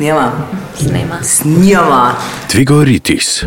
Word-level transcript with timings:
Snema. 0.00 0.32
Snema. 0.76 1.22
Snema. 1.22 2.14
Tvigoritis. 2.50 3.44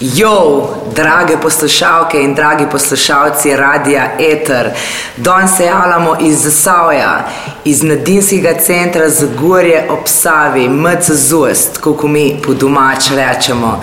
Jo, 0.00 0.68
drage 0.96 1.36
poslušalke 1.42 2.22
in 2.22 2.34
dragi 2.34 2.66
poslušalci 2.70 3.56
Radia 3.56 4.10
Eter, 4.18 4.70
danes 5.16 5.56
se 5.56 5.64
javljamo 5.64 6.16
iz 6.20 6.42
Zasavja, 6.42 7.28
iz 7.68 7.82
Mladinskega 7.82 8.54
centra 8.60 9.08
za 9.08 9.26
gorje 9.40 9.86
ob 9.90 9.98
Savi, 10.04 10.68
MCZUST, 10.68 11.78
kako 11.80 12.08
mi 12.08 12.36
po 12.46 12.54
domač 12.54 13.10
rečemo. 13.10 13.80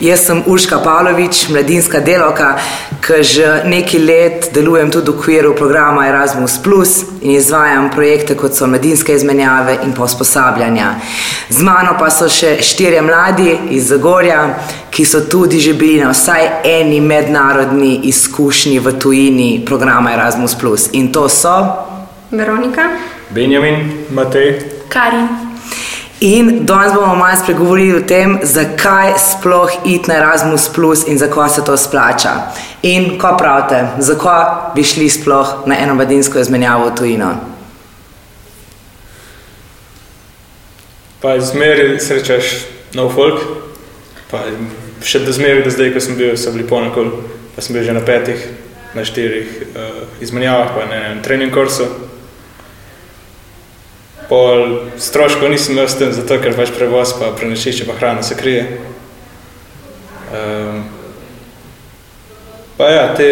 Jaz 0.00 0.20
sem 0.20 0.42
Urška 0.46 0.78
Pavlović, 0.78 1.48
mladinska 1.48 2.00
delovka, 2.00 2.58
ki 3.00 3.22
že 3.22 3.62
nekaj 3.64 4.00
let 4.00 4.48
delujem 4.54 4.90
tudi 4.90 5.10
v 5.10 5.14
okviru 5.14 5.54
programa 5.56 6.08
Erasmus 6.08 6.58
Plus 6.62 7.04
in 7.22 7.30
izvajam 7.30 7.90
projekte 7.90 8.34
kot 8.36 8.54
so 8.54 8.66
mladinske 8.66 9.14
izmenjave 9.14 9.78
in 9.84 9.92
pa 9.92 10.04
usposabljanja. 10.04 10.94
Z 11.48 11.62
mano 11.62 11.96
pa 11.98 12.10
so 12.10 12.28
še 12.28 12.58
štirje 12.62 13.02
mladi 13.02 13.56
iz 13.70 13.88
Zagorja, 13.88 14.58
ki 14.90 15.04
so 15.04 15.20
tudi 15.20 15.60
že 15.60 15.72
bili 15.74 16.02
na 16.04 16.10
vsaj 16.10 16.48
eni 16.64 17.00
mednarodni 17.00 18.00
izkušnji 18.04 18.78
v 18.78 18.92
tujini 18.98 19.62
programa 19.66 20.12
Erasmus 20.12 20.54
Plus. 20.54 20.88
In 20.92 21.12
to 21.12 21.28
so 21.28 21.56
Veronika, 22.32 22.82
Benjamin, 23.34 24.06
Matej, 24.10 24.60
Karin. 24.88 25.28
In 26.20 26.66
danes 26.66 26.92
bomo 26.94 27.14
malo 27.16 27.36
spregovorili 27.42 27.96
o 27.96 28.02
tem, 28.06 28.38
zakaj 28.42 29.14
sploh 29.18 29.70
iti 29.84 30.08
na 30.08 30.20
Erasmus, 30.20 30.68
Plus 30.74 31.06
in 31.08 31.18
zakaj 31.18 31.48
se 31.48 31.64
to 31.64 31.76
splača. 31.76 32.52
In 32.82 33.18
ko 33.18 33.34
pravite, 33.38 33.88
zakaj 33.98 34.74
bi 34.74 34.84
šli 34.84 35.08
sploh 35.08 35.66
na 35.66 35.78
eno 35.78 35.94
mladinsko 35.94 36.38
izmenjavo 36.38 36.90
v 36.90 36.94
tujino? 36.94 37.32
pa 41.22 41.38
zmeri 41.40 42.00
srečaš 42.02 42.66
nov 42.98 43.14
folk, 43.14 43.38
pa 44.26 44.42
še 45.06 45.22
do 45.22 45.30
zmeri 45.30 45.62
do 45.62 45.70
zdaj, 45.70 45.94
ko 45.94 46.02
sem 46.02 46.18
bil, 46.18 46.34
so 46.34 46.50
bili 46.50 46.66
ponekod, 46.66 47.14
pa 47.54 47.62
sem 47.62 47.78
bil 47.78 47.86
že 47.86 47.94
na 47.94 48.02
petih, 48.02 48.42
na 48.92 49.06
štirih 49.06 49.46
uh, 49.70 50.02
izmenjavah, 50.18 50.74
pa 50.74 50.86
na 50.90 50.98
enem 50.98 51.22
trening 51.22 51.54
kursu. 51.54 51.86
Pol 54.32 54.88
stroškov 54.96 55.50
nisem 55.52 55.76
imel 55.76 55.90
s 55.92 55.98
tem, 56.00 56.08
zato 56.08 56.38
ker 56.40 56.54
pač 56.56 56.70
prevoz, 56.72 57.10
pa 57.20 57.34
prenečišče, 57.36 57.84
pa 57.84 57.98
hrana 57.98 58.22
se 58.24 58.32
krije. 58.32 58.62
Um, 60.32 60.78
pa 62.78 62.88
ja, 62.88 63.02
te 63.12 63.28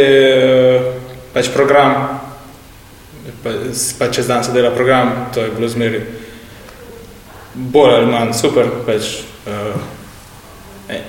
pač 1.32 1.48
program, 1.54 2.20
pa, 3.40 3.54
pa 3.96 4.10
čez 4.12 4.28
dan 4.28 4.44
se 4.44 4.52
dela 4.52 4.74
program, 4.76 5.32
to 5.32 5.46
je 5.46 5.54
bilo 5.56 5.72
zmeri 5.72 6.02
bolj 7.54 7.96
ali 7.96 8.12
manj 8.12 8.36
super. 8.36 8.68
Pač, 8.84 9.24
uh, 9.48 11.00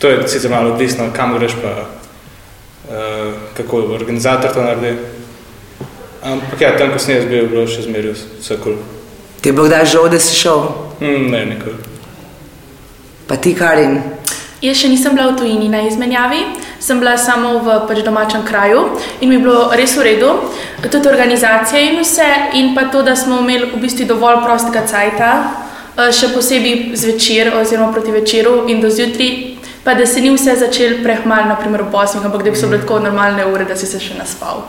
to 0.00 0.08
je 0.08 0.24
sicer 0.24 0.56
malo 0.56 0.72
odvisno, 0.72 1.12
kam 1.12 1.36
greš, 1.36 1.60
pa 1.60 1.76
uh, 1.84 3.36
kako 3.60 3.84
organizator 3.92 4.56
to 4.56 4.64
naredi. 4.64 4.96
Ampak 6.24 6.60
ja, 6.64 6.76
tam, 6.80 6.96
ko 6.96 6.98
sem 6.98 7.18
jaz 7.18 7.28
bil, 7.28 7.44
je 7.44 7.52
bilo 7.52 7.68
še 7.68 7.84
zmeraj 7.84 8.16
vse 8.16 8.62
kul. 8.64 8.80
Cool. 8.80 8.93
Ti 9.44 9.48
je 9.48 9.52
bilo 9.52 9.66
kdaj 9.68 9.84
žal, 9.84 10.08
da 10.08 10.16
si 10.16 10.32
šel? 10.32 10.62
Mm, 11.04 11.26
ne, 11.28 11.40
nikoli. 11.46 11.76
Pa 13.28 13.36
ti, 13.36 13.52
Karin, 13.52 13.98
Jaz 14.64 14.78
še 14.80 14.88
nisem 14.88 15.12
bila 15.12 15.26
v 15.28 15.36
tujini 15.36 15.66
na 15.68 15.82
izmenjavi, 15.84 16.38
sem 16.80 16.96
bila 16.96 17.18
samo 17.20 17.58
v 17.60 17.74
pač 17.84 17.98
domačem 18.00 18.46
kraju 18.48 18.86
in 19.20 19.28
mi 19.28 19.36
je 19.36 19.42
bilo 19.42 19.66
res 19.76 19.92
v 19.98 20.06
redu, 20.06 20.30
tudi 20.86 21.10
organizacija 21.10 21.82
in 21.84 21.98
vse, 22.00 22.28
in 22.56 22.70
pa 22.72 22.86
to, 22.88 23.02
da 23.04 23.12
smo 23.12 23.42
imeli 23.42 23.68
v 23.74 23.82
bistvu 23.82 24.06
dovolj 24.08 24.40
prostega 24.46 24.86
cajta, 24.88 25.32
eh, 25.98 26.08
še 26.08 26.32
posebej 26.32 26.96
zvečer 26.96 27.52
oziroma 27.60 27.92
proti 27.92 28.16
večeru 28.16 28.64
in 28.72 28.80
do 28.80 28.88
zjutraj, 28.88 29.60
pa 29.84 29.92
da 29.92 30.06
se 30.08 30.24
ni 30.24 30.32
vse 30.32 30.56
začel 30.56 31.02
prehmal, 31.04 31.44
naprimer 31.52 31.84
ob 31.84 31.92
8, 31.92 32.24
ampak 32.24 32.48
da 32.48 32.50
bi 32.50 32.56
so 32.56 32.72
bile 32.72 32.80
tako 32.80 33.04
normalne 33.04 33.44
ure, 33.44 33.68
da 33.68 33.76
si 33.76 33.84
se 33.84 34.00
še 34.00 34.16
naspal. 34.16 34.64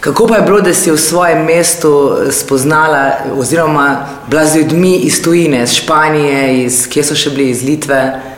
Kako 0.00 0.26
pa 0.26 0.36
je 0.36 0.42
bilo, 0.42 0.60
da 0.60 0.74
si 0.74 0.90
v 0.90 0.98
svojem 0.98 1.44
mestu 1.44 2.16
spoznala 2.30 3.10
oziroma 3.36 4.06
bila 4.28 4.46
z 4.46 4.56
ljudmi 4.56 4.96
iz 4.96 5.22
tujine, 5.22 5.62
iz 5.62 5.72
Španije, 5.72 6.64
iz, 6.64 6.86
kje 6.88 7.04
so 7.04 7.14
še 7.14 7.30
bili, 7.30 7.50
iz 7.50 7.62
Litve? 7.62 8.31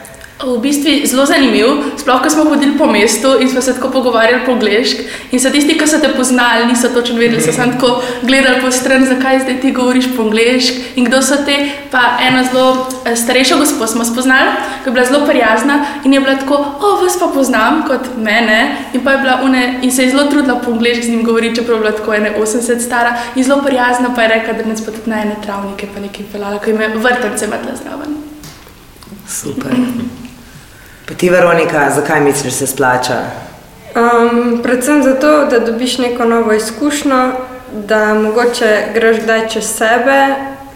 V 0.44 0.60
bistvu 0.60 1.06
zelo 1.09 1.25
zanimiv, 1.27 1.66
sploh 1.97 2.21
ko 2.22 2.31
smo 2.31 2.44
hodili 2.44 2.77
po 2.78 2.87
mestu 2.87 3.41
in 3.41 3.49
smo 3.49 3.60
se 3.60 3.75
tako 3.75 3.88
pogovarjali 3.91 4.43
po 4.47 4.53
angliški. 4.53 5.05
In 5.32 5.41
so 5.41 5.50
tisti, 5.50 5.78
ki 5.78 5.87
so 5.88 6.00
te 6.03 6.10
poznali, 6.12 6.66
niso 6.66 6.88
točno 6.93 7.16
vedeli, 7.16 7.41
so 7.43 7.53
samo 7.53 7.72
tako 7.72 8.03
gledali 8.22 8.60
po 8.60 8.71
stran, 8.71 9.06
zakaj 9.06 9.41
zdaj 9.41 9.60
ti 9.60 9.72
govoriš 9.72 10.10
po 10.16 10.22
angliški 10.22 11.00
in 11.00 11.09
kdo 11.09 11.22
so 11.22 11.38
te. 11.47 11.56
Pa 11.91 12.19
eno 12.21 12.44
zelo 12.44 12.87
eh, 13.06 13.16
starejšo 13.16 13.59
gospod 13.59 13.91
smo 13.91 14.05
spoznali, 14.05 14.50
ki 14.82 14.88
je 14.88 14.93
bila 14.93 15.05
zelo 15.05 15.27
prijazna 15.27 15.78
in 16.05 16.12
je 16.12 16.21
bila 16.21 16.37
tako, 16.37 16.55
o, 16.81 16.97
vas 17.03 17.16
pa 17.21 17.26
poznam 17.34 17.82
kot 17.88 18.16
mene. 18.16 18.76
In, 18.93 19.00
je 19.00 19.37
une, 19.44 19.78
in 19.82 19.93
se 19.93 20.03
je 20.03 20.11
zelo 20.11 20.25
trudila 20.25 20.61
po 20.61 20.72
angliški 20.72 21.06
z 21.06 21.11
njim 21.11 21.25
govoriti, 21.25 21.56
čeprav 21.56 21.76
je 21.76 21.81
bila 21.81 21.93
tako 21.93 22.15
ene 22.15 22.34
80 22.38 22.81
stara 22.81 23.16
in 23.37 23.44
zelo 23.44 23.62
prijazna, 23.62 24.15
pa 24.15 24.22
je 24.22 24.28
rekla, 24.28 24.53
da 24.53 24.69
ne 24.69 24.76
spet 24.76 25.06
na 25.06 25.22
ene 25.22 25.37
travnike, 25.44 25.88
pa 25.94 26.00
nekaj 26.00 26.26
pelala, 26.32 26.59
ko 26.59 26.71
jim 26.71 26.81
je 26.81 26.88
vrtance 26.88 27.47
metla 27.47 27.72
zraven. 27.82 28.16
Super. 29.28 29.72
Pa 31.07 31.15
ti, 31.15 31.31
Veronika, 31.31 31.91
zakaj 31.91 32.21
misliš, 32.21 32.53
da 32.53 32.59
se 32.59 32.67
splača? 32.67 33.45
um, 33.95 34.63
predvsem 34.63 35.03
zato, 35.03 35.47
da 35.51 35.59
dobiš 35.59 35.99
neko 35.99 36.25
novo 36.25 36.53
izkušnjo, 36.53 37.33
da 37.73 38.15
mogoče 38.15 38.83
greš 38.95 39.17
kdaj 39.23 39.49
čez 39.49 39.77
sebe, 39.77 40.35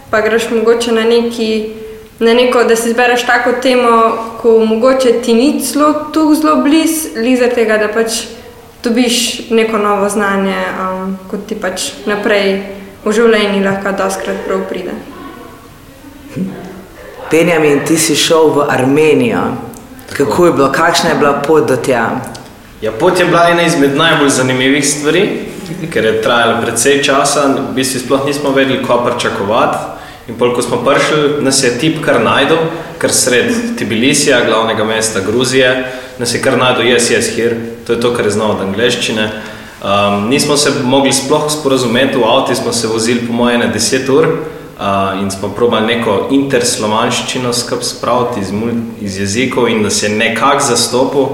pa 0.09 0.21
greš 0.21 0.49
mogoče 0.49 0.91
na, 0.91 1.03
neki, 1.03 1.73
na 2.19 2.33
neko, 2.33 2.63
da 2.63 2.75
si 2.75 2.89
izbereš 2.89 3.25
tako 3.25 3.51
temo, 3.61 4.17
ko 4.41 4.65
mogoče 4.65 5.21
ti 5.21 5.33
ni 5.33 5.61
zelo 5.63 5.93
tu 6.13 6.35
zelo 6.35 6.55
blizu, 6.55 7.07
liza 7.15 7.47
tega, 7.47 7.77
da 7.77 7.87
pač 7.87 8.11
dobiš 8.83 9.49
neko 9.49 9.77
novo 9.77 10.09
znanje, 10.09 10.63
um, 10.81 11.17
kot 11.31 11.39
ti 11.47 11.55
pač 11.55 11.91
naprej 12.05 12.61
v 13.05 13.11
življenju 13.11 13.63
lahko 13.63 13.91
doskrat 13.97 14.45
prav 14.47 14.63
pride. 14.69 14.91
Benjamin, 17.31 17.83
ti 17.87 17.97
si 17.97 18.15
šel 18.15 18.49
v 18.55 18.65
Armenijo. 18.69 19.68
Kako 20.17 20.45
je 20.45 20.51
bilo, 20.51 20.71
kakšna 20.71 21.09
je 21.09 21.15
bila 21.15 21.41
pot 21.47 21.67
do 21.67 21.75
tja? 21.75 22.21
Ja, 22.81 22.91
pot 22.91 23.19
je 23.19 23.25
bila 23.25 23.49
ena 23.49 23.61
izmed 23.61 23.95
najbolj 23.95 24.29
zanimivih 24.29 24.87
stvari, 24.87 25.29
ker 25.93 26.05
je 26.05 26.21
trajala 26.21 26.61
precej 26.61 27.03
časa, 27.03 27.47
v 27.69 27.73
bistvu 27.75 27.99
sploh 27.99 28.25
nismo 28.25 28.51
vedeli, 28.55 28.83
ko 28.83 29.01
pričakovati. 29.05 29.77
In 30.29 30.37
pol, 30.37 30.53
ko 30.55 30.61
smo 30.61 30.77
prišli, 30.85 31.41
nas 31.41 31.63
je 31.63 31.71
tip 31.81 32.03
kar 32.05 32.21
najdel, 32.21 32.57
kar 33.01 33.11
sred 33.11 33.49
Tbilisija, 33.77 34.43
glavnega 34.45 34.83
mesta 34.85 35.19
Gruzije, 35.25 35.71
nas 36.19 36.33
je 36.33 36.41
kar 36.41 36.57
najdel, 36.57 36.85
yes, 36.85 37.09
yes, 37.09 37.31
here, 37.35 37.57
to 37.87 37.93
je 37.93 38.01
to, 38.01 38.13
kar 38.13 38.25
je 38.25 38.31
znal 38.37 38.51
od 38.51 38.61
angleščine. 38.67 39.25
Um, 39.79 40.29
nismo 40.29 40.57
se 40.57 40.71
mogli 40.83 41.13
sploh 41.13 41.47
sporazumeti, 41.51 42.17
v 42.17 42.23
avtu 42.27 42.55
smo 42.55 42.73
se 42.73 42.87
vozili 42.87 43.27
po 43.27 43.33
moje 43.33 43.57
na 43.57 43.73
10 43.73 44.11
ur 44.13 44.27
uh, 44.79 45.21
in 45.21 45.31
smo 45.31 45.49
probali 45.49 45.95
neko 45.95 46.27
interslovanščino 46.31 47.53
skupaj 47.53 47.85
spraviti 47.85 48.39
iz, 48.39 48.51
iz 49.01 49.17
jezikov 49.19 49.69
in 49.69 49.83
da 49.83 49.89
se 49.89 50.07
je 50.07 50.15
nekako 50.15 50.65
zastopil. 50.65 51.27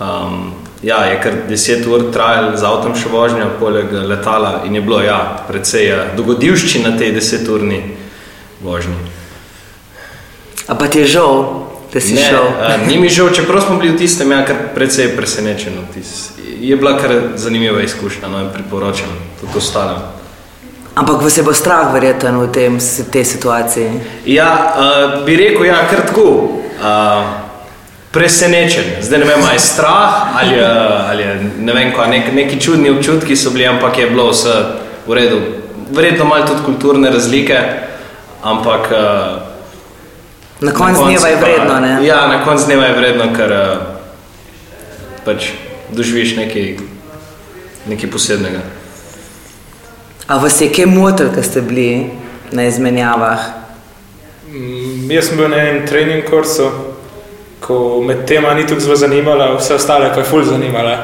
Um, 0.00 0.52
ja, 0.82 1.04
je 1.04 1.20
kar 1.22 1.32
10 1.48 1.86
ur 1.88 2.10
trajalo 2.12 2.56
z 2.56 2.64
avtom 2.64 2.94
še 2.94 3.08
vožnja, 3.08 3.48
poleg 3.60 3.92
letala 3.92 4.62
in 4.66 4.74
je 4.74 4.82
bilo 4.82 5.00
ja, 5.02 5.44
precej 5.48 5.88
ja, 5.88 6.02
dogodivščina 6.16 6.94
tej 6.98 7.16
10-urni 7.16 7.82
vožnji. 8.62 8.94
A 10.68 10.74
pa 10.74 10.86
ti 10.86 11.00
je 11.00 11.06
žal, 11.06 11.64
da 11.92 12.00
si 12.00 12.14
Ne, 12.14 12.28
šel? 12.28 12.44
a, 12.60 12.76
ni 12.86 12.98
mi 13.00 13.08
žal, 13.08 13.32
čeprav 13.34 13.64
smo 13.64 13.78
bili 13.80 13.96
v 13.96 13.98
tistem, 13.98 14.30
ja, 14.30 14.44
kar 14.44 14.56
precej 14.74 15.16
presenečen. 15.16 15.72
vtis. 15.90 16.30
Je 16.60 16.76
bila 16.76 16.98
kar 16.98 17.34
zanimiva 17.36 17.82
izkušnja 17.82 18.28
no, 18.28 18.40
in 18.40 18.52
priporočam 18.54 19.08
tudi 19.40 19.58
ostalim. 19.58 20.17
Ampak 20.98 21.22
vas 21.22 21.36
je 21.36 21.42
bo 21.46 21.54
strah, 21.54 21.92
verjetno, 21.94 22.42
v 22.42 22.50
tem, 22.50 22.78
tej 23.10 23.24
situaciji. 23.24 23.90
Ja, 24.26 24.50
uh, 24.50 25.22
bi 25.22 25.36
rekel, 25.38 25.70
ja, 25.70 25.86
kar 25.86 26.02
tako. 26.02 26.58
Uh, 26.82 27.46
presenečen. 28.10 28.98
Zdaj 29.00 29.18
ne 29.18 29.24
vem, 29.24 29.42
ali 29.44 29.54
je 29.54 29.58
strah 29.60 30.34
ali, 30.34 30.54
uh, 30.58 31.10
ali 31.10 31.22
je 31.22 31.32
ne 31.58 31.72
vem, 31.72 31.92
kaj, 31.94 32.08
nek, 32.10 32.32
neki 32.34 32.60
čudni 32.60 32.90
občutki 32.90 33.36
so 33.36 33.50
bili, 33.50 33.66
ampak 33.66 33.98
je 33.98 34.10
bilo 34.10 34.30
vse 34.30 34.54
v 35.06 35.12
redu. 35.14 35.38
Verjetno 35.90 36.24
malo 36.24 36.46
tudi 36.46 36.64
kulturne 36.64 37.10
razlike, 37.10 37.58
ampak. 38.42 38.90
Uh, 38.90 38.98
Na 40.60 40.72
koncu 40.74 41.04
dneva 41.04 41.28
je 41.28 41.36
pa- 41.38 41.46
vredno, 41.46 41.80
ne? 41.80 41.92
Ja, 42.06 42.26
na 42.26 42.42
koncu 42.44 42.66
dneva 42.66 42.90
je 42.90 42.96
vredno, 42.98 43.30
ker 43.36 43.50
uh, 43.52 43.78
pač 45.24 45.52
doživiš 45.94 46.34
nekaj, 46.36 46.76
nekaj 47.86 48.10
posebnega. 48.10 48.66
A 50.28 50.36
vas 50.36 50.60
je 50.60 50.68
kaj 50.68 50.86
motil, 50.86 51.30
ko 51.32 51.42
ste 51.42 51.62
bili 51.64 52.10
na 52.52 52.66
izmenjavah? 52.68 53.40
Mm, 54.52 55.10
Jaz 55.10 55.30
sem 55.30 55.38
bil 55.38 55.48
na 55.48 55.56
enem 55.56 55.86
trening 55.88 56.26
kursu, 56.28 56.66
ko 57.64 58.02
me 58.04 58.26
tema 58.26 58.52
ni 58.54 58.66
tako 58.66 58.80
zelo 58.80 58.96
zanimala, 58.96 59.54
vse 59.56 59.74
ostale 59.74 60.10
pa 60.12 60.20
je 60.20 60.26
ful 60.28 60.44
zanimala. 60.44 60.98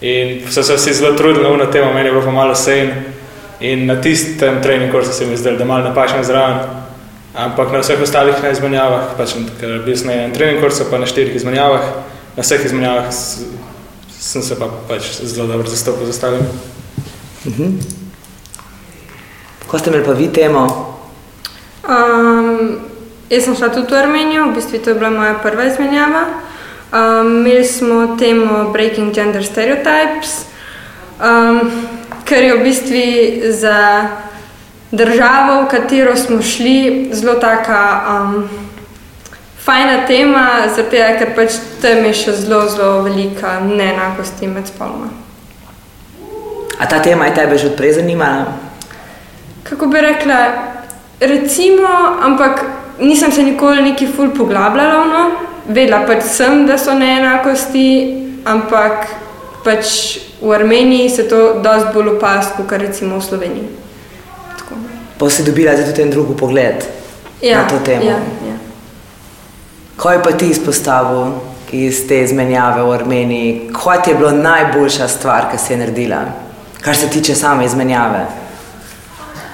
In 0.00 0.46
so 0.50 0.62
se 0.62 0.76
vsi 0.78 0.94
zelo 0.94 1.16
trudili 1.18 1.42
na 1.44 1.50
uno 1.50 1.66
temo, 1.66 1.92
meni 1.92 2.08
je 2.08 2.12
bilo 2.12 2.24
pa 2.24 2.30
malo 2.30 2.54
sen. 2.54 2.92
In 3.60 3.86
na 3.86 4.00
tistem 4.00 4.62
treningu 4.62 5.02
se 5.02 5.26
mi 5.26 5.36
zdelo, 5.36 5.58
da 5.58 5.64
malo 5.64 5.88
napačen 5.88 6.24
zraven. 6.24 6.58
Ampak 7.34 7.72
na 7.72 7.78
vseh 7.82 8.02
ostalih 8.02 8.38
na 8.42 8.50
izmenjavah, 8.50 9.14
pač, 9.18 9.34
ker 9.60 9.82
bil 9.84 9.96
sem 9.96 10.06
na 10.06 10.12
enem 10.12 10.34
treningu, 10.34 10.68
pa 10.90 10.98
na 10.98 11.06
štirih 11.10 11.34
izmenjavah, 11.34 11.90
na 12.36 12.42
vseh 12.46 12.64
izmenjavah 12.64 13.10
sem 14.20 14.42
se 14.42 14.58
pa 14.58 14.70
pač 14.88 15.10
zelo 15.22 15.46
dobro 15.50 15.66
zastopil 15.66 16.06
z 16.06 16.14
ostalimi. 16.14 16.46
Ko 19.70 19.78
ste 19.78 19.90
imeli 19.90 20.04
pa 20.04 20.12
vi 20.18 20.28
temo, 20.34 20.90
Um, 21.90 22.78
jaz 23.30 23.44
sem 23.44 23.56
šla 23.56 23.70
tudi 23.72 23.94
v 23.94 23.98
Armenijo, 23.98 24.50
v 24.50 24.54
bistvu 24.54 24.78
to 24.78 24.90
je 24.92 24.98
bila 25.00 25.10
moja 25.10 25.34
prva 25.42 25.64
izmenjava. 25.64 26.24
Um, 26.92 27.40
imeli 27.40 27.64
smo 27.64 28.16
temo 28.18 28.70
Breaking 28.72 29.14
Gender 29.14 29.42
Stereotypes, 29.42 30.44
um, 31.18 31.70
kar 32.24 32.42
je 32.42 32.54
v 32.54 32.62
bistvu 32.62 33.04
za 33.50 34.08
državo, 34.92 35.64
v 35.64 35.70
katero 35.70 36.16
smo 36.16 36.42
šli, 36.42 37.08
zelo 37.12 37.34
taka 37.40 38.02
um, 38.06 38.48
fajna 39.64 40.06
tema, 40.06 40.68
zaradi 40.68 40.90
tega, 40.90 41.10
ker 41.18 41.34
pač 41.34 41.58
tam 41.80 42.04
je 42.04 42.14
še 42.14 42.36
zelo, 42.44 42.66
zelo 42.68 43.02
velika 43.02 43.60
neenakosti 43.64 44.46
med 44.46 44.68
spoloma. 44.68 45.08
a 46.80 46.86
ta 46.86 47.02
tema 47.02 47.26
je 47.26 47.34
tebe 47.34 47.58
že 47.58 47.66
odprej 47.72 47.92
zanimala? 47.92 48.69
Kako 49.70 49.86
bi 49.86 50.00
rekla, 50.00 50.38
recimo, 51.20 51.88
ampak 52.22 52.64
nisem 52.98 53.32
se 53.32 53.42
nikoli 53.42 53.82
neki 53.82 54.06
ful 54.16 54.30
poglabljala, 54.36 55.04
no. 55.04 55.30
vedela 55.68 56.00
pač 56.06 56.24
sem, 56.26 56.64
da 56.66 56.78
so 56.78 56.94
neenakosti, 56.98 57.84
ampak 58.44 59.06
pač 59.64 60.18
v 60.40 60.54
Armeniji 60.56 61.10
se 61.10 61.28
to 61.28 61.60
dosti 61.62 61.92
bolj 61.94 62.16
opazuje, 62.16 62.66
kot 62.66 62.82
recimo 62.82 63.20
v 63.20 63.24
Sloveniji. 63.24 63.68
Tako. 64.58 64.80
Pa 65.18 65.30
si 65.30 65.46
dobila 65.46 65.76
tudi 65.78 66.02
en 66.02 66.10
drug 66.10 66.34
pogled 66.38 66.82
na 67.42 67.62
to 67.68 67.78
temo. 67.84 68.10
Ja, 68.10 68.18
ja. 68.48 68.56
Kaj 70.00 70.22
pa 70.24 70.32
ti 70.32 70.50
izpostavil 70.50 71.36
iz 71.76 72.06
te 72.08 72.24
izmenjave 72.24 72.82
v 72.82 72.92
Armeniji? 72.98 73.70
Kaj 73.76 74.02
ti 74.02 74.10
je 74.10 74.16
bilo 74.16 74.32
najboljša 74.32 75.08
stvar, 75.08 75.50
ki 75.52 75.58
si 75.58 75.72
je 75.72 75.78
naredila, 75.78 76.24
kar 76.80 76.96
se 76.96 77.06
tiče 77.08 77.34
same 77.34 77.64
izmenjave? 77.68 78.26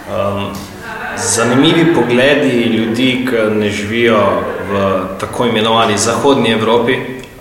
Um, 0.07 0.55
zanimivi 1.17 1.95
pogledi 1.95 2.63
ljudi, 2.63 3.27
ki 3.27 3.55
ne 3.59 3.71
živijo 3.71 4.19
v 4.71 5.01
tako 5.21 5.47
imenovani 5.47 5.99
Zahodnji 5.99 6.53
Evropi, 6.53 6.93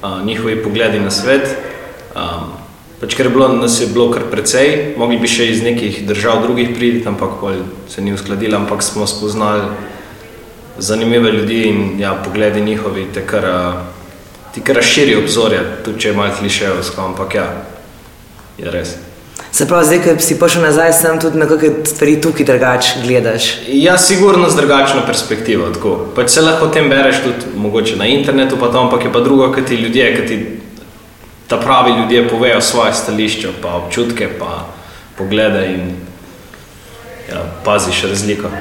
uh, 0.04 0.26
njihovi 0.26 0.64
pogledi 0.64 1.00
na 1.00 1.12
svet. 1.12 1.58
Um, 2.16 2.58
pač 3.02 3.14
ker 3.14 3.26
je 3.26 3.30
bilo, 3.30 3.48
nas 3.48 3.82
je 3.82 3.88
bilo 3.94 4.10
kar 4.12 4.26
precej, 4.32 4.96
mogli 4.98 5.22
bi 5.22 5.30
še 5.30 5.46
iz 5.52 5.62
nekih 5.62 6.08
držav 6.08 6.42
drugih 6.42 6.74
priti, 6.74 7.06
ampak 7.08 7.38
se 7.90 8.02
ni 8.02 8.14
uskladilo, 8.14 8.58
ampak 8.58 8.82
smo 8.84 9.06
spoznali 9.08 9.70
zanimive 10.78 11.32
ljudi 11.32 11.64
in 11.70 12.00
ja, 12.00 12.18
pogledi 12.26 12.62
njihovi 12.62 13.06
te 13.14 13.28
kar, 13.28 13.46
uh, 13.46 13.74
ti 14.54 14.62
kar 14.62 14.82
razširi 14.82 15.16
obzorje, 15.22 15.62
tudi 15.86 16.00
če 16.00 16.10
je 16.10 16.18
malo 16.18 16.34
klišejevsko, 16.40 17.12
ampak 17.14 17.36
ja, 17.36 17.52
je 18.58 18.72
res. 18.72 18.98
Se 19.56 19.68
pravi, 19.68 19.86
zdaj, 19.86 20.00
ko 20.04 20.14
si 20.20 20.36
prišel 20.36 20.66
nazaj, 20.68 20.90
sem 20.94 21.20
tudi 21.20 21.40
na 21.40 21.46
kakšne 21.48 21.86
stvari 21.88 22.16
tukaj 22.20 22.44
drugače 22.46 23.06
gledaš. 23.06 23.46
Ja, 23.72 23.94
sigurno 23.98 24.50
z 24.50 24.56
drugačno 24.60 25.06
perspektivo. 25.08 25.70
Tako. 25.72 25.94
Pač 26.16 26.34
se 26.34 26.42
lahko 26.44 26.68
o 26.68 26.74
tem 26.76 26.90
bereš 26.92 27.22
tudi 27.24 27.54
mogoče 27.56 27.96
na 27.96 28.10
internetu, 28.12 28.60
pa 28.60 28.68
to, 28.68 28.84
ampak 28.84 29.06
je 29.06 29.14
pa 29.14 29.24
drugo, 29.24 29.48
kaj 29.56 29.66
ti 29.66 29.80
ljudje, 29.80 30.10
kaj 30.16 30.28
ti 30.28 30.40
ta 31.48 31.56
pravi 31.58 31.96
ljudje 32.02 32.28
povejo 32.30 32.62
svoje 32.62 32.94
stališče, 32.94 33.56
pa 33.62 33.80
občutke, 33.80 34.28
pa 34.40 34.66
poglede 35.18 35.66
in 35.72 35.96
ja, 37.32 37.48
paziš 37.64 38.04
razliko. 38.12 38.52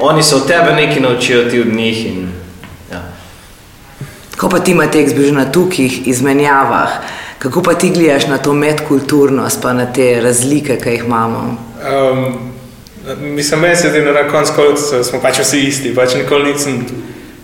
Oni 0.00 0.22
se 0.22 0.36
od 0.36 0.46
tebe 0.46 0.72
nekaj 0.72 1.00
naučijo, 1.02 1.50
ti 1.50 1.60
od 1.60 1.74
njih. 1.74 2.06
In, 2.06 2.28
ja. 2.92 3.02
Ko 4.38 4.48
pa 4.48 4.62
ti 4.62 4.74
Matej 4.74 5.08
zbiš 5.08 5.34
na 5.34 5.50
tukih 5.52 6.06
izmenjavah, 6.06 7.02
kako 7.38 7.62
pa 7.62 7.74
ti 7.74 7.90
gledaš 7.90 8.26
na 8.26 8.38
to 8.38 8.52
medkulturnost, 8.52 9.62
pa 9.62 9.72
na 9.72 9.92
te 9.92 10.20
razlike, 10.20 10.78
ki 10.82 10.90
jih 10.90 11.04
imamo? 11.06 11.56
Um, 11.78 12.52
mislim, 13.20 13.60
meni 13.60 13.76
se 13.76 13.90
zdi, 13.90 14.00
da 14.00 14.12
na 14.12 14.28
koncu 14.28 14.76
smo 15.04 15.20
pač 15.20 15.38
vsi 15.38 15.60
isti. 15.60 15.94
Pač 15.94 16.14
nikoli 16.14 16.52
nisem 16.52 16.82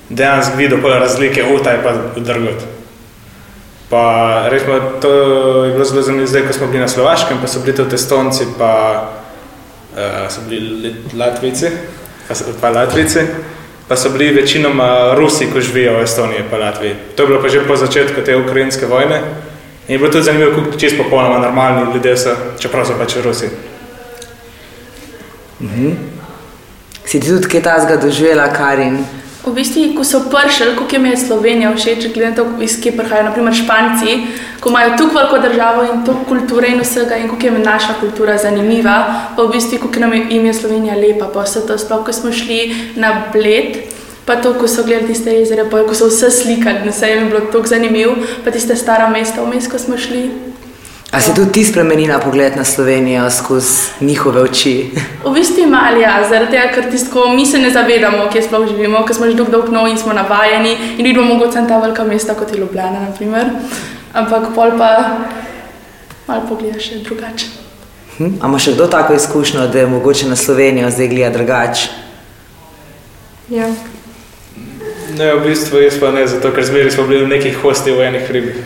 dejansko 0.08 0.56
videl 0.56 0.82
pol 0.82 0.98
razlike, 0.98 1.44
utaj 1.54 1.82
pa 1.82 1.94
drgot. 2.16 2.66
Pa 3.90 4.04
rečemo, 4.50 4.80
to 5.00 5.10
je 5.64 5.72
bilo 5.72 5.84
zelo 5.84 6.02
zanimivo 6.02 6.26
zdaj, 6.26 6.46
ko 6.46 6.52
smo 6.52 6.66
bili 6.66 6.80
na 6.80 6.88
Slovaškem, 6.88 7.38
pa 7.40 7.48
so 7.48 7.60
bili 7.60 7.76
tudi 7.76 7.94
Estonci, 7.94 8.46
pa 8.58 8.72
uh, 9.94 10.26
so 10.28 10.40
bili 10.48 10.94
Latvijci, 11.14 11.70
pa, 12.28 12.34
so, 12.34 12.44
pa 12.60 12.70
Latvijci, 12.70 13.20
pa 13.88 13.96
so 13.96 14.10
bili 14.10 14.34
večinoma 14.34 15.14
Rusi, 15.14 15.46
ko 15.52 15.60
živijo 15.60 15.98
v 15.98 16.02
Estoniji 16.02 16.48
pa 16.50 16.58
Latviji. 16.58 16.94
To 17.16 17.22
je 17.22 17.26
bilo 17.26 17.42
pa 17.42 17.48
že 17.48 17.66
po 17.68 17.76
začetku 17.76 18.20
te 18.24 18.36
ukrajinske 18.36 18.86
vojne. 18.86 19.20
In 19.88 19.92
je 19.92 19.98
bilo 19.98 20.10
tudi 20.10 20.24
zanimivo, 20.24 20.50
kako 20.50 20.78
čisto 20.78 21.02
popolnoma 21.02 21.38
normalni 21.38 21.94
ljudje 21.94 22.16
so, 22.16 22.30
čeprav 22.58 22.86
so 22.86 22.94
pač 22.98 23.16
Rusi. 23.24 23.48
Si 27.04 27.20
ti 27.20 27.28
tudi 27.28 27.48
kaj 27.48 27.62
tazga 27.62 27.96
doživela, 27.96 28.48
Karin? 28.52 29.04
V 29.44 29.52
bistvu, 29.52 29.92
ko 29.92 30.04
so 30.04 30.22
prišli, 30.32 30.72
kako 30.72 30.96
jim 30.96 31.06
je 31.06 31.16
Slovenija 31.16 31.74
všeč, 31.76 32.06
glede 32.14 32.30
na 32.30 32.36
to, 32.36 32.46
iz 32.64 32.78
kje 32.80 32.94
prihajajo, 32.96 33.28
naprimer 33.28 33.54
Španci, 33.54 34.14
ko 34.60 34.72
imajo 34.72 34.96
tako 34.96 35.18
veliko 35.18 35.38
državo 35.38 35.82
in 35.84 36.04
toliko 36.04 36.24
kulture 36.24 36.68
in 36.72 36.80
vsega, 36.80 37.16
in 37.20 37.28
kako 37.28 37.46
jim 37.46 37.58
je 37.60 37.64
naša 37.64 37.98
kultura 38.00 38.38
zanimiva, 38.38 38.96
pa 39.36 39.42
v 39.42 39.52
bistvu, 39.52 39.78
kako 39.84 40.00
nam 40.00 40.12
je, 40.12 40.22
jim 40.30 40.46
je 40.46 40.54
Slovenija 40.54 40.96
lepa, 40.96 41.28
pa 41.28 41.44
vse 41.44 41.66
to, 41.66 41.76
sploh 41.78 42.06
ko 42.06 42.12
smo 42.12 42.32
šli 42.32 42.72
na 42.96 43.12
Bled. 43.32 43.93
Pa 44.24 44.36
to, 44.36 44.54
ko 44.54 44.68
so 44.68 44.84
gledali 44.84 45.12
tiste 45.12 45.32
jezere, 45.32 45.66
pa 45.70 45.82
ko 45.84 45.94
so 45.94 46.08
vse 46.08 46.30
slikali, 46.30 46.84
na 46.84 46.92
sejem 46.92 47.24
je 47.24 47.30
bilo 47.30 47.40
tako 47.52 47.66
zanimivo, 47.68 48.16
pa 48.44 48.50
tiste 48.50 48.76
stara 48.76 49.08
mesta 49.08 49.44
vmes, 49.44 49.68
ko 49.68 49.78
smo 49.78 49.98
šli. 50.00 50.30
A 51.14 51.20
si 51.20 51.34
tudi 51.34 51.52
ti 51.52 51.64
spremenila 51.64 52.18
pogled 52.18 52.56
na 52.56 52.64
Slovenijo 52.64 53.30
skozi 53.30 53.94
njihove 54.00 54.40
oči? 54.40 54.90
V 55.24 55.30
bistvu 55.34 55.66
malo 55.70 56.00
ja, 56.00 56.18
zaradi 56.28 56.50
tega, 56.50 56.72
ker 56.74 56.90
tisto, 56.90 57.28
mi 57.28 57.46
se 57.46 57.58
ne 57.58 57.70
zavedamo, 57.70 58.26
kje 58.32 58.42
sploh 58.42 58.66
živimo, 58.68 59.04
ker 59.06 59.16
smo 59.16 59.26
že 59.30 59.36
dolgo 59.38 59.52
dolgo 59.52 59.72
nov 59.72 59.86
in 59.88 59.98
smo 59.98 60.12
navajeni 60.12 60.72
in 60.98 61.04
vidimo 61.04 61.24
mogoče 61.24 61.52
samo 61.52 61.68
ta 61.68 61.78
velika 61.78 62.04
mesta 62.04 62.34
kot 62.34 62.52
je 62.52 62.58
Ljubljana, 62.58 63.00
naprimer. 63.00 63.46
ampak 64.12 64.54
pol 64.54 64.74
pa 64.78 64.90
malo 66.26 66.42
pogledaš 66.48 66.82
še 66.82 66.98
drugače. 67.06 67.46
Hm? 68.18 68.38
A 68.40 68.48
ima 68.48 68.58
še 68.58 68.74
kdo 68.74 68.86
tako 68.86 69.14
izkušnjo, 69.14 69.68
da 69.68 69.78
je 69.78 69.86
mogoče 69.86 70.26
na 70.26 70.36
Slovenijo 70.36 70.90
zdaj 70.90 71.08
gleda 71.08 71.30
drugače? 71.30 71.88
Ja. 73.50 73.70
Ne, 75.18 75.34
v 75.34 75.40
bistvu 75.46 75.84
jaz 75.84 76.00
pa 76.00 76.10
ne, 76.10 76.26
zato 76.26 76.50
ker 76.50 76.64
zmeri 76.64 76.90
smo 76.90 77.06
bili 77.06 77.24
v 77.24 77.28
nekih 77.28 77.62
hostih 77.62 77.94
v 77.94 78.08
enih 78.08 78.26
hribih. 78.28 78.58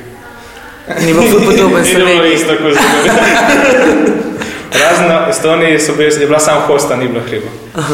Ni 1.05 1.13
bilo 1.13 1.29
ful 1.29 1.45
podoben 1.45 1.85
Ni 1.89 1.95
bilo 1.95 2.23
res 2.25 2.47
tako 2.49 2.73
zanimivo. 2.73 4.29
Razen 4.73 5.09
na 5.09 5.27
Estoniji 5.31 5.81
so 5.81 5.95
bili, 5.95 6.21
je 6.21 6.27
bila 6.27 6.41
samo 6.41 6.61
hosta, 6.67 6.97
ni 6.97 7.09
bilo 7.09 7.21
hriba. 7.21 7.49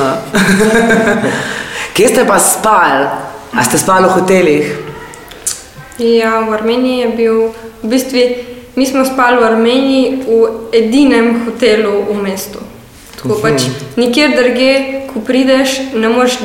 Kje 1.95 2.09
ste 2.09 2.25
pa 2.27 2.39
spali? 2.39 3.07
A 3.55 3.65
ste 3.65 3.79
spali 3.79 4.07
v 4.07 4.11
hotelih? 4.11 4.67
ja, 5.99 6.43
v 6.43 6.55
Armeniji 6.55 6.99
je 6.99 7.09
bil, 7.15 7.39
v 7.83 7.87
bistvu, 7.87 8.19
mi 8.75 8.87
smo 8.87 9.07
spali 9.07 9.39
v 9.39 9.47
Armeniji 9.47 10.27
v 10.27 10.31
edinem 10.75 11.47
hotelu 11.47 12.11
v 12.11 12.19
mestu. 12.19 12.59
Tako 13.23 13.39
pač 13.43 13.69
nikjer 13.97 14.35
drugje, 14.37 14.75
ko 15.13 15.21
prideš, 15.21 15.79
ne 15.95 16.09
moreš 16.09 16.39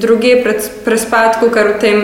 drugje 0.00 0.42
prespati, 0.84 1.38
kot 1.40 1.54
v 1.54 1.78
tem 1.80 2.02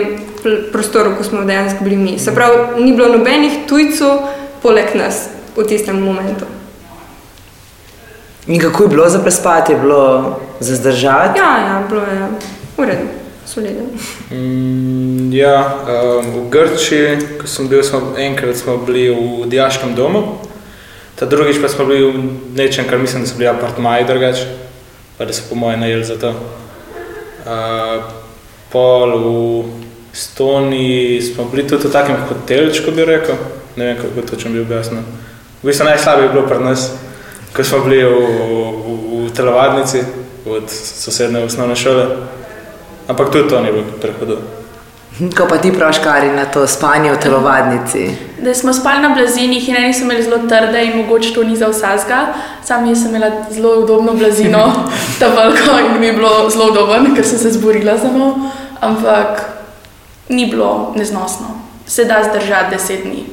prostoru, 0.71 1.15
ko 1.17 1.23
smo 1.23 1.43
dejansko 1.45 1.83
bili 1.83 1.97
mi. 1.97 2.19
Se 2.19 2.35
pravi, 2.35 2.83
ni 2.83 2.93
bilo 2.93 3.09
nobenih 3.17 3.65
tujcev 3.67 4.23
poleg 4.61 4.95
nas 4.95 5.27
v 5.55 5.67
tistem 5.67 5.99
momentu. 6.01 6.45
In 8.47 8.59
kako 8.59 8.83
je 8.83 8.89
bilo 8.89 9.09
za 9.09 9.19
prespati? 9.19 9.71
Je 9.73 9.79
bilo 9.79 10.39
za 10.59 10.75
zdržati? 10.75 11.39
Ja, 11.39 11.57
ja, 11.57 11.83
bilo 11.89 12.01
je 12.01 12.27
v 12.77 12.85
redu, 12.85 13.07
solidno. 13.45 13.83
Mm, 14.31 15.33
ja, 15.33 15.75
um, 15.83 16.25
v 16.31 16.49
Grčiji, 16.49 17.17
ko 17.41 17.47
sem 17.47 17.67
bil, 17.67 17.83
smo, 17.83 18.13
enkrat 18.17 18.55
smo 18.55 18.77
bili 18.77 19.09
v 19.09 19.49
dijaškem 19.49 19.95
domu, 19.95 20.39
ta 21.19 21.25
drugič 21.25 21.57
pa 21.61 21.69
smo 21.69 21.85
bili 21.85 22.11
v 22.11 22.23
nečem, 22.53 22.85
kar 22.85 22.99
mislim, 23.01 23.23
da 23.23 23.29
so 23.29 23.37
bili 23.37 23.49
apartmaji 23.49 24.05
drugače, 24.05 24.45
pa 25.17 25.25
da 25.25 25.33
so 25.33 25.49
po 25.49 25.55
mojem 25.55 25.79
najeli 25.79 26.03
za 26.05 26.17
to. 26.17 26.29
Uh, 26.29 28.03
pol 28.69 29.17
v 29.17 29.65
Estoniji 30.13 31.21
smo 31.21 31.45
bili 31.45 31.67
tudi 31.67 31.87
v 31.87 31.91
takem 31.91 32.15
hotelčku, 32.29 32.91
bi 32.91 33.05
rekel, 33.05 33.35
ne 33.75 33.85
vem, 33.85 33.97
kako 33.97 34.27
točno 34.29 34.51
bi 34.51 34.61
objasnil. 34.61 35.01
V 35.63 35.65
bistvu 35.65 35.85
najslabše 35.85 36.23
je 36.23 36.29
bilo 36.29 36.47
pri 36.47 36.59
nas, 36.59 36.91
ko 37.53 37.63
smo 37.63 37.79
bili 37.85 38.03
v, 38.03 38.13
v, 38.13 39.25
v 39.25 39.33
telovadnici 39.33 40.03
od 40.45 40.69
sosednje 40.69 41.43
osnovne 41.43 41.75
šole. 41.75 42.05
Ampak 43.07 43.31
tudi 43.31 43.49
to 43.49 43.61
ni 43.61 43.71
bilo 43.71 43.85
prehodo. 44.01 44.37
Ko 45.37 45.47
pa 45.49 45.57
ti 45.57 45.71
praviš, 45.73 45.97
kar 45.97 46.23
je 46.23 46.33
na 46.33 46.45
to 46.45 46.67
spanje 46.67 47.11
v 47.11 47.17
telovadnici. 47.17 48.09
Da 48.37 48.53
smo 48.53 48.73
spali 48.73 49.01
na 49.01 49.09
blazinih 49.09 49.69
in 49.69 49.75
eni 49.75 49.93
so 49.93 50.01
imeli 50.01 50.23
zelo 50.23 50.37
trde 50.39 50.85
in 50.85 50.97
mogoče 50.97 51.33
to 51.33 51.43
ni 51.43 51.55
za 51.57 51.67
vsakega. 51.67 52.27
Sam 52.63 52.85
jaz 52.85 53.01
sem 53.01 53.09
imela 53.09 53.31
zelo 53.49 53.79
udobno 53.79 54.13
blazino, 54.13 54.73
ta 55.19 55.27
velika 55.27 55.79
in 55.81 55.99
mi 55.99 56.05
je 56.05 56.13
bilo 56.13 56.49
zelo 56.49 56.65
udobno, 56.65 57.15
ker 57.15 57.25
sem 57.25 57.39
se 57.39 57.51
zborila 57.51 57.97
za 57.97 58.07
njo. 58.07 58.33
Ampak 58.79 59.41
ni 60.29 60.45
bilo 60.45 60.93
neznosno. 60.95 61.47
Se 61.87 62.05
da 62.05 62.23
zdržati 62.23 62.75
deset 62.75 63.03
dni. 63.03 63.25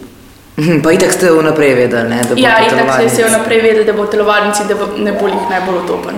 Hm, 0.57 0.81
Pa 0.83 0.93
itak 0.93 1.13
ste 1.13 1.31
vnaprej 1.31 1.75
vedeli, 1.75 2.09
ne, 2.09 2.23
da 2.23 2.35
bo 2.35 2.41
Ja, 2.41 2.57
to 2.59 2.63
in 2.65 2.71
tako 2.71 2.93
se 2.93 2.99
telovadnica. 2.99 3.23
je 3.23 3.29
vnaprej 3.29 3.61
vedel, 3.61 3.85
da 3.85 3.93
bo 3.93 4.03
v 4.03 4.11
telovadnici, 4.11 4.63
da 4.69 4.75
bo 4.75 4.87
ne 4.97 5.13
bo 5.13 5.27
jih 5.29 5.51
najbolj 5.51 5.77
utopen. 5.85 6.15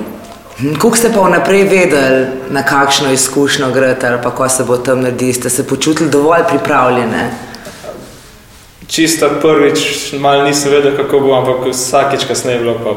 Kako 0.56 0.96
ste 0.96 1.12
pa 1.12 1.20
vnaprej 1.20 1.64
vedeli, 1.68 2.26
na 2.50 2.62
kakšno 2.62 3.12
izkušnjo 3.12 3.72
greste 3.72 4.08
ali 4.08 4.22
pa 4.22 4.30
ko 4.30 4.48
se 4.48 4.64
bo 4.64 4.76
tam 4.76 5.00
naredili, 5.00 5.32
ste 5.32 5.50
se 5.50 5.66
počutili 5.66 6.10
dovolj 6.10 6.48
pripravljene? 6.48 7.30
Čisto 8.86 9.28
prvič, 9.42 10.12
malo 10.12 10.44
nisem 10.44 10.72
vedel, 10.72 10.96
kako 10.96 11.20
bo, 11.20 11.34
ampak 11.34 11.66
vsakeč 11.72 12.24
kasneje 12.24 12.56
je 12.56 12.60
bilo 12.60 12.78
pa. 12.84 12.94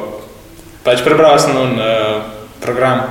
Pač 0.83 1.03
prebral 1.03 1.35
sem 1.39 1.57
un, 1.57 1.75
uh, 1.75 2.21
program, 2.63 3.01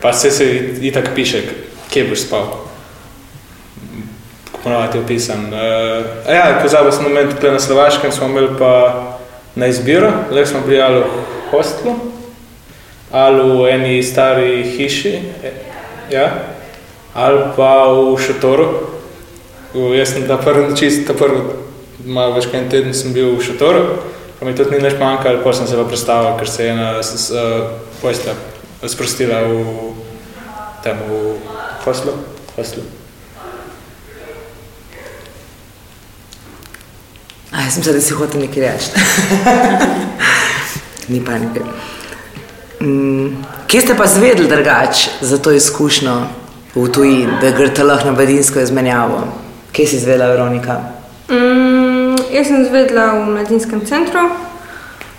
pa 0.00 0.12
se 0.12 0.30
se 0.30 0.46
itak 0.80 1.10
piše, 1.14 1.42
kje 1.90 2.08
boš 2.08 2.24
spal. 2.24 2.48
Ponovadi 4.64 4.98
je 4.98 5.04
opisan. 5.04 5.52
Uh, 5.52 6.32
ja, 6.32 6.58
pozabil 6.62 6.92
sem 6.92 7.04
moment, 7.04 7.34
tukaj 7.34 7.52
na 7.52 7.60
Slovaškem 7.60 8.12
smo 8.12 8.26
imeli 8.26 8.56
pa 8.58 8.72
na 9.54 9.66
izbiro, 9.66 10.12
le 10.30 10.46
smo 10.46 10.64
bili 10.64 10.80
ali 10.80 11.04
v 11.04 11.50
hostlu, 11.50 12.15
ali 13.12 13.40
v 13.50 13.68
eni 13.70 14.02
stari 14.02 14.64
hiši, 14.76 15.14
eh, 15.42 15.52
ja, 16.10 16.26
ali 17.14 17.40
pa 17.56 17.86
v 17.92 18.16
šotoru. 18.18 18.66
V- 19.74 19.94
Jaz 19.96 20.12
sem 20.14 20.26
ta 20.26 20.36
prvi 20.36 20.76
čist, 20.76 21.06
ta 21.06 21.14
prvi, 21.14 21.40
malo 22.04 22.34
več 22.34 22.46
kot 22.46 22.54
en 22.54 22.68
teden 22.68 22.94
sem 22.94 23.12
bil 23.12 23.36
v 23.36 23.42
šotoru, 23.44 23.82
pa 24.40 24.46
mi 24.46 24.54
tudi 24.54 24.76
ni 24.76 24.82
več 24.82 24.98
manjkalo, 24.98 25.42
pa 25.44 25.52
sem 25.52 25.66
se 25.66 25.76
pa 25.76 25.84
predstavil, 25.84 26.36
ker 26.38 26.48
se 26.48 26.64
je 26.64 26.70
ena 26.70 26.90
uh, 26.98 27.70
postelja 28.00 28.34
sprostila 28.86 29.40
v 29.42 29.92
tem 30.82 30.96
v 31.08 31.36
poslu. 31.84 32.12
poslu. 32.56 32.82
A, 37.52 37.62
jaz 37.62 37.74
sem 37.74 37.82
se, 37.82 37.92
da 37.92 38.00
si 38.00 38.12
hotel 38.14 38.40
nekaj 38.40 38.62
reči. 38.62 38.90
Ni 41.12 41.20
panike. 41.24 41.62
Mm, 42.80 43.44
kje 43.66 43.80
ste 43.80 43.94
pa 43.96 44.06
zvedeli 44.06 44.48
drugače 44.48 45.10
za 45.20 45.38
to 45.38 45.52
izkušnjo 45.52 46.16
v 46.74 46.88
tujini, 46.92 47.32
da 47.40 47.50
greste 47.50 47.84
lahko 47.84 48.06
na 48.06 48.12
mladinsko 48.12 48.60
izmenjavo? 48.60 49.22
Kje 49.72 49.86
si 49.86 49.96
izvedela, 49.96 50.26
Veronika? 50.26 50.80
Mm, 51.28 52.16
jaz 52.32 52.46
sem 52.46 52.64
zvedla 52.64 53.12
v 53.12 53.30
mladinskem 53.30 53.80
centru. 53.86 54.20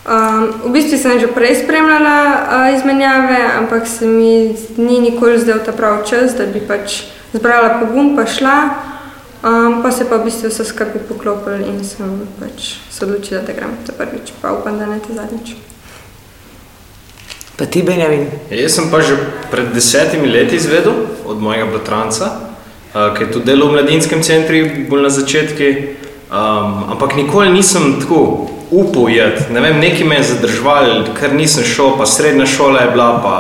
Um, 0.08 0.54
v 0.70 0.72
bistvu 0.72 0.98
sem 0.98 1.20
že 1.20 1.28
prej 1.28 1.66
spremljala 1.66 2.18
uh, 2.32 2.76
izmenjave, 2.78 3.42
ampak 3.58 3.88
se 3.88 4.06
mi 4.06 4.56
ni 4.78 5.00
nikoli 5.02 5.40
zdel 5.40 5.60
ta 5.66 5.72
pravi 5.72 6.08
čas, 6.08 6.38
da 6.38 6.46
bi 6.46 6.62
pač 6.64 7.04
zbrala 7.34 7.82
pogum 7.82 8.16
pa 8.16 8.26
šla. 8.26 8.58
Um, 9.44 9.84
pa 9.84 9.92
se 9.92 10.06
pa 10.10 10.18
v 10.18 10.30
bistvu 10.30 10.50
vse 10.50 10.64
skupaj 10.66 11.04
poklopili 11.10 11.68
in 11.68 11.84
sem 11.84 12.22
pač 12.40 12.78
se 12.90 13.06
odločila, 13.06 13.42
da 13.42 13.54
grem 13.54 13.76
ta 13.86 13.94
prvič, 13.98 14.32
pa 14.42 14.54
upam, 14.54 14.80
da 14.80 14.86
ne 14.86 15.00
te 15.00 15.14
zadnjič. 15.14 15.56
Pa 17.58 17.66
ti, 17.66 17.82
Benjamin? 17.82 18.28
Ja, 18.52 18.62
Jaz 18.62 18.76
sem 18.78 18.92
pa 18.94 19.02
že 19.02 19.18
pred 19.50 19.74
desetimi 19.74 20.30
leti 20.30 20.56
izvedel 20.56 20.94
od 21.26 21.42
mojega 21.42 21.66
bratranca, 21.66 22.28
uh, 22.94 23.18
ki 23.18 23.24
je 23.24 23.32
tudi 23.34 23.50
delal 23.50 23.72
v 23.72 23.82
mladinskem 23.82 24.22
centru, 24.22 24.62
bolj 24.90 25.02
na 25.02 25.10
začetku. 25.10 25.70
Um, 26.28 26.92
ampak 26.94 27.16
nikoli 27.18 27.50
nisem 27.50 27.98
tako 28.04 28.46
upal 28.70 29.10
jeti. 29.10 29.50
Ne 29.50 29.64
vem, 29.64 29.80
neki 29.80 30.04
me 30.04 30.20
je 30.20 30.36
zadržval, 30.36 31.10
ker 31.18 31.34
nisem 31.34 31.66
šel, 31.66 31.98
pa 31.98 32.06
srednja 32.06 32.46
šola 32.46 32.86
je 32.86 32.92
bila, 32.94 33.10
pa, 33.26 33.36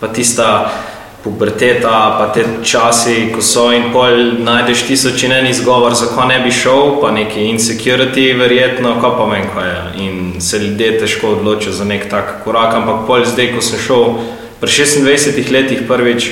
pa 0.00 0.08
tista 0.08 0.72
puberteta, 1.22 2.16
pa 2.18 2.26
te 2.34 2.44
časi, 2.66 3.30
ko 3.34 3.42
so 3.42 3.68
in 3.70 3.92
pol 3.94 4.42
najdeš 4.42 4.86
tisoč 4.88 5.22
in 5.28 5.32
en 5.36 5.46
izgovor, 5.46 5.94
zakaj 5.94 6.26
ne 6.28 6.38
bi 6.42 6.50
šel, 6.50 6.98
pa 7.00 7.12
neki 7.14 7.46
insecurity, 7.52 8.32
verjetno, 8.38 8.96
ko 9.00 9.12
pa 9.18 9.28
vem, 9.30 9.46
kaj 9.54 9.68
je. 9.68 9.82
In 10.02 10.40
se 10.42 10.58
ljudje 10.58 10.98
težko 10.98 11.36
odločijo 11.38 11.72
za 11.72 11.86
nek 11.86 12.08
tak 12.10 12.42
korak, 12.44 12.74
ampak 12.74 13.06
pol 13.06 13.22
zdaj, 13.26 13.52
ko 13.54 13.62
sem 13.62 13.78
šel 13.86 14.18
pri 14.60 14.70
26 14.70 15.52
letih 15.54 15.86
prvič, 15.86 16.30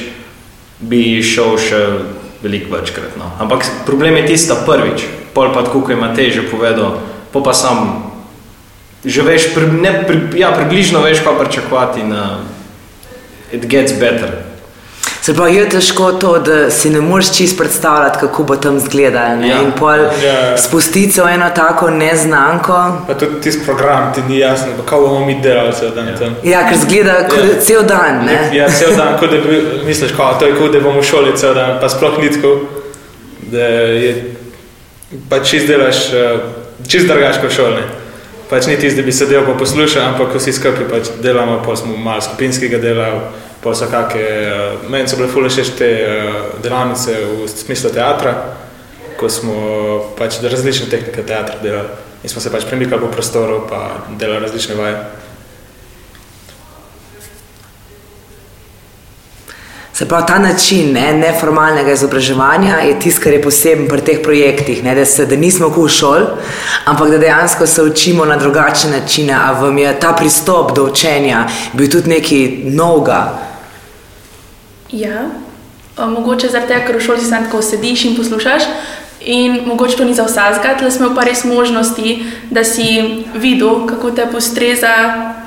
bi 0.80 1.22
šel 1.22 1.54
še 1.60 1.80
veliko 2.42 2.74
večkrat. 2.74 3.14
No. 3.20 3.30
Ampak 3.38 3.66
problem 3.86 4.18
je 4.18 4.26
tista 4.34 4.58
prvič, 4.66 5.06
pol 5.34 5.54
pa 5.54 5.62
tako, 5.62 5.86
kot 5.86 5.94
je 5.94 6.02
Matej 6.02 6.30
že 6.34 6.46
povedal, 6.50 6.98
pol 7.30 7.46
pa 7.46 7.54
sam 7.54 8.10
že 9.00 9.24
veš, 9.24 9.54
pri, 9.56 9.64
ne, 9.80 9.92
pri, 10.04 10.28
ja, 10.36 10.52
približno 10.52 11.00
veš, 11.00 11.22
kaj 11.24 11.38
pričakovati 11.38 12.04
in 12.04 12.12
uh, 12.12 12.44
it 13.48 13.64
gets 13.64 13.96
better. 13.96 14.49
Se 15.22 15.34
pravi, 15.34 15.54
je 15.54 15.68
težko 15.68 16.12
to, 16.14 16.38
da 16.40 16.70
si 16.70 16.90
ne 16.90 17.00
moreš 17.00 17.36
čist 17.36 17.58
predstavljati, 17.58 18.18
kako 18.20 18.42
bo 18.42 18.56
tam 18.56 18.76
izgledalo. 18.76 19.36
ne, 19.36 19.48
Ja. 19.48 19.58
In 19.58 19.72
pol 19.72 19.98
Ja. 20.24 20.56
spustiti 20.58 21.12
se 21.12 21.22
v 21.22 21.28
eno 21.28 21.50
tako 21.50 21.90
neznanko. 21.90 22.96
Pa 23.06 23.14
tudi 23.14 23.40
tisti 23.40 23.64
program 23.64 24.12
ti 24.14 24.22
ni 24.22 24.38
jasno, 24.38 24.66
pa 24.68 24.82
kako 24.84 25.00
bomo 25.02 25.26
mi 25.26 25.40
delali 25.40 25.72
cel 25.72 25.90
dan 25.90 26.08
tam. 26.18 26.36
Ja, 26.42 26.68
ker 26.68 26.78
zgleda 26.78 27.28
kot 27.28 27.38
Ja. 27.38 27.60
cel 27.60 27.82
dan. 27.84 28.24
Ne? 28.24 28.50
Ja, 28.52 28.68
cel 28.70 28.96
dan, 28.96 29.18
kot 29.18 29.30
da 29.30 29.36
bi, 29.38 29.56
misliš, 29.84 30.12
kao, 30.12 30.34
to 30.34 30.46
je 30.46 30.54
kot 30.54 30.72
da 30.72 30.80
bomo 30.80 31.00
v 31.00 31.04
šoli 31.04 31.36
cel 31.36 31.54
dan, 31.54 31.78
pa 31.80 31.88
sploh 31.88 32.18
ni 32.18 32.30
tako, 32.30 32.56
da 33.42 33.58
je 33.58 34.34
pač 35.28 35.50
čist 35.50 35.66
delaš, 35.66 36.12
eh, 36.12 36.38
čist 36.86 37.06
drugače 37.06 37.40
kot 37.40 37.50
v 37.50 37.54
šoli. 37.54 37.74
ne. 37.74 37.82
Pač 38.50 38.66
ni 38.66 38.76
tisti, 38.76 38.96
da 38.96 39.06
bi 39.06 39.12
sedel 39.12 39.44
pa 39.46 39.52
poslušal, 39.54 40.02
ampak 40.04 40.34
vsi 40.34 40.52
skupaj 40.52 40.88
pač 40.90 41.02
delamo, 41.20 41.62
pa 41.62 41.76
smo 41.76 41.96
malo 41.96 42.20
skupinskega 42.20 42.78
dela, 42.78 43.30
pa 43.62 43.70
vse 43.70 43.86
kakšne. 43.90 44.88
Meni 44.88 45.08
so 45.08 45.16
bile 45.20 45.28
fule 45.28 45.48
všeč 45.52 45.74
te 45.78 45.90
eh, 46.00 46.42
delavnice 46.62 47.16
v 47.24 47.48
smislu 47.48 47.92
teatra, 47.94 48.34
ko 49.20 49.28
smo 49.28 49.56
pač 50.18 50.40
različne 50.42 50.88
tehnike 50.90 51.26
teatra 51.26 51.60
delali 51.62 52.08
in 52.22 52.28
smo 52.28 52.40
se 52.40 52.52
pač 52.52 52.64
premikali 52.68 53.00
po 53.00 53.08
prostoru, 53.08 53.64
pa 53.68 54.04
delali 54.18 54.44
različne 54.44 54.74
vaje. 54.74 54.96
Se 60.00 60.08
pravi, 60.08 60.26
ta 60.26 60.38
način 60.38 60.92
ne, 60.92 61.12
neformalnega 61.12 61.92
izobraževanja 61.92 62.76
je 62.76 63.00
tisto, 63.00 63.20
kar 63.24 63.32
je 63.32 63.42
poseben 63.42 63.88
pri 63.88 64.00
teh 64.00 64.22
projektih. 64.24 64.84
Ne, 64.84 64.94
da, 64.94 65.04
se, 65.04 65.26
da 65.26 65.36
nismo 65.36 65.68
v 65.68 65.88
šoli, 65.88 66.26
ampak 66.84 67.10
da 67.10 67.18
dejansko 67.18 67.66
se 67.66 67.82
učimo 67.82 68.24
na 68.24 68.36
drugačne 68.36 68.90
načine. 68.90 69.32
A 69.32 69.52
vam 69.60 69.78
je 69.78 69.92
ta 70.00 70.12
pristop 70.16 70.72
do 70.76 70.84
učenja 70.88 71.46
bil 71.72 71.90
tudi 71.90 72.16
nekaj 72.16 72.48
novega? 72.64 73.49
Ja, 74.92 75.26
mogoče 75.98 76.48
zaradi 76.48 76.72
tega, 76.72 76.86
ker 76.86 76.96
v 76.96 77.04
šoli 77.04 77.20
si 77.20 77.28
samo 77.30 77.46
tako 77.46 77.62
sediš 77.62 78.04
in 78.04 78.16
poslušaš. 78.16 78.62
In 79.20 79.66
mogoče 79.66 79.96
to 79.96 80.04
ni 80.04 80.14
za 80.14 80.24
vsakega, 80.24 80.78
tle 80.78 80.90
smo 80.90 81.10
pa 81.14 81.26
res 81.28 81.44
možnosti, 81.44 82.22
da 82.50 82.64
si 82.64 82.86
videl, 83.34 83.84
kako 83.86 84.10
te 84.16 84.24
postreza. 84.32 84.94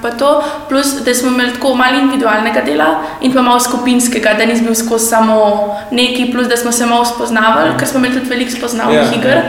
Pa 0.03 0.11
to, 0.11 0.43
plus, 0.69 0.99
da 1.05 1.13
smo 1.15 1.31
imeli 1.31 1.53
tako 1.53 1.75
malo 1.75 1.99
individualnega 1.99 2.61
dela 2.61 3.01
in 3.21 3.33
pa 3.33 3.41
malo 3.41 3.59
skupinskega, 3.59 4.33
da 4.37 4.45
nisi 4.45 4.63
bil 4.63 4.75
skozi 4.75 5.07
samo 5.07 5.37
neki, 5.91 6.31
plus 6.31 6.47
da 6.47 6.57
smo 6.57 6.71
se 6.71 6.85
malo 6.85 7.05
spoznavali, 7.05 7.77
ker 7.79 7.87
smo 7.87 7.99
imeli 7.99 8.19
tudi 8.19 8.29
veliko 8.29 8.51
spoznavalnih 8.51 9.01
Ja, 9.01 9.11
yeah. 9.11 9.19
iger, 9.19 9.41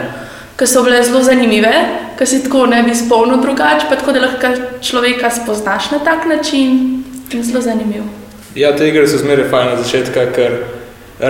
ki 0.57 0.67
so 0.67 0.83
bile 0.87 1.03
zelo 1.03 1.23
zanimive, 1.23 1.75
ker 2.19 2.29
si 2.29 2.43
tako 2.47 2.67
ne 2.67 2.83
bi 2.83 2.95
spolno 2.95 3.37
drugače, 3.37 3.91
pa 3.91 3.97
tako 3.97 4.13
da 4.13 4.21
lahko 4.21 4.55
človeka 4.81 5.31
spoznaš 5.31 5.91
na 5.91 5.99
tak 5.99 6.27
način 6.31 7.03
in 7.31 7.43
zelo 7.43 7.61
zanimiv. 7.61 8.14
Ja, 8.55 8.77
te 8.77 8.87
igre 8.89 9.07
so 9.11 9.19
zmeraj 9.19 9.49
fajne 9.51 9.75
na 9.75 9.83
začetku, 9.83 10.27
ker 10.37 10.53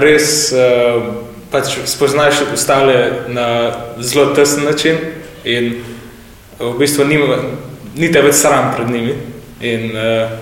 res 0.05 0.53
uh, 0.53 1.07
pač 1.53 1.79
spoznaš 1.89 2.43
ostale 2.53 3.25
na 3.33 3.47
zelo 3.97 4.35
tesen 4.37 4.67
način 4.69 4.99
in 5.45 5.79
v 6.59 6.75
bistvu 6.79 7.07
nima, 7.09 7.39
ni 7.97 8.11
te 8.13 8.21
več 8.21 8.37
sram 8.43 8.75
pred 8.77 8.93
njimi. 8.93 9.17
In 9.65 9.97
uh, 9.97 10.37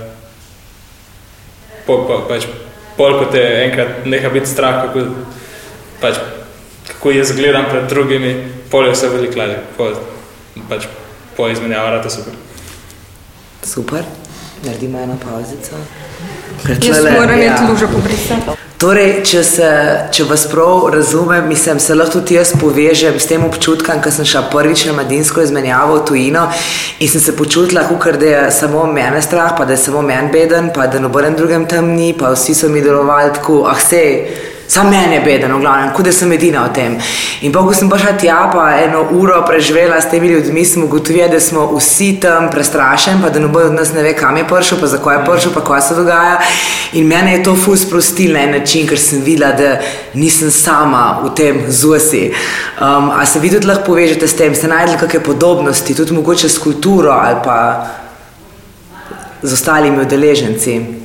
po, 1.86 2.02
pa, 2.08 2.18
pač, 2.26 2.48
pol, 2.98 3.14
ko 3.20 3.30
te 3.30 3.42
enkrat 3.62 4.02
neha 4.10 4.34
biti 4.34 4.50
strah, 4.50 4.82
kako, 4.82 5.06
pač, 6.02 6.18
kako 6.90 7.14
jaz 7.14 7.30
gledam 7.38 7.70
pred 7.70 7.86
drugimi, 7.94 8.34
pol 8.74 8.90
je 8.90 8.96
vse 8.96 9.12
veliko 9.14 9.38
lažje. 9.38 9.62
Pol, 9.78 9.94
pač, 10.66 10.90
po 11.38 11.46
izmenjavi 11.46 11.94
rata 11.94 12.10
super. 12.10 12.34
Super, 13.62 14.08
naredimo 14.66 14.98
eno 14.98 15.20
pauzico. 15.22 15.78
Ker 16.66 16.78
Jaz 16.83 17.04
moram 17.19 17.40
ja. 17.42 17.57
lužo 17.69 17.88
pobrisati. 17.88 18.59
Torej, 18.83 19.21
če, 19.23 19.40
se, 19.47 19.66
če 20.11 20.25
vas 20.26 20.42
prav 20.50 20.88
razumem, 20.90 21.45
mislim, 21.47 21.78
se 21.78 21.95
lahko 21.95 22.19
tudi 22.19 22.35
jaz 22.35 22.50
povežem 22.59 23.14
s 23.14 23.28
tem 23.31 23.45
občutkom, 23.47 24.00
ker 24.02 24.11
sem 24.11 24.26
šla 24.26 24.49
prvič 24.50 24.88
na 24.88 24.97
mladinsko 24.97 25.45
izmenjavo 25.45 26.00
v 26.00 26.07
tujino 26.09 26.49
in 26.99 27.11
sem 27.12 27.23
se 27.23 27.37
počutila, 27.38 27.85
kot 27.87 28.19
da 28.19 28.26
je 28.26 28.40
samo 28.50 28.83
mene 28.90 29.23
strah, 29.23 29.54
pa 29.59 29.69
da 29.69 29.76
je 29.76 29.85
samo 29.85 30.02
meni 30.02 30.33
beden, 30.35 30.73
pa 30.75 30.88
da 30.90 30.99
noben 30.99 31.38
drugem 31.38 31.69
tam 31.71 31.92
ni, 31.95 32.11
pa 32.19 32.33
vsi 32.35 32.57
so 32.59 32.73
mi 32.73 32.83
delovali 32.83 33.31
tako, 33.38 33.61
ah, 33.71 33.78
sej, 33.78 34.19
Sam 34.69 34.90
meni 34.90 35.14
je 35.14 35.21
beden, 35.21 35.52
v 35.52 35.61
glavnem, 35.61 35.90
kot 35.92 36.07
da 36.07 36.12
sem 36.12 36.33
edina 36.33 36.64
o 36.64 36.73
tem. 36.73 36.95
In 37.42 37.52
pa, 37.52 37.61
ko 37.66 37.75
sem 37.76 37.90
prišla 37.90 38.12
tja, 38.21 38.37
pa 38.52 38.69
eno 38.81 39.02
uro 39.19 39.42
preživela 39.47 40.00
s 40.00 40.09
temi 40.11 40.31
ljudmi, 40.31 40.64
sem 40.64 40.85
ugotovila, 40.85 41.28
da 41.28 41.40
smo 41.40 41.66
vsi 41.76 42.14
tam 42.23 42.49
prestrašeni, 42.50 43.21
pa 43.23 43.31
da 43.31 43.42
noben 43.42 43.66
od 43.73 43.76
nas 43.76 43.92
ne 43.92 44.02
ve, 44.02 44.14
kam 44.16 44.37
je 44.37 44.47
prišel, 44.49 44.81
pa 44.81 44.87
zakaj 44.87 45.19
je 45.19 45.25
prišel, 45.26 45.52
pa 45.54 45.64
kaj 45.66 45.83
se 45.88 45.99
dogaja. 45.99 46.38
In 46.92 47.07
mene 47.07 47.37
je 47.37 47.42
to 47.42 47.57
ful 47.57 47.76
sprostilo 47.76 48.38
na 48.38 48.47
en 48.47 48.57
način, 48.61 48.87
ker 48.88 49.00
sem 49.00 49.21
videla, 49.25 49.52
da 49.59 49.76
nisem 50.14 50.50
sama 50.50 51.21
v 51.25 51.35
tem 51.37 51.62
zusi. 51.69 52.31
Um, 52.81 53.11
a 53.11 53.26
se 53.26 53.40
vi 53.40 53.50
tudi 53.50 53.66
lahko 53.66 53.92
povežete 53.92 54.28
s 54.28 54.38
tem, 54.38 54.54
ste 54.54 54.73
najdli 54.73 54.97
kakšne 55.00 55.21
podobnosti, 55.21 55.95
tudi 55.95 56.16
mogoče 56.16 56.49
s 56.49 56.59
kulturo 56.59 57.12
ali 57.12 57.37
pa 57.45 57.59
z 59.42 59.52
ostalimi 59.52 60.00
udeleženci? 60.00 61.01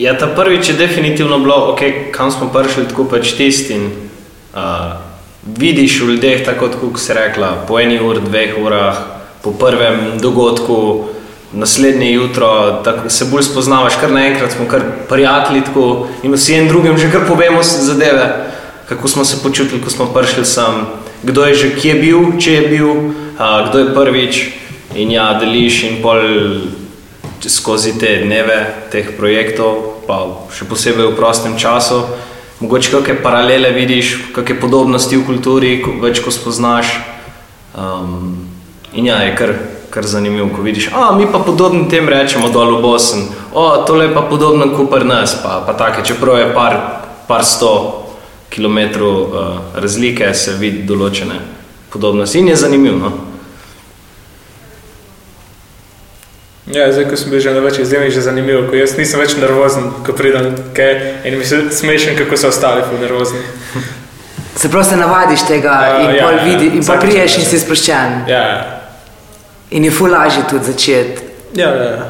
Ja, 0.00 0.14
ta 0.18 0.26
prvič 0.26 0.68
je 0.68 0.74
definitivno 0.80 1.38
bilo, 1.38 1.76
okay, 1.76 2.08
kam 2.12 2.30
smo 2.32 2.48
prišli, 2.48 2.86
tako 2.88 3.04
pač 3.04 3.34
tisti. 3.36 3.76
Uh, 3.76 4.96
vidiš 5.44 6.00
v 6.00 6.06
ljudeh, 6.14 6.44
tako 6.44 6.70
kot 6.72 7.00
se 7.00 7.12
rekla, 7.14 7.66
po 7.68 7.76
eni 7.80 7.98
uri, 8.00 8.22
dveh 8.24 8.56
urah, 8.64 8.96
po 9.44 9.52
prvem 9.52 10.16
dogodku, 10.22 11.04
naslednje 11.52 12.12
jutro, 12.12 12.80
tako 12.84 13.10
se 13.10 13.28
bolj 13.28 13.42
spoznavaš, 13.42 14.00
kar 14.00 14.12
naenkrat 14.12 14.56
smo 14.56 14.64
kar 14.70 14.80
prijatelji 15.08 15.66
tako, 15.68 16.08
in 16.22 16.32
vsi 16.32 16.54
en 16.54 16.68
drugim 16.68 16.96
že 16.98 17.12
kar 17.12 17.28
povemo 17.28 17.60
zadeve, 17.62 18.48
kako 18.88 19.08
smo 19.08 19.24
se 19.24 19.42
počutili, 19.42 19.82
ko 19.84 19.90
smo 19.90 20.08
prišli 20.16 20.46
sem, 20.46 20.86
kdo 21.22 21.44
je 21.44 21.54
že 21.54 21.74
kje 21.76 21.94
bil, 21.94 22.38
če 22.40 22.52
je 22.52 22.68
bil, 22.68 22.90
uh, 23.36 23.68
kdo 23.68 23.78
je 23.78 23.94
prvič 23.94 24.44
in 24.96 25.12
ja, 25.12 25.34
deliš 25.40 25.82
in 25.82 26.02
pol 26.02 26.24
skozi 27.48 27.98
te 27.98 28.20
dneve 28.24 28.88
teh 28.92 29.16
projektov, 29.16 30.04
pa 30.04 30.26
še 30.52 30.68
posebej 30.68 31.12
v 31.12 31.16
prostem 31.16 31.56
času. 31.56 32.04
Mogoče 32.60 32.92
kakšne 32.92 33.22
paralele 33.24 33.72
vidiš, 33.72 34.34
kakšne 34.36 34.60
podobnosti 34.60 35.16
v 35.16 35.24
kulturi, 35.24 35.70
več 36.02 36.20
ko 36.20 36.28
spoznaš. 36.28 36.92
Um, 37.72 38.50
in 38.92 39.06
ja, 39.08 39.22
je 39.24 39.32
kar, 39.38 39.54
kar 39.88 40.04
zanimivo, 40.04 40.50
ko 40.52 40.66
vidiš, 40.66 40.90
a 40.92 41.14
mi 41.16 41.30
pa 41.30 41.38
podobno 41.38 41.86
tem 41.88 42.08
rečemo 42.10 42.50
dol 42.50 42.76
v 42.76 42.82
Bosni, 42.82 43.30
o 43.54 43.86
tole 43.86 44.10
je 44.10 44.14
pa 44.14 44.26
podobno 44.26 44.74
kot 44.74 44.90
pri 44.90 45.06
nas, 45.06 45.38
pa, 45.38 45.62
pa 45.62 45.78
take, 45.78 46.02
čeprav 46.02 46.42
je 46.42 46.50
par, 46.50 46.76
par 47.30 47.46
sto 47.46 47.72
kilometrov 48.50 49.14
uh, 49.14 49.30
razlike, 49.78 50.34
se 50.34 50.58
vidi 50.58 50.82
določene 50.82 51.38
podobnosti 51.94 52.42
in 52.42 52.50
je 52.50 52.58
zanimivo. 52.58 52.98
No? 52.98 53.29
Ja, 56.66 56.92
zdaj, 56.92 57.08
ko 57.10 57.16
sem 57.16 57.30
bil 57.30 57.40
že 57.40 57.54
na 57.54 57.60
več 57.64 57.78
izjemih, 57.78 58.12
je 58.14 58.20
zanimivo, 58.22 58.66
ko 58.68 58.76
jaz 58.76 58.92
nisem 58.98 59.20
več 59.20 59.32
nervozen, 59.40 59.88
ko 60.06 60.12
pridem 60.12 60.52
kaj 60.76 60.92
in 61.24 61.38
mi 61.38 61.44
se 61.44 61.62
smešim, 61.72 62.16
kako 62.18 62.36
so 62.36 62.48
ostali 62.52 62.82
ful 62.88 63.00
nervozni. 63.00 63.40
Se 64.56 64.68
pravi, 64.68 64.84
se 64.84 64.96
navadiš 64.96 65.46
tega 65.48 65.72
Ja, 65.86 65.98
in 66.04 66.14
ja, 66.16 66.26
pol 66.26 66.36
ja, 66.36 66.44
vidi, 66.44 66.66
in 66.76 66.84
pa 66.84 66.94
vsakič 66.98 67.00
priješ 67.10 67.36
in 67.38 67.44
si 67.48 67.58
sproščen. 67.58 68.16
Ja, 68.28 68.44
In 69.70 69.84
je 69.86 69.90
ful 69.90 70.10
lažje 70.10 70.42
tudi 70.50 70.64
začeti. 70.64 71.22
ja, 71.54 71.68
ja. 71.68 71.90
ja. 71.90 72.08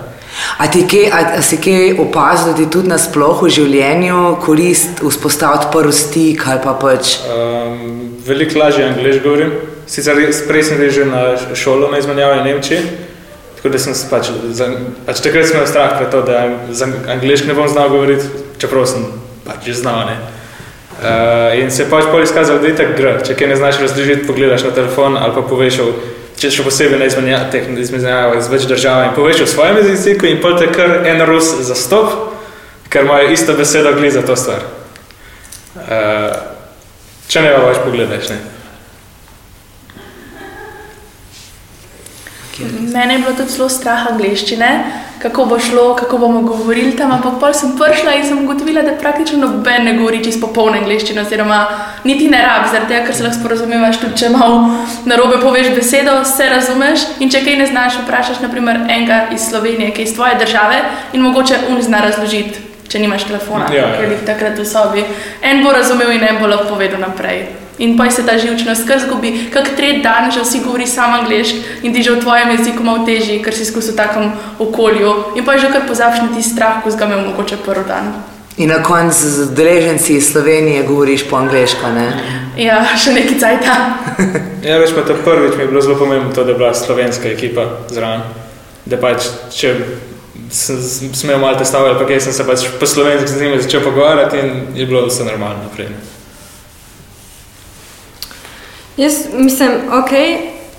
A, 0.59 0.66
ti 0.71 0.87
kaj, 0.88 1.11
a, 1.12 1.21
a 1.38 1.42
si 1.42 1.59
kaj 1.61 1.99
opazil, 2.00 2.52
da 2.52 2.57
ti 2.57 2.66
tudi 2.71 2.88
nasploh 2.88 3.42
v 3.42 3.50
življenju 3.50 4.37
korist 4.45 5.02
vzpostaviti 5.02 5.69
prvi 5.73 5.92
stik 5.92 6.47
ali 6.47 6.62
pa 6.64 6.75
pač. 6.80 7.19
Um, 7.26 8.16
veliko 8.26 8.59
lažje 8.59 8.87
angliš 8.87 9.21
govorim. 9.25 9.52
Sicer 9.90 10.16
prej 10.49 10.62
sem 10.64 10.83
že 10.90 11.04
na 11.04 11.35
šolo 11.54 11.90
na 11.90 11.99
izmenjavi 11.99 12.40
v 12.40 12.45
Nemčiji, 12.45 12.80
tako 13.61 13.73
da 13.73 13.79
sem 13.79 13.95
se 13.95 14.07
pač, 14.09 14.31
za, 14.57 14.71
pač 15.07 15.21
takrat 15.21 15.47
sem 15.47 15.57
imel 15.57 15.67
strah 15.69 15.99
pred 15.99 16.09
to, 16.09 16.23
da 16.25 16.49
za 16.73 16.87
angliški 17.12 17.50
ne 17.50 17.55
bom 17.55 17.69
znal 17.69 17.90
govoriti, 17.93 18.25
čeprav 18.59 18.87
sem 18.88 19.05
pač 19.45 19.67
že 19.67 19.75
znal. 19.83 20.07
Ne. 20.09 20.17
Uh, 21.00 21.59
in 21.61 21.71
se 21.71 21.83
je 21.83 21.90
pač 21.90 22.09
pol 22.09 22.23
izkazalo, 22.25 22.59
da 22.61 22.69
je 22.69 22.76
tako 22.76 22.97
gre. 22.97 23.12
Če 23.25 23.37
kaj 23.37 23.49
ne 23.52 23.57
znaš 23.57 23.81
razložiti, 23.81 24.26
pogledaš 24.26 24.64
na 24.64 24.73
telefon 24.76 25.17
ali 25.17 25.35
pa 25.37 25.43
poveš, 25.45 25.81
če 26.40 26.50
še 26.55 26.64
posebej 26.64 27.00
na 27.00 27.09
izmenja- 27.09 27.43
teh 27.52 27.69
izmenjavah 27.69 28.40
z 28.40 28.52
več 28.52 28.64
držav 28.69 29.05
in 29.09 29.14
poveš 29.17 29.43
v 29.45 29.49
svojem 29.49 29.81
jeziku 29.85 30.29
in 30.29 30.40
pol 30.40 30.57
te 30.57 30.69
kar 30.73 31.05
en 31.09 31.21
rus 31.29 31.52
zastop, 31.69 32.33
ker 32.88 33.05
imajo 33.05 33.33
isto 33.33 33.57
besedo 33.57 33.93
gli 33.97 34.11
za 34.11 34.25
to 34.25 34.37
stvar. 34.37 34.64
Uh, 35.76 36.33
če 37.29 37.44
ne 37.44 37.53
pa 37.57 37.61
pač 37.68 37.85
pogledaš. 37.85 38.33
Ne. 38.33 38.40
Mene 42.92 43.14
je 43.14 43.18
bilo 43.18 43.33
tudi 43.37 43.53
zelo 43.53 43.68
strah 43.68 44.07
angliščine, 44.12 44.70
kako 45.23 45.44
bo 45.44 45.59
šlo, 45.61 45.94
kako 45.96 46.18
bomo 46.18 46.40
govorili 46.42 46.96
tam, 46.96 47.12
ampak 47.12 47.37
pol 47.40 47.53
sem 47.55 47.75
prišla 47.79 48.14
in 48.16 48.25
sem 48.25 48.38
ugotovila, 48.44 48.83
da 48.83 48.94
praktično 49.01 49.38
noben 49.38 49.85
ne 49.85 49.94
govori 49.99 50.23
čisto 50.25 50.46
popolno 50.46 50.79
angliščino, 50.79 51.23
oziroma 51.23 51.59
niti 52.05 52.29
ne 52.33 52.40
rabi, 52.42 52.70
zaradi 52.73 52.92
tega, 52.94 53.05
ker 53.07 53.14
se 53.14 53.23
lahko 53.27 53.38
sporazumevaš 53.40 54.01
tudi, 54.01 54.16
če 54.16 54.33
malo 54.33 54.62
narobe 55.05 55.40
poveš 55.42 55.70
besedo, 55.77 56.20
vse 56.25 56.49
razumeš 56.49 57.05
in 57.20 57.31
če 57.31 57.44
kaj 57.44 57.57
ne 57.57 57.66
znaš, 57.66 58.01
vprašaš 58.05 58.40
naprimer 58.40 58.81
enega 58.88 59.27
iz 59.35 59.44
Slovenije, 59.51 59.92
ki 59.92 60.03
je 60.03 60.11
iz 60.11 60.14
tvoje 60.14 60.35
države 60.40 60.83
in 61.12 61.23
mogoče 61.23 61.59
un 61.70 61.83
zna 61.83 62.01
razložiti. 62.09 62.66
Če 62.90 62.99
nimaš 62.99 63.23
telefona, 63.29 63.68
Ja, 63.70 63.85
ker 64.01 64.09
ja. 64.09 64.14
jih 64.16 64.23
takrat 64.27 64.59
v 64.59 64.64
sobi. 64.66 65.05
En 65.46 65.61
bo 65.62 65.70
razumel 65.73 66.11
in 66.11 66.25
en 66.27 66.40
bo 66.40 66.49
lahko 66.51 66.73
povedal 66.75 66.99
naprej. 67.01 67.44
In 67.81 67.97
pa 67.97 68.11
se 68.11 68.23
ta 68.27 68.37
živčnost 68.38 68.85
kar 68.88 69.01
zgubi, 69.01 69.49
kak 69.53 69.71
tretji 69.77 70.03
dan 70.05 70.31
že 70.31 70.45
vsi 70.45 70.61
govori 70.64 70.87
samo 70.87 71.23
angliški 71.23 71.81
in 71.83 71.95
ti 71.95 72.03
že 72.03 72.12
v 72.12 72.21
tvojem 72.21 72.51
jeziku 72.53 72.85
malo 72.85 73.07
težji, 73.07 73.40
ker 73.43 73.57
si 73.57 73.64
skozi 73.64 73.93
v 73.93 73.97
takem 73.97 74.33
okolju. 74.59 75.14
In 75.37 75.45
pa 75.45 75.57
že 75.57 75.73
kar 75.73 75.88
pozabiš 75.88 76.21
na 76.21 76.29
ti 76.37 76.43
strah, 76.43 76.83
ko 76.85 76.90
si 76.90 76.99
ga 77.01 77.09
imel 77.09 77.25
mogoče 77.33 77.57
prvi 77.64 77.88
dan. 77.88 78.12
In 78.61 78.69
na 78.69 78.83
koncu 78.83 79.29
z 79.29 79.49
udeleženci 79.49 80.16
iz 80.16 80.33
Slovenije 80.33 80.83
govoriš 80.83 81.25
po 81.31 81.37
angliško. 81.37 81.88
Ne? 81.95 82.12
Ja, 82.61 82.85
še 82.97 83.16
neki 83.16 83.40
cajt. 83.40 83.64
Ja, 84.61 84.77
več 84.77 84.93
pa 84.93 85.01
to 85.01 85.14
prvič 85.25 85.57
mi 85.57 85.64
je 85.64 85.71
bilo 85.73 85.81
zelo 85.81 85.97
pomembno, 85.97 86.35
to, 86.37 86.45
da 86.45 86.53
je 86.53 86.59
bila 86.61 86.75
slovenska 86.77 87.31
ekipa 87.33 87.64
zraven. 87.88 88.27
Da 88.85 88.99
pač, 89.01 89.31
če 89.57 89.73
sem 90.53 91.14
smel 91.16 91.40
malo 91.40 91.57
testaviti, 91.57 91.97
pa 91.97 92.05
kaj 92.05 92.21
sem 92.27 92.37
se 92.37 92.45
pač 92.45 92.66
po 92.77 92.85
slovenski 92.85 93.33
z 93.33 93.40
njimi 93.40 93.62
začel 93.62 93.81
pogovarjati 93.88 94.37
in 94.37 94.51
je 94.77 94.85
bilo 94.85 95.07
vse 95.09 95.25
normalno 95.25 95.64
naprej. 95.64 95.88
Jaz 99.00 99.14
mislim, 99.38 99.70
ok, 99.92 100.10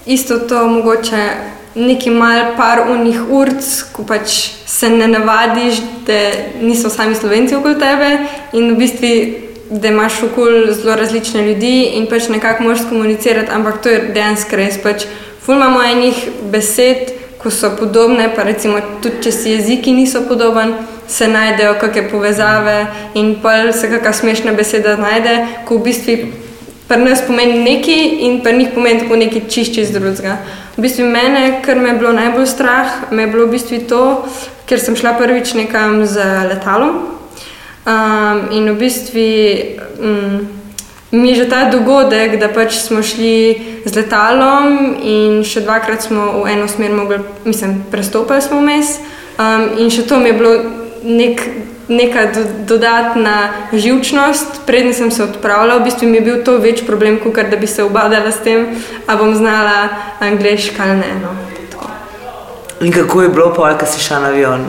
isto 0.06 0.40
to 0.40 0.68
mogoče 0.68 1.30
neki 1.76 2.10
mal 2.10 2.42
par 2.58 2.80
unih 2.92 3.22
urc, 3.30 3.66
ko 3.92 4.04
pač 4.06 4.30
se 4.66 4.90
ne 4.90 5.08
navadiš, 5.08 5.80
da 6.06 6.20
niso 6.62 6.90
sami 6.90 7.16
slovenci 7.16 7.56
okoli 7.56 7.80
tebe 7.80 8.10
in 8.54 8.70
v 8.74 8.78
bistvu, 8.78 9.10
da 9.70 9.88
imaš 9.88 10.20
okoli 10.24 10.74
zelo 10.74 10.96
različne 10.96 11.48
ljudi 11.48 11.82
in 11.98 12.06
pač 12.06 12.28
nekako 12.30 12.64
moraš 12.64 12.84
komunicirati, 12.90 13.52
ampak 13.52 13.82
to 13.82 13.90
je 13.90 14.04
dejansko 14.14 14.56
res. 14.56 14.78
Pač 14.84 15.08
ful 15.42 15.58
imamo 15.58 15.82
enih 15.82 16.22
besed, 16.52 17.16
ko 17.42 17.50
so 17.50 17.74
podobne, 17.80 18.30
pa 18.36 18.44
recimo 18.44 18.84
tudi 19.02 19.24
če 19.24 19.32
si 19.32 19.56
jeziki 19.56 19.96
niso 19.98 20.22
podoben, 20.30 20.76
se 21.08 21.28
najdejo 21.28 21.74
kakšne 21.82 22.06
povezave 22.14 22.78
in 23.18 23.34
pa 23.42 23.72
se 23.74 23.90
kakšna 23.90 24.14
smešna 24.14 24.54
beseda 24.54 24.94
najde, 24.98 25.40
ko 25.66 25.82
v 25.82 25.90
bistvu 25.90 26.41
pri 26.92 27.00
nas 27.00 27.22
pomeni 27.24 27.62
nekaj 27.64 28.02
in 28.28 28.42
pri 28.44 28.58
njih 28.58 28.74
pomeni 28.76 29.00
tako 29.00 29.16
nekaj 29.16 29.48
čist 29.48 29.76
čist 29.76 29.94
drugega. 29.96 30.38
V 30.76 30.84
bistvu 30.84 31.06
mene, 31.08 31.62
kar 31.64 31.80
me 31.80 31.90
je 31.90 32.00
bilo 32.00 32.12
najbolj 32.12 32.48
strah, 32.52 33.12
me 33.12 33.24
je 33.24 33.28
bilo 33.32 33.46
v 33.48 33.56
bistvu 33.56 33.80
to, 33.88 34.02
ker 34.68 34.80
sem 34.80 34.96
šla 35.00 35.14
prvič 35.16 35.54
nekam 35.56 36.02
z 36.06 36.20
letalom 36.50 36.98
um, 37.88 38.42
in 38.52 38.68
v 38.72 38.76
bistvu 38.80 39.30
um, 40.04 40.36
mi 41.12 41.30
je 41.30 41.36
že 41.36 41.50
ta 41.50 41.64
dogodek, 41.72 42.40
da 42.40 42.48
pač 42.52 42.76
smo 42.84 43.04
šli 43.04 43.84
z 43.86 43.96
letalom 43.96 44.96
in 45.04 45.44
še 45.48 45.64
dvakrat 45.64 46.08
smo 46.08 46.44
v 46.44 46.56
eno 46.56 46.68
smer 46.68 46.92
mogli, 46.92 47.20
mislim, 47.48 47.84
prestopili 47.92 48.42
smo 48.42 48.60
vmes 48.60 49.00
um, 49.40 49.80
in 49.80 49.92
še 49.92 50.08
to 50.08 50.20
mi 50.20 50.32
je 50.32 50.40
bilo 50.40 50.54
nek 51.04 51.44
neka 51.92 52.26
do, 52.26 52.44
dodatna 52.74 53.38
živčnost, 53.74 54.62
predtem 54.66 54.94
sem 54.94 55.12
se 55.12 55.24
odpravila, 55.24 55.78
v 55.78 55.84
bistvu 55.84 56.08
mi 56.08 56.18
je 56.18 56.28
bil 56.28 56.44
to 56.44 56.58
več 56.64 56.86
problem, 56.88 57.20
kot 57.20 57.52
da 57.52 57.60
bi 57.60 57.68
se 57.68 57.84
obadala 57.84 58.32
s 58.32 58.40
tem, 58.44 58.70
ali 59.08 59.20
bom 59.20 59.36
znala 59.36 59.90
angliško 60.20 60.82
ali 60.82 61.02
ne. 61.04 61.12
No. 61.24 61.36
Tako. 61.72 61.92
In 62.82 62.92
kako 62.92 63.22
je 63.22 63.30
bilo, 63.30 63.52
pol, 63.54 63.76
ko 63.78 63.86
si 63.86 64.00
šla 64.00 64.24
na 64.24 64.32
avion? 64.32 64.66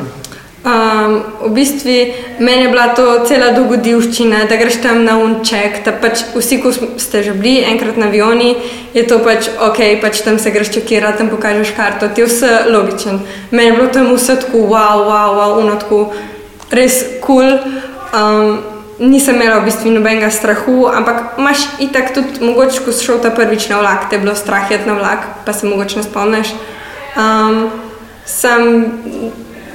Um, 0.63 1.25
v 1.43 1.59
bistvu 1.59 2.15
meni 2.39 2.63
je 2.63 2.69
bila 2.71 2.95
to 2.95 3.25
cela 3.27 3.49
dogodivščina, 3.51 4.45
da 4.47 4.55
greš 4.61 4.77
tam 4.85 5.01
na 5.03 5.17
unček. 5.19 5.81
Pač 5.99 6.23
vsi, 6.37 6.61
ko 6.63 6.71
ste 6.71 7.23
že 7.27 7.35
bili 7.35 7.67
enkrat 7.67 7.99
na 7.99 8.07
avioni, 8.07 8.55
je 8.95 9.03
to 9.03 9.19
pač 9.27 9.51
ok, 9.59 9.99
pač 9.99 10.23
tam 10.23 10.39
se 10.39 10.55
greš 10.55 10.71
čekirati, 10.71 11.19
tam 11.19 11.35
pokažeš 11.35 11.75
karto, 11.75 12.07
ti 12.15 12.23
je 12.23 12.31
vse 12.31 12.53
logičen. 12.71 13.19
Meni 13.51 13.73
je 13.73 13.75
bilo 13.75 13.89
tam 13.91 14.15
vse 14.15 14.39
tako, 14.39 14.63
wow, 14.71 15.03
wow, 15.11 15.35
wow, 15.35 15.59
uno 15.59 15.75
tako 15.83 16.15
res 16.73 17.03
kul. 17.21 17.47
Cool. 17.47 17.81
Um, 18.13 18.61
nisem 19.03 19.35
imela 19.35 19.61
v 19.61 19.65
bistvu 19.71 19.91
nobenega 19.91 20.31
strahu, 20.31 20.87
ampak 20.87 21.39
imaš 21.41 21.65
itak 21.81 22.13
tudi, 22.15 22.45
mogoče, 22.45 22.85
ko 22.85 22.93
si 22.93 23.07
šel 23.07 23.23
ta 23.25 23.33
prvič 23.35 23.69
na 23.73 23.81
vlak, 23.81 24.07
te 24.11 24.17
je 24.17 24.23
bilo 24.23 24.35
strah 24.37 24.71
jet 24.71 24.87
na 24.87 24.95
vlak, 24.95 25.25
pa 25.47 25.53
se 25.53 25.67
mogoče 25.67 25.97
ne 25.97 26.05
spomniš. 26.07 26.53
Um, 27.17 27.71
sam 28.25 28.63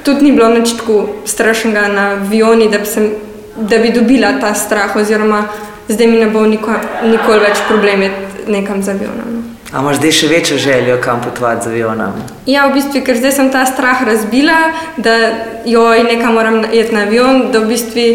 tudi 0.04 0.24
ni 0.24 0.32
bilo 0.32 0.48
nič 0.48 0.78
tako 0.78 1.24
strašnega 1.26 1.88
na 1.88 2.04
avioni, 2.16 2.70
da 2.70 2.78
bi 2.78 2.86
se 2.86 3.10
da 3.58 3.78
bi 3.78 3.90
dobila 3.92 4.38
ta 4.40 4.54
strah, 4.54 4.96
oziroma 4.96 5.44
zdaj 5.88 6.06
mi 6.06 6.16
ne 6.16 6.30
bo 6.30 6.46
niko, 6.46 6.72
nikoli 7.04 7.40
več 7.40 7.58
problem 7.68 8.02
iti 8.02 8.52
nekam 8.52 8.82
z 8.82 8.94
avionom. 8.94 9.47
A 9.72 9.82
imaš 9.82 9.98
zdaj 10.00 10.12
še 10.16 10.28
večjo 10.28 10.58
željo, 10.58 10.96
kam 11.04 11.20
potovati 11.20 11.64
z 11.64 11.68
avionom? 11.68 12.12
Ja, 12.48 12.66
v 12.66 12.78
bistvu, 12.78 13.02
ker 13.04 13.18
zdaj 13.20 13.32
sem 13.36 13.50
ta 13.52 13.66
strah 13.68 14.00
razbila, 14.06 14.72
da 14.96 15.16
joj, 15.68 16.04
nekam 16.08 16.34
moram 16.40 16.62
iti 16.72 16.94
na 16.94 17.04
avion, 17.04 17.50
da 17.52 17.60
v 17.60 17.74
bistvu 17.74 18.06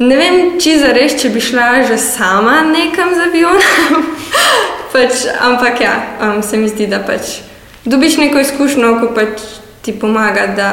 ne 0.00 0.16
vem, 0.16 0.38
če 0.56 0.78
za 0.80 0.94
res, 0.96 1.18
če 1.20 1.28
bi 1.34 1.42
šla 1.44 1.84
že 1.88 1.98
sama 2.00 2.62
nekam 2.64 3.12
z 3.12 3.28
avionom. 3.28 4.08
pač, 4.92 5.26
ampak 5.40 5.80
ja, 5.80 5.94
um, 6.20 6.42
se 6.42 6.56
mi 6.56 6.68
zdi, 6.68 6.86
da 6.86 7.02
pač 7.04 7.40
dobiš 7.84 8.16
neko 8.16 8.40
izkušnjo, 8.40 8.96
ko 9.00 9.12
pač 9.16 9.44
ti 9.82 9.92
pomaga, 9.92 10.46
da 10.56 10.72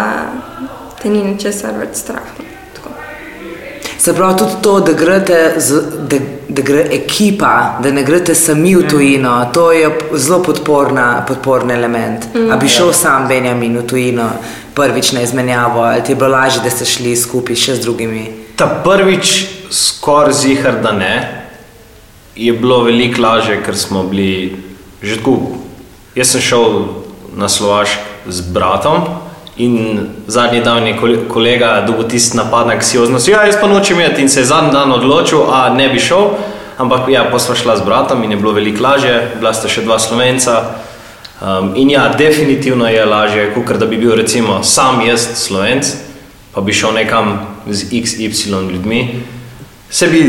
te 1.01 1.09
ni 1.09 1.23
ničesar 1.23 1.75
več 1.79 1.99
strah. 1.99 2.35
no. 2.85 2.95
Se 3.97 4.13
pravi, 4.13 4.38
tudi 4.39 4.62
to, 4.63 4.79
da, 4.79 4.93
grete 4.93 5.39
z, 5.57 5.83
da, 6.07 6.23
da 6.49 6.62
gre 6.62 6.88
ekipa, 6.91 7.79
da 7.83 7.91
ne 7.91 8.03
greste 8.03 8.35
sami 8.35 8.75
v 8.75 8.88
tujino, 8.89 9.51
to 9.53 9.71
je 9.71 9.89
zelo 10.13 10.41
podporna, 10.43 11.25
podporni 11.27 11.73
element. 11.73 12.25
Mm. 12.33 12.51
A 12.51 12.57
bi 12.57 12.69
šel 12.69 12.93
sam 12.93 13.27
Benjamin 13.27 13.77
v 13.77 13.85
tujino 13.88 14.29
prvič 14.73 15.12
na 15.12 15.21
izmenjavo, 15.21 15.81
ali 15.81 16.03
ti 16.03 16.12
je 16.12 16.15
bilo 16.15 16.29
lažje, 16.29 16.63
da 16.63 16.69
ste 16.69 16.85
šli 16.85 17.15
skupaj 17.15 17.55
še 17.55 17.75
z 17.75 17.85
drugimi? 17.85 18.25
Ta 18.57 18.65
prvič, 18.83 19.45
skoraj 19.71 20.33
zihar, 20.33 20.81
da 20.81 20.91
ne, 20.91 21.15
je 22.35 22.53
bilo 22.53 22.81
veliko 22.83 23.21
lažje, 23.21 23.62
ker 23.65 23.77
smo 23.77 24.03
bili 24.09 24.55
že 25.01 25.21
tako. 25.21 25.59
Jaz 26.15 26.33
sem 26.33 26.41
šel 26.41 26.65
na 27.38 27.49
Slovašk 27.49 28.27
z 28.27 28.41
bratom 28.51 29.28
in 29.57 29.99
zadnji 30.27 30.62
dan 30.62 30.88
je 30.88 30.97
kole- 30.97 31.27
kolega 31.27 31.83
dobil 31.88 32.07
tisti 32.07 32.38
napad 32.38 32.67
na 32.67 32.79
ksioznost. 32.79 33.27
Ja, 33.27 33.43
jaz 33.45 33.55
pa 33.62 33.67
nočem 33.67 33.99
iti 34.01 34.21
in 34.21 34.29
se 34.29 34.39
je 34.39 34.45
zadnji 34.45 34.71
dan 34.71 34.91
odločil, 34.91 35.39
a 35.51 35.69
ne 35.73 35.89
bi 35.89 35.99
šel. 35.99 36.29
Ampak 36.77 37.09
ja, 37.09 37.25
pa 37.31 37.39
sva 37.39 37.55
šla 37.55 37.77
z 37.77 37.83
bratom 37.85 38.23
in 38.23 38.31
je 38.31 38.38
bilo 38.38 38.51
veliko 38.51 38.83
lažje, 38.83 39.31
bila 39.39 39.53
sta 39.53 39.67
še 39.67 39.81
dva 39.81 39.99
slovenca. 39.99 40.63
Um, 41.41 41.73
in 41.75 41.89
ja, 41.89 42.13
definitivno 42.17 42.88
je 42.88 43.05
lažje, 43.05 43.51
kot 43.55 43.77
da 43.79 43.85
bi 43.85 43.97
bil 43.97 44.15
recimo 44.15 44.63
sam 44.63 45.01
jaz 45.07 45.27
slovenc, 45.35 45.88
pa 46.55 46.62
bi 46.62 46.73
šel 46.73 46.93
nekam 46.93 47.39
z 47.67 47.83
XY 47.91 48.71
ljudmi. 48.71 49.23
Se 49.89 50.07
bi 50.07 50.21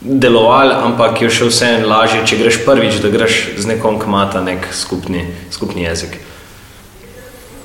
deloval, 0.00 0.72
ampak 0.72 1.22
je 1.22 1.30
še 1.30 1.48
vseeno 1.48 1.88
lažje, 1.88 2.24
če 2.26 2.38
greš 2.40 2.58
prvič, 2.66 2.98
da 3.02 3.08
greš 3.12 3.38
z 3.58 3.70
nekom, 3.70 4.00
ki 4.00 4.08
ima 4.10 4.24
ta 4.32 4.40
nek 4.40 4.66
skupni, 4.74 5.26
skupni 5.50 5.84
jezik. 5.84 6.18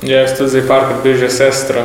Ja, 0.02 0.20
jaz 0.20 0.38
tudi 0.38 0.50
zdaj 0.50 0.68
parkrat 0.68 1.04
bil 1.04 1.18
že 1.18 1.30
sestro. 1.30 1.82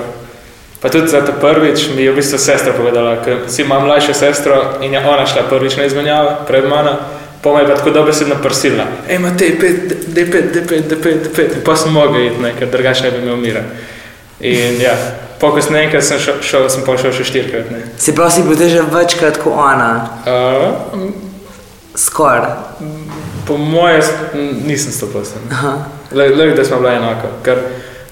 Pa 0.80 0.88
tudi 0.88 1.08
za 1.08 1.20
to 1.20 1.32
prvič 1.32 1.88
mi 1.96 2.02
je 2.02 2.12
v 2.12 2.16
bistvu 2.16 2.38
sestra 2.38 2.72
povedala, 2.72 3.16
ker 3.16 3.46
si 3.48 3.62
imam 3.62 3.84
mlajšo 3.84 4.14
sestro 4.14 4.54
in 4.80 4.92
je 4.92 4.98
ona 5.00 5.26
šla 5.26 5.42
prvič 5.42 5.76
na 5.76 5.84
izmenjavo 5.84 6.30
pred 6.46 6.64
mano. 6.64 6.96
Po 7.40 7.54
me 7.54 7.62
je 7.62 7.68
pa 7.68 7.74
tako 7.74 7.90
dobesedno 7.90 8.34
prsila. 8.42 8.84
Ej, 9.08 9.16
ima 9.16 9.30
te 9.36 9.48
pet, 9.60 9.76
de 10.08 10.24
pet, 10.26 10.52
de 10.52 10.60
pet, 10.62 10.88
de 10.88 10.96
pet, 10.96 11.22
de 11.22 11.28
pet. 11.30 11.52
In 11.52 11.62
pa 11.64 11.76
sem 11.76 11.92
mogel 11.92 12.26
iti, 12.26 12.38
ne, 12.38 12.52
ker 12.58 12.68
drugače 12.68 13.02
ne 13.02 13.10
bi 13.10 13.18
imel 13.18 13.36
mira. 13.36 13.62
In 14.40 14.80
ja, 14.80 14.94
pokoj 15.38 15.62
sem 15.62 15.74
enkrat 15.76 16.04
sem 16.04 16.18
šel, 16.18 16.34
šel, 16.42 16.68
sem 16.68 16.82
pa 16.86 16.96
šel 16.96 17.12
še 17.12 17.24
štirikrat. 17.24 17.70
ne. 17.70 17.80
Se 17.96 18.14
pravi, 18.14 18.30
si 18.32 18.42
bil 18.42 18.56
te 18.56 18.68
že 18.68 18.82
večkrat 18.84 19.38
kot 19.38 19.52
ona, 19.54 19.90
Uh, 20.26 21.10
skoraj. 21.94 22.50
po 23.46 23.56
moje 23.56 24.02
s- 24.02 24.10
n- 24.34 24.62
nisem 24.64 24.92
stoprosten. 24.92 25.42
Le, 26.12 26.28
da 26.50 26.64
smo 26.64 26.78
bila 26.78 26.92
enako, 26.92 27.26
ker 27.42 27.58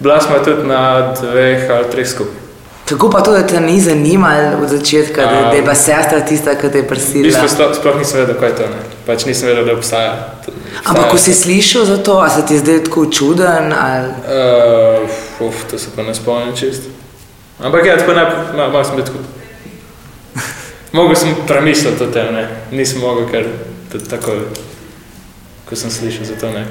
bila 0.01 0.21
smo 0.21 0.39
tudi 0.45 0.67
na 0.67 1.13
dveh 1.21 1.71
ali 1.71 1.91
treh 1.91 2.09
skupaj. 2.09 2.41
Kako 2.91 3.11
pa 3.11 3.21
to, 3.21 3.33
da 3.33 3.47
te 3.47 3.61
ni 3.61 3.81
zanimalo 3.81 4.59
od 4.63 4.69
začetka, 4.69 5.23
da, 5.23 5.51
da 5.51 5.57
je 5.57 5.65
pa 5.65 5.75
sestra 5.75 6.21
tista, 6.21 6.55
ki 6.59 6.71
te 6.71 6.79
je 6.79 6.83
V 6.83 6.89
prsila? 6.89 7.23
bistvu 7.23 7.49
sploh, 7.49 7.75
sploh 7.77 7.99
nisem 7.99 8.21
vedel, 8.21 8.35
kaj 8.35 8.49
je 8.49 8.57
to. 8.57 8.63
Ne. 8.63 8.81
Pač 9.07 9.25
nisem 9.25 9.49
vedel, 9.49 9.65
da 9.65 9.73
obstaja. 9.73 10.17
Ampak 10.85 11.11
ko 11.11 11.19
si 11.19 11.31
slišal 11.31 11.85
za 11.87 11.99
to, 12.03 12.19
a 12.19 12.27
se 12.31 12.43
ti 12.43 12.59
zdaj 12.59 12.85
tako 12.91 13.07
čuden? 13.07 13.71
Ali... 13.73 14.11
Uh, 14.27 15.47
uf, 15.47 15.65
to 15.71 15.79
se 15.79 15.87
pa 15.97 16.03
ne 16.03 16.15
spomnim 16.15 16.57
čist. 16.57 16.83
Ampak 17.63 17.87
ja, 17.87 17.95
tako 17.97 18.13
najprej, 18.13 18.57
ma- 18.57 18.69
malo 18.69 18.85
sem 18.85 18.97
bil 18.97 19.05
tako. 19.07 19.19
Mogel 20.93 21.15
sem 21.17 21.35
premisliti 21.47 22.03
o 22.03 22.11
tem, 22.11 22.35
ne. 22.35 22.49
Nisem 22.75 22.99
mogel, 23.01 23.29
ker 23.31 23.47
tako, 24.11 24.35
ko 25.69 25.77
sem 25.79 25.91
slišal 25.91 26.25
za 26.27 26.35
to, 26.35 26.51
ne. 26.51 26.67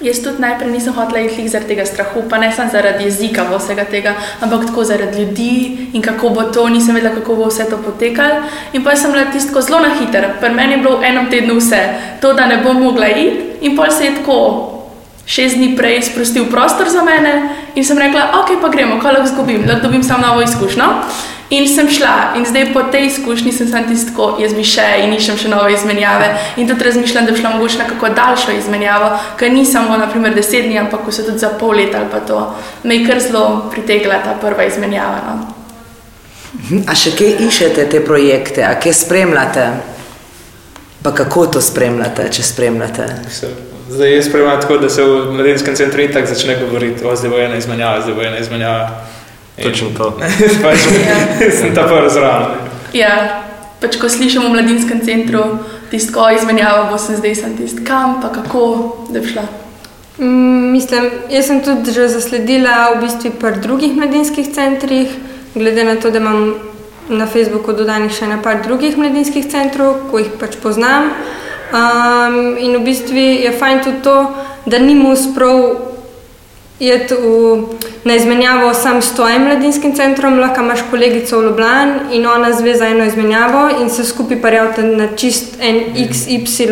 Jaz 0.00 0.22
tudi 0.24 0.40
najprej 0.40 0.70
nisem 0.72 0.94
hotela 0.96 1.20
iti 1.20 1.48
zaradi 1.48 1.74
tega 1.74 1.84
strahu, 1.84 2.22
pa 2.28 2.38
ne 2.38 2.48
samo 2.52 2.72
zaradi 2.72 3.04
jezika, 3.04 3.44
pa 3.44 3.58
vsega 3.60 3.84
tega, 3.84 4.14
ampak 4.40 4.66
tako 4.66 4.84
zaradi 4.84 5.20
ljudi 5.20 5.88
in 5.92 6.02
kako 6.02 6.30
bo 6.30 6.42
to, 6.42 6.68
nisem 6.68 6.94
vedela, 6.94 7.14
kako 7.14 7.36
bo 7.36 7.48
vse 7.48 7.68
to 7.70 7.76
potekalo. 7.76 8.40
In 8.72 8.84
pa 8.84 8.96
sem 8.96 9.12
bila 9.12 9.28
tisto 9.28 9.60
zelo 9.60 9.80
na 9.80 9.92
hiter, 10.00 10.40
pri 10.40 10.54
meni 10.54 10.72
je 10.72 10.78
bilo 10.78 10.98
v 10.98 11.04
enem 11.04 11.28
tednu 11.30 11.58
vse, 11.60 11.82
to, 12.20 12.32
da 12.32 12.46
ne 12.46 12.62
bom 12.64 12.80
mogla 12.80 13.08
iti, 13.08 13.60
in 13.60 13.76
pol 13.76 13.90
se 13.92 14.04
je 14.04 14.14
tako 14.16 14.40
šest 15.26 15.56
dni 15.56 15.76
prej 15.76 16.02
sprostil 16.02 16.48
prostor 16.50 16.88
za 16.88 17.04
mene 17.04 17.52
in 17.74 17.84
sem 17.84 17.98
rekla, 17.98 18.40
ok, 18.40 18.56
pa 18.62 18.68
gremo, 18.68 18.96
kaj 19.02 19.12
lahko 19.12 19.28
zgubim, 19.28 19.68
lahko 19.68 19.86
dobim 19.86 20.02
samo 20.02 20.26
novo 20.26 20.42
izkušnjo. 20.42 20.88
In 21.50 21.66
sem 21.68 21.88
šla, 21.90 22.32
in 22.38 22.44
zdaj 22.46 22.68
po 22.72 22.82
tej 22.82 23.06
izkušnji 23.06 23.52
sem 23.52 23.68
samo 23.68 23.88
tisto, 23.88 24.36
jaz 24.38 24.52
bi 24.54 24.62
še 24.64 24.84
in 25.02 25.14
iščem 25.16 25.36
še 25.36 25.48
nove 25.50 25.72
izmenjave. 25.74 26.28
In 26.56 26.68
tudi 26.68 26.84
razmišljam, 26.84 27.26
da 27.26 27.32
bi 27.32 27.40
šla 27.40 27.50
mogoče 27.50 27.78
na 27.78 27.84
kako 27.84 28.08
daljšo 28.14 28.52
izmenjavo, 28.52 29.08
ker 29.36 29.50
ni 29.52 29.64
samo 29.66 29.96
naprimer 29.96 30.34
deset 30.34 30.64
dni, 30.64 30.78
ampak 30.78 31.02
ko 31.04 31.12
so 31.12 31.22
tudi 31.22 31.38
za 31.38 31.48
pol 31.50 31.74
leta 31.74 31.98
ali 31.98 32.06
pa 32.08 32.20
to. 32.20 32.38
Me 32.84 32.96
je 32.96 33.06
kar 33.06 33.18
zelo 33.20 33.42
pritegla 33.70 34.20
ta 34.24 34.36
prva 34.40 34.64
izmenjava. 34.64 35.18
No. 35.26 35.54
A 36.86 36.94
še 36.94 37.10
kje 37.10 37.32
iščete 37.48 37.88
te 37.88 38.00
projekte, 38.00 38.62
a 38.62 38.74
kje 38.74 38.92
spremljate? 38.94 39.66
Pa 41.02 41.10
kako 41.12 41.46
to 41.46 41.60
spremljate, 41.60 42.28
če 42.30 42.42
spremljate? 42.44 43.06
Se- 43.30 43.50
Zdaj 43.90 44.12
jaz 44.14 44.26
spremljam 44.28 44.60
tako, 44.60 44.76
da 44.78 44.90
se 44.90 45.02
v 45.02 45.32
mladinskem 45.32 45.74
centru 45.74 46.02
itak 46.02 46.28
začne 46.28 46.54
govoriti, 46.60 47.02
o 47.04 47.16
zdaj 47.16 47.30
bo 47.30 47.38
ena 47.38 47.56
izmenjava, 47.56 48.00
zdaj 48.00 48.14
bo 48.14 48.22
ena 48.22 48.38
izmenjava. 48.38 49.00
Točno 49.62 49.88
to. 49.96 50.10
pač, 50.64 50.78
sem 51.52 51.74
ta 51.74 51.84
prvi 51.88 52.10
zraven. 52.10 52.46
Ja, 52.96 53.42
pač 53.80 53.96
ko 54.00 54.08
slišim 54.08 54.44
v 54.44 54.54
mladinskem 54.54 55.02
centru, 55.04 55.44
tisto 55.90 56.16
ko 56.16 56.28
izmenjava, 56.32 56.88
bo 56.90 56.98
sem 56.98 57.18
zdaj 57.20 57.36
sem 57.42 57.56
tisto 57.58 57.84
kam, 57.86 58.20
pa 58.22 58.32
kako, 58.32 58.62
da 59.12 59.20
bi 59.20 59.32
šla. 59.32 59.44
Mm, 60.20 60.72
Mislim, 60.72 61.10
jaz 61.30 61.46
sem 61.46 61.60
tudi 61.64 61.92
že 61.92 62.08
zasledila 62.08 62.94
v 62.94 63.04
bistvu 63.04 63.30
pri 63.40 63.60
drugih 63.60 63.96
mladinskih 63.96 64.48
centrih, 64.54 65.12
glede 65.54 65.84
na 65.84 65.96
to, 65.96 66.10
da 66.10 66.18
imam 66.18 66.54
na 67.08 67.26
Facebooku 67.26 67.72
dodanih 67.72 68.12
še 68.12 68.28
nekaj 68.30 68.62
drugih 68.64 68.96
mladinskih 68.96 69.48
centrov, 69.50 70.08
ko 70.10 70.20
jih 70.22 70.32
pač 70.40 70.56
poznam. 70.62 71.12
Um, 71.70 72.58
in 72.58 72.74
v 72.78 72.84
bistvu 72.84 73.14
je 73.46 73.50
fajn 73.54 73.82
tudi 73.84 74.02
to, 74.02 74.16
da 74.66 74.78
ni 74.78 74.94
mu 74.94 75.14
sprav 75.16 75.89
iti 76.80 77.14
v, 77.14 77.62
na 78.04 78.14
izmenjavo 78.14 78.74
sam 78.74 79.02
s 79.02 79.14
tvojim 79.14 79.42
mladinskim 79.42 79.94
centrom, 79.94 80.38
lahko 80.38 80.60
imaš 80.60 80.80
kolegico 80.90 81.38
v 81.38 81.44
Ljubljani 81.44 81.92
in 82.12 82.26
ona 82.26 82.52
zve 82.52 82.74
za 82.74 82.86
eno 82.86 83.04
izmenjavo 83.04 83.68
in 83.82 83.90
se 83.90 84.04
skupaj 84.04 84.40
parjavate 84.42 84.82
na 84.82 85.08
čist 85.16 85.54
en 85.60 85.80
XY 85.96 86.70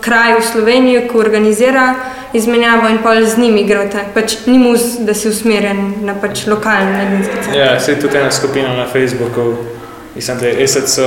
kraj 0.00 0.34
v 0.34 0.42
Sloveniji, 0.42 1.08
ki 1.08 1.18
organizira 1.18 1.94
izmenjavo 2.32 2.88
in 2.88 2.98
pa 2.98 3.24
z 3.24 3.38
njimi 3.38 3.60
igrate. 3.60 4.04
Pač 4.14 4.36
ni 4.46 4.58
mu, 4.58 4.72
da 4.98 5.14
si 5.14 5.28
usmerjen 5.28 5.94
na 6.00 6.14
pač 6.14 6.46
lokalni 6.46 6.92
mladinski 6.92 7.34
center. 7.34 7.60
Ja, 7.60 7.80
se 7.80 7.92
je 7.92 8.00
tudi 8.00 8.16
ena 8.16 8.32
skupina 8.32 8.76
na 8.76 8.86
Facebooku, 8.86 9.54
mislim, 10.14 10.38
da 10.38 10.46
je 10.46 10.68
SC 10.68 10.98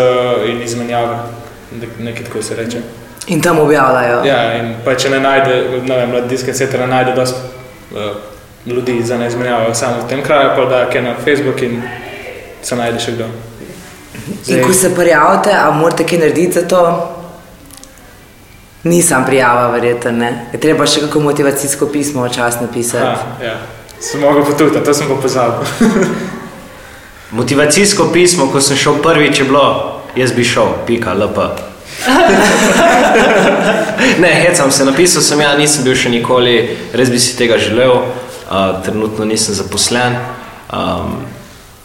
in 0.48 0.62
izmenjava, 0.62 1.24
nek- 1.74 2.00
nekaj 2.00 2.24
tako 2.24 2.42
se 2.42 2.56
reče. 2.56 2.78
In 3.28 3.42
tam 3.42 3.60
objavljajo. 3.60 4.22
Ja, 4.26 4.54
in 4.54 4.76
pa 4.86 4.96
če 4.96 5.10
ne 5.10 5.20
najde, 5.20 5.56
ne 5.84 5.98
vem, 5.98 6.10
mladinski 6.10 6.54
center 6.54 6.80
ne 6.80 6.88
najde 6.88 7.12
dosti 7.12 7.40
uh, 7.92 8.00
ljudi 8.66 9.04
za 9.04 9.18
ne 9.18 9.28
izmenjavo 9.28 9.74
samo 9.74 10.06
v 10.06 10.10
tem 10.10 10.24
kraju, 10.24 10.50
pa 10.56 10.66
da 10.66 10.78
je 10.78 11.02
na 11.02 11.16
Facebook 11.26 11.62
in 11.62 11.82
se 12.62 12.76
najde 12.76 13.00
še 13.00 13.12
kdo. 13.12 13.26
In 14.48 14.64
ko 14.64 14.74
se 14.74 14.96
prijavite, 14.96 15.52
a 15.52 15.72
morate 15.72 16.06
kaj 16.08 16.20
narediti 16.20 16.54
za 16.54 16.68
to? 16.68 17.10
Nisem 18.84 19.26
prijava, 19.26 19.68
verjetno 19.72 20.12
ne. 20.12 20.46
Je 20.54 20.60
treba 20.60 20.88
še 20.88 21.06
kako 21.06 21.20
motivacijsko 21.20 21.88
pismo 21.88 22.26
včasih 22.26 22.62
napisati. 22.62 23.06
Ha, 23.06 23.44
ja. 23.44 23.58
Sem 24.00 24.22
mogel 24.22 24.46
potutati, 24.46 24.86
to 24.86 24.94
sem 24.94 25.08
pa 25.08 25.16
pozabil. 25.16 25.68
Motivacijsko 27.40 28.10
pismo, 28.14 28.50
ko 28.52 28.62
sem 28.62 28.78
šel 28.78 29.00
prvič, 29.02 29.40
je 29.40 29.46
bilo, 29.48 30.02
jaz 30.16 30.36
bi 30.36 30.44
šel, 30.44 30.68
pika, 30.88 31.14
lp. 31.14 31.38
ne, 34.24 34.32
hecam 34.44 34.72
se, 34.72 34.86
napisal 34.86 35.24
sem, 35.24 35.42
ja, 35.42 35.56
nisem 35.58 35.84
bil 35.88 35.96
še 35.96 36.12
nikoli, 36.12 36.78
res 36.94 37.10
bi 37.10 37.20
si 37.20 37.38
tega 37.40 37.58
želel, 37.58 38.04
uh, 38.54 38.84
trenutno 38.86 39.26
nisem 39.26 39.56
zaposlen. 39.56 40.16
Um, 40.70 41.26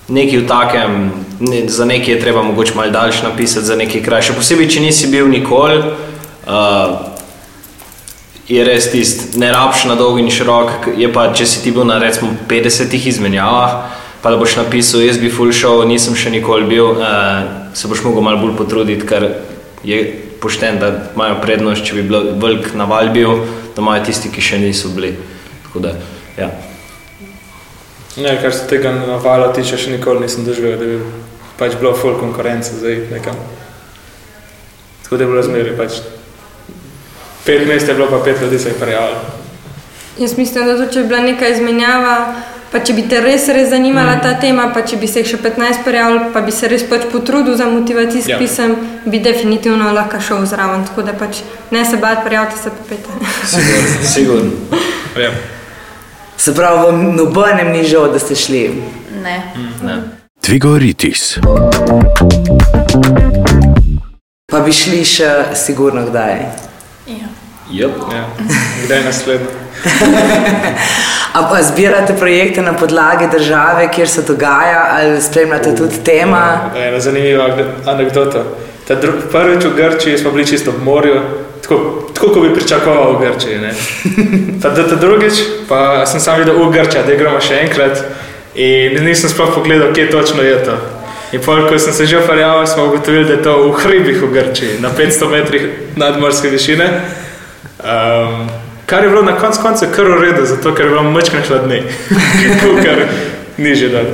nekaj 0.09 0.39
v 0.39 0.47
takem, 0.49 1.11
ne, 1.41 1.69
za 1.69 1.85
nekaj 1.85 2.15
je 2.15 2.21
treba 2.21 2.43
mogoče 2.43 2.75
malo 2.75 2.91
daljše 2.91 3.23
napisati, 3.23 3.67
za 3.67 3.77
nekaj 3.77 4.03
krajše. 4.03 4.33
Posebej, 4.37 4.69
če 4.69 4.81
nisi 4.81 5.11
bil 5.13 5.29
nikoli, 5.29 5.79
uh, 5.79 6.99
je 8.49 8.65
res 8.65 8.91
tisti, 8.93 9.39
ne 9.39 9.53
rabš 9.53 9.85
na 9.85 9.95
dolgi 9.95 10.25
in 10.25 10.33
širok, 10.33 10.93
je 10.97 11.13
pa, 11.13 11.29
če 11.33 11.47
si 11.47 11.63
ti 11.65 11.73
bil 11.73 11.85
na 11.85 11.99
recimo 12.01 12.33
50 12.49 12.97
izmenjavah, 13.09 13.93
pa 14.23 14.33
da 14.33 14.41
boš 14.41 14.57
napisal, 14.57 15.05
jaz 15.05 15.21
bi 15.21 15.31
full 15.31 15.53
show, 15.53 15.85
nisem 15.85 16.17
še 16.17 16.33
nikoli 16.33 16.65
bil, 16.69 16.97
uh, 16.97 17.73
se 17.77 17.89
boš 17.89 18.05
mogel 18.09 18.25
malo 18.25 18.41
bolj 18.41 18.57
potruditi, 18.57 19.07
ker 19.07 19.29
je 19.85 20.01
pošten, 20.41 20.79
da 20.81 20.93
imajo 21.15 21.41
prednost, 21.43 21.85
če 21.85 22.01
bi 22.01 22.09
bil 22.09 22.33
velik 22.41 22.73
naval 22.79 23.13
bil, 23.13 23.45
da 23.77 23.85
imajo 23.85 24.07
tisti, 24.09 24.33
ki 24.33 24.41
še 24.41 24.63
niso 24.63 24.89
bili. 24.95 25.13
Tako 25.67 25.85
da, 25.85 25.93
ja. 26.39 26.51
Ne, 28.17 28.43
kar 28.43 28.53
se 28.55 28.67
tega 28.67 28.93
navala 28.93 29.53
tiče, 29.55 29.79
še 29.79 29.95
nikoli 29.95 30.25
nisem 30.25 30.47
doživel, 30.47 30.79
da 30.79 30.87
bi 30.87 30.99
pač 31.59 31.77
bilo 31.79 31.95
full 31.95 32.19
konkurence 32.19 32.75
zdaj 32.79 33.05
nekam. 33.13 33.37
Tako 35.03 35.17
da 35.17 35.25
je 35.25 35.31
bilo 35.31 35.43
zmeri 35.43 35.77
pač. 35.77 36.01
Pet 37.47 37.67
mest 37.69 37.89
je 37.89 37.95
bilo, 37.95 38.11
pa 38.11 38.19
pet 38.25 38.43
ljudi 38.43 38.59
se 38.59 38.69
je 38.69 38.75
prijavilo. 38.75 39.21
Jaz 40.19 40.35
mislim, 40.39 40.67
da 40.67 40.77
tudi, 40.77 40.93
če 40.93 41.03
bi 41.03 41.09
bila 41.09 41.21
neka 41.21 41.49
izmenjava, 41.49 42.15
pa 42.73 42.81
če 42.85 42.97
bi 42.97 43.05
te 43.09 43.21
res, 43.23 43.47
res 43.55 43.71
zanimala 43.71 44.17
mm. 44.17 44.23
ta 44.23 44.35
tema, 44.43 44.67
pa 44.75 44.83
če 44.83 44.99
bi 44.99 45.09
se 45.09 45.23
jih 45.23 45.31
še 45.31 45.39
15 45.45 45.85
prijavil, 45.87 46.19
pa 46.35 46.43
bi 46.45 46.53
se 46.53 46.69
res 46.69 46.85
pač 46.91 47.07
potrudil 47.13 47.55
za 47.57 47.69
motivacijski 47.71 48.35
Ja. 48.35 48.39
pisem, 48.39 48.75
bi 49.07 49.23
definitivno 49.25 49.93
lahko 49.95 50.21
šel 50.21 50.43
zraven. 50.47 50.85
Tako 50.91 51.07
da 51.07 51.15
pač 51.15 51.45
ne 51.71 51.85
se 51.85 51.97
bati, 52.03 52.27
prijavite 52.27 52.59
se 52.59 52.75
pa 52.75 52.89
pete. 52.91 53.31
Sigurno. 53.47 54.03
Sigurno. 54.15 54.83
Ja. 55.23 55.31
Se 56.39 56.55
pravi, 56.55 56.79
vam 56.79 57.17
nobenem 57.17 57.73
ni 57.73 57.85
žal, 57.85 58.13
da 58.13 58.19
ste 58.19 58.35
šli. 58.35 58.83
Ne. 59.23 59.43
Ne. 59.83 59.97
Tvigoritis. 60.41 61.39
Pa 64.53 64.61
bi 64.61 64.73
šli 64.73 65.03
še 65.05 65.33
sigurno 65.59 66.07
kdaj. 66.07 66.37
Ja. 67.11 67.27
Yep. 67.73 67.99
Ja. 68.15 68.23
Kdaj 68.85 69.03
naslednji? 69.05 69.49
A 71.39 71.43
pa 71.51 71.59
zbirate 71.63 72.15
projekte 72.17 72.63
na 72.63 72.73
podlagi 72.73 73.27
države, 73.33 73.91
kjer 73.95 74.09
se 74.09 74.23
dogaja, 74.23 74.87
ali 74.95 75.23
spremljate 75.23 75.75
tudi 75.77 76.01
tema? 76.05 76.71
Ja, 76.77 76.87
Ena 76.89 77.01
zanimiva 77.01 77.51
anekdota. 77.87 78.45
Ta 78.89 78.97
dru- 78.97 79.21
Prvič 79.33 79.65
v 79.65 79.77
Grčiji 79.77 80.19
smo 80.19 80.31
bili 80.33 80.47
čisto 80.47 80.71
ob 80.71 80.83
morju, 80.83 81.21
tako, 81.63 82.09
tako 82.15 82.29
kot 82.33 82.43
bi 82.49 82.55
pričakoval 82.55 83.13
v 83.13 83.21
Grčiji. 83.21 83.59
ne. 83.61 83.73
Ta, 84.63 84.75
ta, 84.75 84.89
ta 84.89 84.97
drugič 84.97 85.69
pa 85.69 86.07
sem 86.07 86.21
sam 86.21 86.39
videl 86.41 86.57
v 86.57 86.73
Grčiji, 86.73 87.05
da 87.07 87.15
gremo 87.15 87.41
še 87.41 87.61
enkrat 87.69 88.01
in 88.57 89.05
nisem 89.05 89.31
sploh 89.31 89.53
pogledal, 89.55 89.93
kje 89.95 90.09
točno 90.11 90.43
je 90.43 90.57
to. 90.65 90.77
In 91.33 91.45
pol, 91.45 91.69
ko 91.69 91.79
sem 91.79 91.93
se 91.93 92.07
že 92.09 92.25
prijavil, 92.25 92.67
smo 92.67 92.89
ugotovili, 92.89 93.25
da 93.29 93.33
je 93.37 93.43
to 93.43 93.69
v 93.69 93.73
hribih 93.85 94.23
v 94.23 94.33
Grčiji, 94.33 94.81
na 94.81 94.89
500 94.89 95.29
metrih 95.29 95.63
nadmorske 95.97 96.49
višine. 96.49 96.89
Um, 97.85 98.49
kar 98.89 99.05
je 99.05 99.11
bilo 99.11 99.23
na 99.23 99.37
koncu 99.37 99.61
konca 99.63 99.87
kar 99.93 100.09
v 100.09 100.21
redu, 100.25 100.47
zato 100.47 100.73
ker 100.75 100.89
je 100.89 100.91
bilo 100.91 101.03
mečkaj 101.03 101.45
hladneje, 101.45 101.85
kar 102.85 103.05
niže 103.61 103.93
dol. 103.93 104.09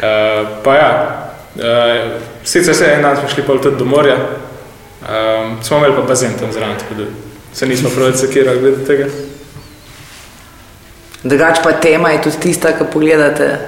Uh, 0.00 0.64
pa 0.64 0.72
ja, 0.74 0.90
uh, 1.60 2.33
sicer 2.44 2.74
se 2.74 2.92
en 2.92 3.02
dan 3.02 3.16
smo 3.16 3.28
šli 3.28 3.42
pol 3.42 3.60
tudi 3.60 3.76
do 3.76 3.84
morja, 3.84 4.16
um, 4.16 5.56
smo 5.62 5.76
imeli 5.76 5.94
pa 5.96 6.02
bazen 6.02 6.38
tam 6.40 6.52
zraven, 6.52 6.76
tako 6.78 6.94
da 6.94 7.04
se 7.52 7.66
nismo 7.66 7.90
prav 7.96 8.12
sekirali 8.12 8.60
glede 8.60 8.84
tega. 8.84 9.06
Drugač 11.22 11.58
pa 11.62 11.72
tema 11.72 12.10
je 12.10 12.22
tudi 12.22 12.40
tista, 12.40 12.72
ki 12.76 12.84
pogledate. 12.92 13.58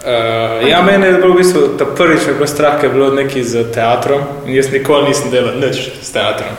Uh, 0.00 0.68
ja, 0.68 0.82
meni 0.82 1.06
je 1.06 1.12
bilo 1.12 1.34
v 1.34 1.36
bistvu 1.36 1.60
ta 1.78 1.84
prvič 1.84 2.24
me 2.24 2.32
je 2.32 2.34
bilo 2.34 2.46
strah, 2.46 2.80
ker 2.80 2.88
je 2.88 2.94
bilo 2.94 3.10
nekaj 3.14 3.42
z 3.44 3.64
teatrom 3.74 4.22
in 4.46 4.54
jaz 4.54 4.70
nikoli 4.72 5.08
nisem 5.08 5.30
delal 5.30 5.60
nič 5.60 5.76
s 6.02 6.10
teatrom. 6.10 6.56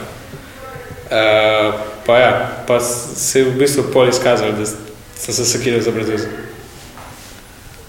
Uh, 1.10 1.74
pa 2.06 2.18
ja, 2.18 2.30
pa 2.66 2.80
se 2.80 3.38
je 3.38 3.50
v 3.50 3.58
bistvu 3.58 3.90
pol 3.92 4.08
izkazalo, 4.08 4.52
da 4.52 4.66
sem 5.18 5.34
se 5.34 5.44
sekiral 5.44 5.82
za 5.82 5.90
brez 5.90 6.22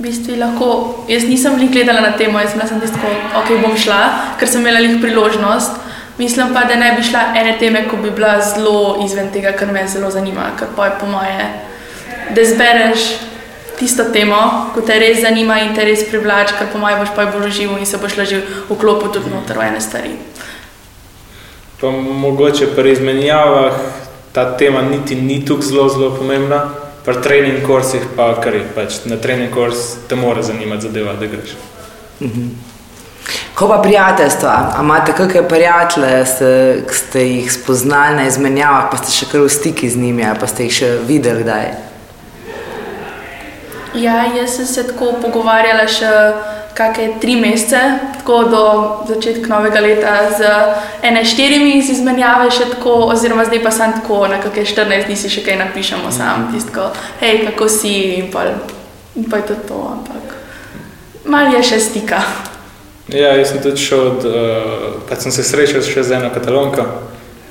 Bistvu 0.04 0.36
lahko, 0.36 0.70
jaz 1.08 1.24
nisem 1.24 1.54
veliko 1.56 1.78
gledala 1.78 2.02
na 2.04 2.10
temo, 2.20 2.40
jaz 2.44 2.58
sem 2.68 2.80
tisto, 2.82 3.12
ok, 3.40 3.52
bom 3.64 3.78
šla, 3.80 4.00
ker 4.40 4.50
sem 4.52 4.60
imela 4.60 4.82
jih 4.84 4.98
priložnost. 5.00 5.78
Mislim 6.18 6.52
pa, 6.54 6.66
da 6.68 6.76
ne 6.76 6.90
bi 6.98 7.06
šla 7.08 7.22
ene 7.40 7.54
teme, 7.60 7.86
ko 7.88 7.98
bi 8.04 8.12
bila 8.12 8.34
zelo 8.44 9.00
izven 9.06 9.32
tega, 9.32 9.54
kar 9.56 9.72
me 9.72 9.86
zelo 9.88 10.12
zanima, 10.12 10.50
ker 10.60 10.68
pa 10.76 10.90
je 10.90 10.98
po 11.00 11.08
moje, 11.08 11.48
da 12.36 12.46
zbereš 12.52 13.08
tisto 13.80 14.10
temo, 14.12 14.42
ko 14.76 14.84
te 14.84 15.00
res 15.00 15.24
zanima 15.24 15.62
in 15.64 15.72
te 15.76 15.88
res 15.88 16.04
privlači, 16.12 16.60
ker 16.60 16.68
po 16.74 16.84
moje 16.84 17.00
boš 17.00 17.16
pa 17.16 17.30
bolj 17.32 17.56
živo 17.62 17.80
in 17.80 17.88
se 17.88 17.98
boš 17.98 18.20
lažje 18.20 18.44
vklopil 18.70 19.08
tudi 19.08 19.32
v 19.32 19.68
ene 19.70 19.82
stvari. 19.82 20.18
Mogoče 21.82 22.74
pri 22.76 22.92
izmenjavah 22.92 23.80
ta 24.36 24.52
tema 24.58 24.82
niti 24.82 25.16
ni 25.16 25.46
tako 25.46 25.62
zelo, 25.62 25.90
zelo 25.90 26.16
pomembna, 26.18 26.83
pri 27.06 27.22
trening 27.24 27.66
kursih 27.68 28.04
pa 28.16 28.34
kar 28.42 28.56
je, 28.56 28.64
pač 28.76 29.04
na 29.06 29.18
trening 29.18 29.52
kurs 29.54 29.96
te 30.08 30.16
mora 30.16 30.42
zanimati 30.42 30.88
zadeva, 30.88 31.14
da 31.20 31.28
greš. 31.28 31.56
Ko 33.56 33.68
pa 33.68 33.78
prijateljstva, 33.82 34.54
a 34.76 34.82
imate 34.82 35.14
kakšne 35.14 35.44
prijatelje, 35.48 36.26
ste, 36.26 36.52
ste 36.92 37.26
jih 37.28 37.52
spoznali 37.54 38.16
na 38.16 38.28
izmenjavah, 38.28 38.88
pa 38.92 38.98
ste 38.98 39.12
še 39.12 39.30
kar 39.32 39.44
v 39.44 39.52
stiki 39.52 39.90
z 39.90 40.00
njimi, 40.00 40.26
ali 40.26 40.40
pa 40.40 40.48
ste 40.48 40.68
jih 40.68 40.78
še 40.80 40.90
videli 41.08 41.44
kdaj? 41.44 41.68
Ja, 43.94 44.24
jaz 44.34 44.56
sem 44.58 44.66
se 44.66 44.88
tako 44.88 45.12
pogovarjala 45.22 45.86
še 45.86 46.10
kakšne 46.74 47.20
tri 47.22 47.36
mesece, 47.36 47.80
tako 48.18 48.44
do 48.44 48.64
začetka 49.08 49.50
novega 49.50 49.80
leta, 49.80 50.14
z 50.38 50.52
ene 51.06 51.26
štirimi 51.26 51.78
iz 51.78 51.90
izmenjave, 51.90 52.52
še 52.52 52.70
tako, 52.76 52.96
oziroma 53.14 53.46
zdaj 53.46 53.64
pa 53.64 53.72
sem 53.72 53.94
tako, 54.00 54.24
na 54.28 54.42
kakšne 54.42 54.66
14 54.86 55.10
dni 55.10 55.18
si 55.18 55.30
še 55.30 55.44
kaj 55.46 55.60
napišemo, 55.62 56.12
sam 56.12 56.50
tisto, 56.54 56.90
hej, 57.22 57.46
kako 57.50 57.70
si 57.70 57.94
in 58.20 58.32
pa, 58.34 58.48
in 59.16 59.30
pa 59.30 59.42
je 59.42 59.54
to 59.54 59.60
to, 59.68 59.84
ampak 59.98 60.34
malo 61.26 61.54
je 61.58 61.64
še 61.64 61.80
stika. 61.80 62.24
Ja, 63.12 63.36
jaz 63.36 63.52
sem 63.52 63.62
tudi 63.62 63.84
šel, 63.84 64.00
od, 64.08 64.26
uh, 64.26 64.86
pač 65.10 65.26
sem 65.26 65.36
se 65.36 65.44
srečal 65.44 65.84
še 65.84 66.06
z 66.08 66.18
eno 66.18 66.32
katalonko. 66.34 66.86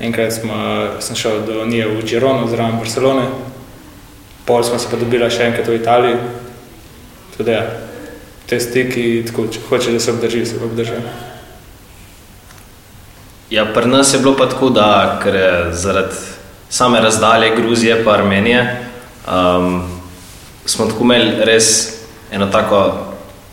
Enkrat 0.03 0.33
smo, 0.33 0.57
sem 0.99 1.15
šel 1.15 1.43
do 1.45 1.65
nje 1.69 1.85
v 1.87 2.01
Girono, 2.03 2.47
zraven 2.49 2.79
Barcelone, 2.81 3.27
pol 4.47 4.65
smo 4.65 4.79
se 4.81 4.89
pa 4.91 4.97
dobili 4.99 5.29
še 5.31 5.45
enkrat 5.47 5.69
v 5.69 5.77
Italiji. 5.77 6.17
Tudi 7.37 7.53
ja, 7.53 7.61
te 8.53 8.59
stiki, 8.61 9.05
tako, 9.27 9.47
če 9.49 9.61
hoče, 9.69 9.93
da 9.95 9.99
se 9.99 10.11
obdrži, 10.13 10.45
se 10.45 10.59
pa 10.59 10.67
obdrži. 10.69 10.99
Ja, 13.49 13.65
pri 13.73 13.89
nas 13.89 14.13
je 14.13 14.19
bilo 14.21 14.35
pa 14.37 14.47
tako, 14.49 14.69
da 14.73 15.19
ker 15.23 15.37
zaradi 15.73 16.15
same 16.69 17.01
razdalje 17.01 17.55
Gruzije 17.55 17.99
in 18.01 18.09
Armenije, 18.09 18.61
um, 19.25 19.81
smo 20.65 20.85
tako 20.85 21.03
imeli 21.03 21.45
res 21.45 21.93
eno 22.31 22.47
tako 22.47 22.83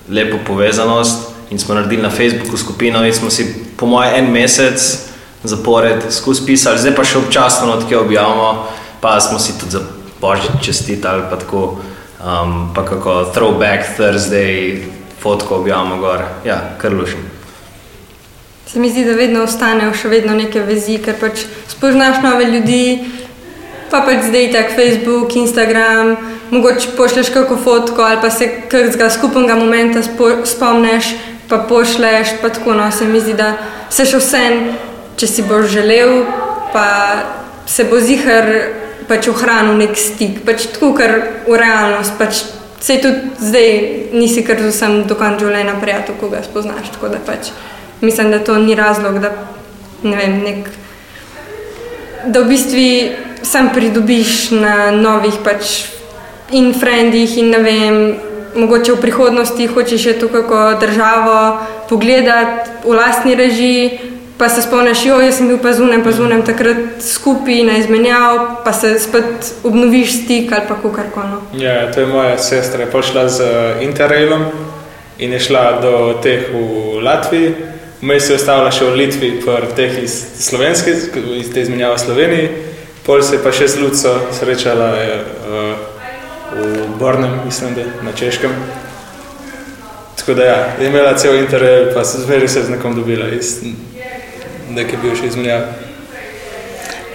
lepo 0.08 0.38
povezanost 0.46 1.28
in 1.50 1.58
smo 1.58 1.74
naredili 1.74 2.02
na 2.02 2.10
Facebooku 2.10 2.56
skupino 2.56 3.04
in 3.06 3.14
smo 3.14 3.30
si 3.30 3.46
po 3.76 3.86
moje 3.86 4.18
en 4.18 4.30
mesec 4.32 4.80
zapored 5.44 6.04
skozi 6.10 6.46
pisali, 6.46 6.78
zdaj 6.78 6.94
pa 6.96 7.04
še 7.04 7.18
občasno 7.18 7.72
odkje 7.72 7.98
objavimo, 7.98 8.68
pa 9.00 9.20
smo 9.20 9.38
si 9.38 9.56
tudi 9.58 9.72
za 9.78 9.80
božič 10.20 10.60
čestitali, 10.62 11.24
pa 11.30 11.36
tako, 11.40 11.80
um, 12.24 12.70
pa 12.74 12.84
kako 12.84 13.24
throwback 13.34 13.96
Thursday, 13.96 14.82
fotko 15.22 15.56
objavimo 15.56 15.96
gor, 15.96 16.22
ja, 16.44 16.60
kar 16.78 16.94
lušim. 16.94 17.30
Se 18.66 18.78
mi 18.78 18.90
zdi, 18.90 19.04
da 19.04 19.12
vedno 19.12 19.42
ostanejo 19.42 19.94
še 19.94 20.08
vedno 20.08 20.34
neke 20.34 20.62
vezi, 20.62 21.00
ker 21.02 21.16
pač 21.20 21.42
spoznaš 21.68 22.20
nove 22.22 22.44
ljudi, 22.46 23.00
pa 23.90 24.04
pač 24.06 24.28
zdaj 24.28 24.52
tako 24.52 24.76
Facebook, 24.76 25.36
Instagram, 25.36 26.14
mogoče 26.50 26.94
pošleš 26.96 27.32
kako 27.34 27.56
fotko 27.56 28.02
ali 28.02 28.20
pa 28.22 28.30
se 28.30 28.48
kakega 28.68 29.10
skupnega 29.10 29.56
momenta 29.58 30.02
spo, 30.02 30.30
spomneš, 30.46 31.14
pa 31.48 31.58
pošleš, 31.68 32.36
pa 32.42 32.48
tako 32.48 32.74
no, 32.78 32.90
se 32.92 33.04
mi 33.04 33.20
zdi, 33.20 33.34
da 33.34 33.56
se 33.90 34.06
še 34.06 34.22
vsem, 34.22 34.60
če 35.18 35.26
si 35.26 35.42
boš 35.42 35.66
želel, 35.74 36.22
pa 36.72 36.86
se 37.66 37.84
bo 37.90 37.98
zihar 38.00 38.46
pač 39.10 39.26
ohranil 39.32 39.74
nek 39.80 39.98
stik, 39.98 40.44
pač 40.46 40.70
tako, 40.70 40.92
ker 40.94 41.16
v 41.48 41.58
realnost, 41.58 42.14
pač 42.20 42.44
se 42.80 42.96
tudi 43.02 43.34
zdaj 43.42 43.70
nisi 44.14 44.44
kar 44.46 44.62
z 44.62 44.70
vsem 44.70 45.02
do 45.10 45.18
konca 45.18 45.42
življenja 45.42 45.74
prijatelj, 45.82 46.16
ko 46.22 46.30
ga 46.32 46.44
spoznaš, 46.46 46.94
tako 46.94 47.10
da 47.12 47.18
pač 47.26 47.50
mislim, 48.00 48.30
da 48.30 48.38
to 48.38 48.56
ni 48.58 48.74
razlog, 48.74 49.18
da 49.20 49.32
ne 50.02 50.16
vem, 50.16 50.38
nek, 50.44 50.70
da 52.24 52.40
v 52.40 52.48
bistvu 52.48 52.86
sam 53.42 53.70
pridobiš 53.74 54.50
na 54.56 54.90
novih 54.94 55.40
pač 55.44 55.90
in 56.56 56.72
frendih 56.74 57.36
in 57.38 57.50
ne 57.52 57.60
vem, 57.64 57.98
mogoče 58.54 58.96
v 58.96 59.02
prihodnosti 59.04 59.66
hočeš 59.70 60.06
še 60.06 60.14
to 60.18 60.28
kako 60.32 60.80
državo 60.80 61.36
pogledati 61.88 62.86
v 62.86 62.96
lastni 62.96 63.36
režiji, 63.38 64.09
pa 64.40 64.48
se 64.48 64.62
spomniš, 64.62 65.04
jo, 65.06 65.18
jaz 65.20 65.36
sem 65.36 65.48
bil 65.48 65.58
pa 65.60 65.72
zunem, 65.76 66.00
pa 66.00 66.14
zunem 66.16 66.40
takrat 66.40 67.02
skupaj 67.04 67.58
na 67.68 67.74
izmenjav, 67.76 68.38
pa 68.64 68.72
se 68.72 68.94
spet 68.98 69.50
obnoviš 69.68 70.14
stik 70.22 70.52
ali 70.52 70.64
pa 70.68 70.78
kukarkono. 70.80 71.42
Ja, 71.52 71.92
to 71.92 72.00
je 72.00 72.06
moja 72.06 72.38
sestra, 72.38 72.80
je 72.80 72.90
prišla 72.90 73.28
z 73.28 73.40
eh, 73.44 73.84
Interrailom 73.84 74.46
in 75.18 75.32
je 75.32 75.40
šla 75.40 75.64
do 75.82 75.92
teh 76.22 76.48
v 76.54 77.02
Latviji, 77.04 77.52
vmes 78.00 78.26
se 78.26 78.32
je 78.32 78.38
ostala 78.40 78.70
še 78.72 78.88
v 78.88 78.96
Litvi, 79.02 79.30
pri 79.44 79.68
teh 79.76 80.00
iz 80.04 80.16
Slovenske, 80.40 80.96
iz 81.36 81.52
te 81.52 81.60
izmenjave 81.60 82.00
v 82.00 82.04
Sloveniji, 82.06 82.48
pol 83.04 83.20
se 83.22 83.36
je 83.36 83.44
pa 83.44 83.52
še 83.52 83.68
z 83.68 83.84
Luco 83.84 84.16
srečala 84.40 84.90
eh, 85.04 85.20
v 86.56 86.88
Bornem, 86.96 87.42
mislim, 87.44 87.76
da 87.76 87.84
na 88.08 88.16
Češkem. 88.16 88.56
Tako 90.16 90.34
da 90.34 90.48
ja, 90.48 90.58
je 90.80 90.88
imela 90.88 91.12
cel 91.14 91.36
intervju, 91.44 91.92
pa 91.94 92.08
se 92.08 92.24
zmeri 92.24 92.48
se 92.48 92.64
z 92.64 92.70
nekom 92.70 92.96
dobila 92.96 93.28
iz 93.28 93.58
neke 94.70 94.96
bivše 95.02 95.26
izmenjave. 95.26 95.66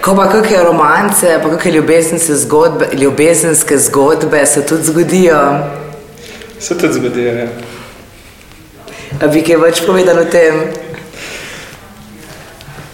Ko 0.01 0.15
pa 0.15 0.27
kakšne 0.29 0.63
romance, 0.63 1.39
pa 1.43 1.49
kakšne 1.49 1.71
ljubezenske 1.71 2.33
zgodbe, 2.33 2.89
ljubezenske 2.93 3.77
zgodbe 3.77 4.45
se 4.45 4.65
tudi 4.65 4.83
zgodijo, 4.83 5.41
Se 6.59 6.77
tudi 6.77 6.93
zgodi, 6.93 7.23
ja. 7.23 7.47
a 9.21 9.27
bi 9.27 9.41
kaj 9.43 9.57
več 9.59 9.81
povedal 9.85 10.21
o 10.21 10.25
tem? 10.31 10.61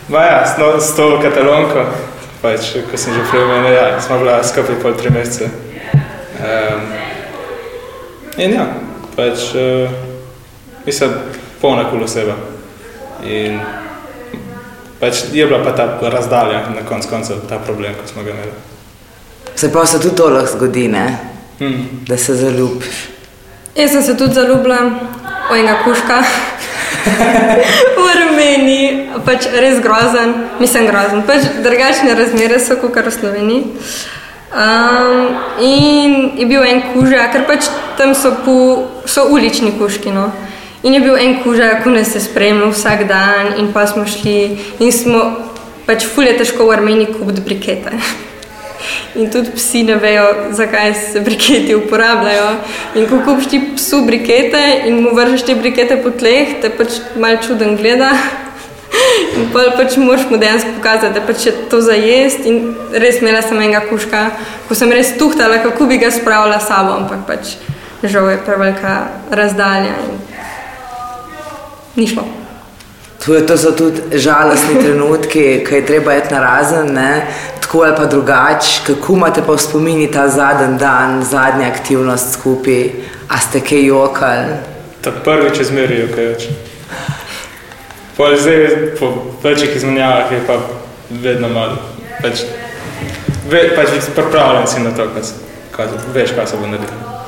Ma 0.10 0.24
ja, 0.26 0.40
s, 0.44 0.58
no, 0.58 0.74
s 0.82 0.96
to 0.98 1.06
katalonko, 1.22 1.86
pač, 2.42 2.72
ko 2.90 3.00
sem 3.00 3.14
že 3.16 3.28
prej 3.30 3.46
omenil, 3.46 3.76
ja, 3.76 3.86
smo 4.02 4.18
bila 4.20 4.40
skupaj 4.44 4.80
pol 4.82 4.98
tri 4.98 5.14
mesece. 5.14 5.48
Um, 6.42 6.90
in 8.42 8.58
ja, 8.58 8.66
pač, 9.16 9.52
uh, 9.56 9.94
mislim, 10.88 11.16
polna 11.62 11.86
kul 11.92 12.04
oseba. 12.04 12.36
In 13.24 13.62
pač 15.02 15.24
je 15.34 15.46
bila 15.46 15.64
pa 15.66 15.74
ta 15.76 15.98
razdalja 16.02 16.70
na 16.76 16.86
konc 16.86 17.06
koncev, 17.10 17.42
ta 17.50 17.60
problem, 17.60 17.98
ko 17.98 18.08
smo 18.08 18.24
ga 18.24 18.32
imeli. 18.32 18.54
Se 19.56 19.72
pa 19.74 19.86
se 19.86 20.00
tudi 20.00 20.16
to 20.16 20.30
lahko 20.30 20.58
zgodi, 20.58 20.88
ne? 20.88 21.18
Hmm. 21.60 22.06
da 22.08 22.18
se 22.18 22.36
zaljubiš. 22.36 23.10
Jaz 23.76 23.92
sem 23.92 24.04
se 24.04 24.18
tudi 24.18 24.34
zaljubila 24.34 24.80
v 25.52 25.58
enega 25.60 25.78
kuška 25.84 26.24
v 28.02 28.06
Armeniji, 28.16 28.88
pač 29.26 29.46
res 29.54 29.82
grozen, 29.82 30.34
mislim 30.60 30.88
grozen, 30.90 31.22
pač 31.28 31.46
drugačne 31.64 32.16
razmere 32.18 32.60
so 32.60 32.78
kot 32.82 32.98
v 33.06 33.14
Sloveniji. 33.14 33.64
Um, 34.52 35.38
in 35.64 36.38
je 36.38 36.46
bil 36.46 36.64
en 36.68 36.82
kuža, 36.92 37.30
ker 37.32 37.46
pač 37.48 37.70
tam 37.98 38.12
so, 38.18 38.34
pu, 38.46 38.56
so 39.06 39.30
ulični 39.32 39.72
kuški. 39.80 40.12
No. 40.12 40.28
In 40.84 40.94
je 40.94 41.00
bil 41.00 41.18
en 41.18 41.36
kuža, 41.44 41.76
ko 41.84 41.90
nas 41.94 42.16
je 42.16 42.22
spremljal 42.22 42.72
vsak 42.74 43.06
dan, 43.08 43.54
in 43.58 43.70
pa 43.74 43.86
smo 43.88 44.06
šli 44.10 44.58
in 44.80 44.92
smo 44.92 45.22
pač 45.86 46.08
fulje 46.10 46.34
težko 46.40 46.66
v 46.66 46.74
Armeniji 46.74 47.14
kupiti 47.14 47.42
brikete. 47.46 47.94
In 49.16 49.28
tudi 49.30 49.52
psi 49.54 49.84
ne 49.84 49.96
vejo, 50.02 50.24
zakaj 50.58 50.94
se 50.96 51.20
briketi 51.22 51.76
uporabljajo. 51.76 52.48
In 52.96 53.06
ko 53.10 53.20
kupiš 53.26 53.50
ti 53.52 53.60
psu 53.76 54.00
brikete 54.08 54.62
in 54.88 55.04
mu 55.04 55.12
vržeš 55.14 55.44
te 55.46 55.56
brikete 55.56 56.00
po 56.02 56.10
tleh, 56.10 56.56
te 56.62 56.72
pač 56.74 56.98
mal 57.20 57.38
čuden 57.46 57.76
gleda. 57.78 58.10
In 59.38 59.52
pa 59.54 59.68
pač 59.78 60.00
moraš 60.02 60.26
mu 60.32 60.40
dejansko 60.42 60.74
pokazati, 60.80 61.14
da 61.14 61.22
pač 61.28 61.46
je 61.46 61.54
to 61.70 61.82
za 61.82 61.94
jesti. 61.94 62.50
In 62.50 62.74
res 63.04 63.22
imela 63.22 63.44
sem 63.46 63.60
enega 63.62 63.84
kuška, 63.92 64.24
ko 64.68 64.80
sem 64.80 64.90
res 64.90 65.14
tuhtala, 65.20 65.62
kako 65.62 65.92
bi 65.92 66.02
ga 66.02 66.10
spravila 66.10 66.58
s 66.58 66.72
sabo, 66.72 66.98
ampak 66.98 67.28
pač 67.28 67.56
žal 68.02 68.32
je 68.32 68.42
prevelika 68.42 68.96
razdalja 69.30 69.94
in 70.10 70.31
ni 71.96 72.08
šlo. 72.08 72.24
To, 73.26 73.36
je, 73.36 73.46
to 73.46 73.58
so 73.58 73.72
tudi 73.72 74.02
žalostni 74.18 74.82
trenutki, 74.82 75.64
ki 75.68 75.76
je 75.76 75.86
treba 75.86 76.16
iti 76.16 76.34
na 76.34 76.40
razen, 76.40 76.94
ne? 76.94 77.28
tako 77.62 77.82
ali 77.82 77.96
pa 77.96 78.06
drugače. 78.06 78.82
Kako 78.88 79.14
imate 79.14 79.42
pa 79.42 79.54
v 79.54 79.58
spomini 79.58 80.12
ta 80.12 80.28
zadnji 80.28 80.78
dan, 80.78 81.24
zadnja 81.24 81.68
aktivnost 81.68 82.34
skupaj, 82.34 82.90
a 83.30 83.38
ste 83.38 83.60
kaj 83.60 83.86
jokali? 83.86 84.58
Ta 85.02 85.12
prvič 85.12 85.60
je 85.60 85.66
zmerijo, 85.66 86.08
kaj 86.16 86.26
več. 86.26 86.48
Pol 88.18 88.36
zdaj, 88.38 88.68
po 89.00 89.14
večjih 89.44 89.76
izmenjavah 89.76 90.32
je 90.32 90.42
pa 90.48 90.58
vedno 91.10 91.50
malo. 91.50 91.78
Pač, 92.22 92.42
ve, 93.50 93.76
pač 93.76 93.88
pripravljen 94.16 94.68
si 94.68 94.80
na 94.80 94.92
to, 94.92 95.08
kaj, 95.14 95.24
se- 95.24 95.34
kaj, 95.72 95.88
veš, 96.14 96.34
kaj 96.36 96.48
se 96.48 96.58
bo 96.58 96.68
naredilo. 96.68 97.21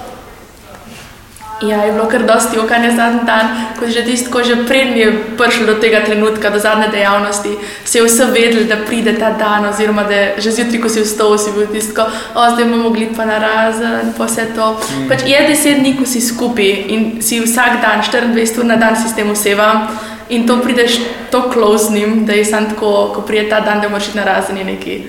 Ja, 1.64 1.84
je 1.84 1.92
bilo 1.92 2.06
kar 2.12 2.24
dosti 2.28 2.60
okanja 2.60 2.92
zadnji 2.92 3.20
dan, 3.26 3.48
ko 3.80 3.88
že 3.88 4.04
tisto, 4.04 4.44
že 4.44 4.56
prednji 4.68 5.00
je 5.00 5.12
prišel 5.38 5.66
do 5.66 5.76
tega 5.80 6.04
trenutka, 6.06 6.50
do 6.50 6.60
zadnje 6.60 6.88
dejavnosti, 6.92 7.56
se 7.86 8.00
je 8.00 8.04
vse 8.04 8.26
vedel, 8.26 8.68
da 8.68 8.76
pride 8.86 9.14
ta 9.16 9.32
dan, 9.32 9.66
oziroma 9.66 10.04
da 10.04 10.14
je 10.14 10.34
že 10.38 10.52
zjutraj, 10.52 10.82
ko 10.82 10.90
si 10.90 11.02
vstal, 11.02 11.38
si 11.38 11.56
bil 11.56 11.68
tisto, 11.72 12.04
o 12.36 12.50
zdaj 12.52 12.66
bomo 12.66 12.84
mogli 12.84 13.08
pa 13.16 13.26
na 13.26 13.40
razen, 13.40 14.12
pa 14.18 14.28
vse 14.28 14.52
to. 14.56 14.76
Mm. 14.76 15.08
Pač 15.08 15.24
je 15.24 15.40
deset 15.48 15.80
dni, 15.80 15.96
ko 15.96 16.06
si 16.06 16.22
skupaj 16.22 16.72
in 16.92 17.22
si 17.24 17.40
vsak 17.40 17.80
dan, 17.80 18.04
24 18.04 18.60
ur 18.60 18.66
na 18.66 18.76
dan 18.76 19.00
si 19.00 19.08
s 19.08 19.16
tem 19.16 19.32
oseba 19.32 19.88
in 20.30 20.48
to 20.48 20.60
prideš 20.60 21.00
to 21.32 21.48
kloznim, 21.48 22.26
da 22.26 22.34
je 22.34 22.46
sam 22.46 22.70
tako, 22.76 23.14
ko 23.16 23.22
pride 23.22 23.50
ta 23.50 23.64
dan, 23.64 23.80
da 23.80 23.88
moraš 23.90 24.12
iti 24.12 24.18
na 24.18 24.28
razen, 24.28 24.58
je 24.58 24.64
nekaj 24.68 25.02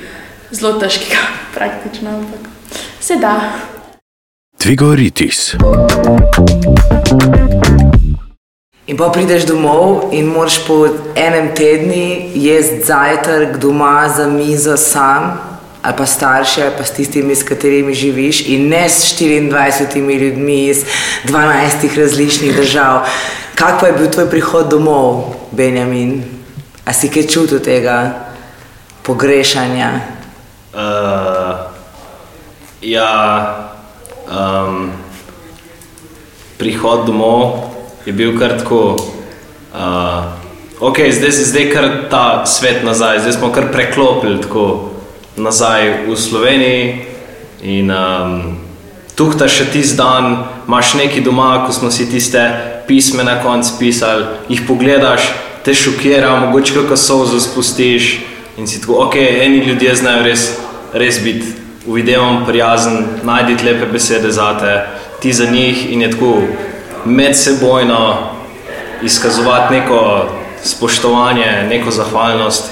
zelo 0.50 0.78
težkega, 0.78 1.18
praktično, 1.56 2.10
ampak 2.10 2.46
se 3.00 3.16
da. 3.18 3.73
Tvigoritis. 4.64 5.56
In 8.86 8.96
pa 8.96 9.10
prideš 9.12 9.44
domov 9.44 10.08
in 10.16 10.30
moraš 10.32 10.56
po 10.64 10.88
enem 11.12 11.50
tednu 11.52 12.32
jesti 12.32 12.78
zajtrk 12.88 13.58
doma 13.60 14.08
za 14.08 14.24
mizo 14.26 14.76
sam, 14.76 15.36
ali 15.82 15.94
pa 15.96 16.06
starši, 16.06 16.62
ali 16.62 16.72
pa 16.78 16.84
s 16.84 16.96
tistimi, 16.96 17.36
s 17.36 17.44
katerimi 17.44 17.94
živiš, 17.94 18.48
in 18.48 18.68
ne 18.68 18.88
s 18.88 19.12
24 19.20 20.20
ljudmi 20.20 20.66
iz 20.68 20.84
12 21.28 21.98
različnih 21.98 22.56
držav. 22.56 23.04
Kak 23.54 23.80
pa 23.80 23.86
je 23.86 23.92
bil 23.92 24.10
tvoj 24.10 24.30
prihod 24.30 24.70
domov, 24.70 25.34
Benjamin? 25.52 26.24
A 26.84 26.92
si 26.92 27.12
kaj 27.12 27.28
čutil 27.28 27.60
tega 27.60 28.16
pogrešanja? 29.02 29.92
Uh, 30.72 30.80
ja, 32.80 33.63
um, 34.28 34.90
prihod 36.58 37.06
domov 37.06 37.70
je 38.06 38.12
bil 38.12 38.38
kar 38.38 38.58
tako. 38.58 38.96
Uh, 39.74 40.24
ok, 40.80 40.98
zdaj 41.10 41.28
je 41.28 41.44
zdaj 41.50 41.70
kar 41.72 41.88
ta 42.10 42.46
svet 42.46 42.84
nazaj, 42.84 43.20
zdaj 43.20 43.32
smo 43.32 43.52
kar 43.52 43.72
preklopili 43.72 44.40
tako 44.42 44.90
nazaj 45.36 46.06
v 46.08 46.16
Sloveniji. 46.16 47.06
In 47.64 47.90
um, 47.90 48.58
tukaj 49.16 49.48
še 49.48 49.70
tisti 49.72 49.96
dan, 49.96 50.44
imaš 50.68 50.94
neki 51.00 51.24
doma, 51.24 51.64
ko 51.66 51.72
smo 51.72 51.90
si 51.90 52.06
tiste 52.10 52.42
pisme 52.86 53.24
na 53.24 53.40
koncu 53.42 53.78
pisali, 53.78 54.24
jih 54.48 54.62
pogledaš, 54.68 55.32
te 55.64 55.74
šokira, 55.74 56.36
mogoče 56.44 56.74
kako 56.76 56.96
solzo 56.96 57.40
spustiš. 57.40 58.20
In 58.60 58.68
si 58.70 58.78
tako, 58.80 59.06
ok, 59.08 59.16
eni 59.16 59.64
ljudje 59.64 59.94
znajo 59.98 60.22
res, 60.28 60.50
res 60.92 61.18
biti 61.24 61.63
v 61.86 62.00
videu 62.00 62.44
prijazen, 62.46 63.04
najdi 63.22 63.56
lepe 63.64 63.86
besede 63.92 64.32
za 64.32 64.54
te, 64.58 64.86
ti 65.20 65.32
za 65.32 65.50
njih 65.50 65.92
in 65.92 66.02
je 66.02 66.10
tako 66.10 66.42
medsebojno 67.04 68.30
izkazovati 69.02 69.74
neko 69.74 70.28
spoštovanje, 70.64 71.66
neko 71.68 71.90
zahvalnost. 71.90 72.70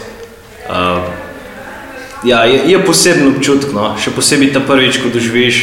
Uh, 0.69 1.03
ja, 2.25 2.45
je, 2.45 2.71
je 2.71 2.85
poseben 2.87 3.35
občutek, 3.37 3.73
no? 3.75 3.93
še 4.01 4.15
posebej 4.17 4.53
ta 4.55 4.63
prvič, 4.65 5.03
ko 5.03 5.13
doživiš 5.13 5.63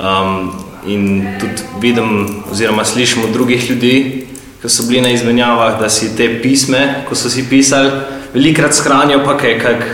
um, 0.00 0.52
in 0.86 1.26
tudi 1.40 1.66
vidim, 1.82 2.42
oziroma 2.50 2.84
slišim 2.84 3.24
od 3.28 3.34
drugih 3.36 3.70
ljudi, 3.70 4.26
ki 4.62 4.68
so 4.68 4.86
bili 4.88 5.02
na 5.04 5.12
izmenjavah, 5.12 5.80
da 5.80 5.88
si 5.92 6.14
te 6.16 6.28
pisme, 6.40 7.04
ko 7.08 7.16
so 7.16 7.28
si 7.32 7.44
pisali, 7.48 7.90
velikrat 8.32 8.76
shranijo, 8.76 9.20
pa 9.24 9.36
kaj, 9.36 9.58
kak 9.60 9.84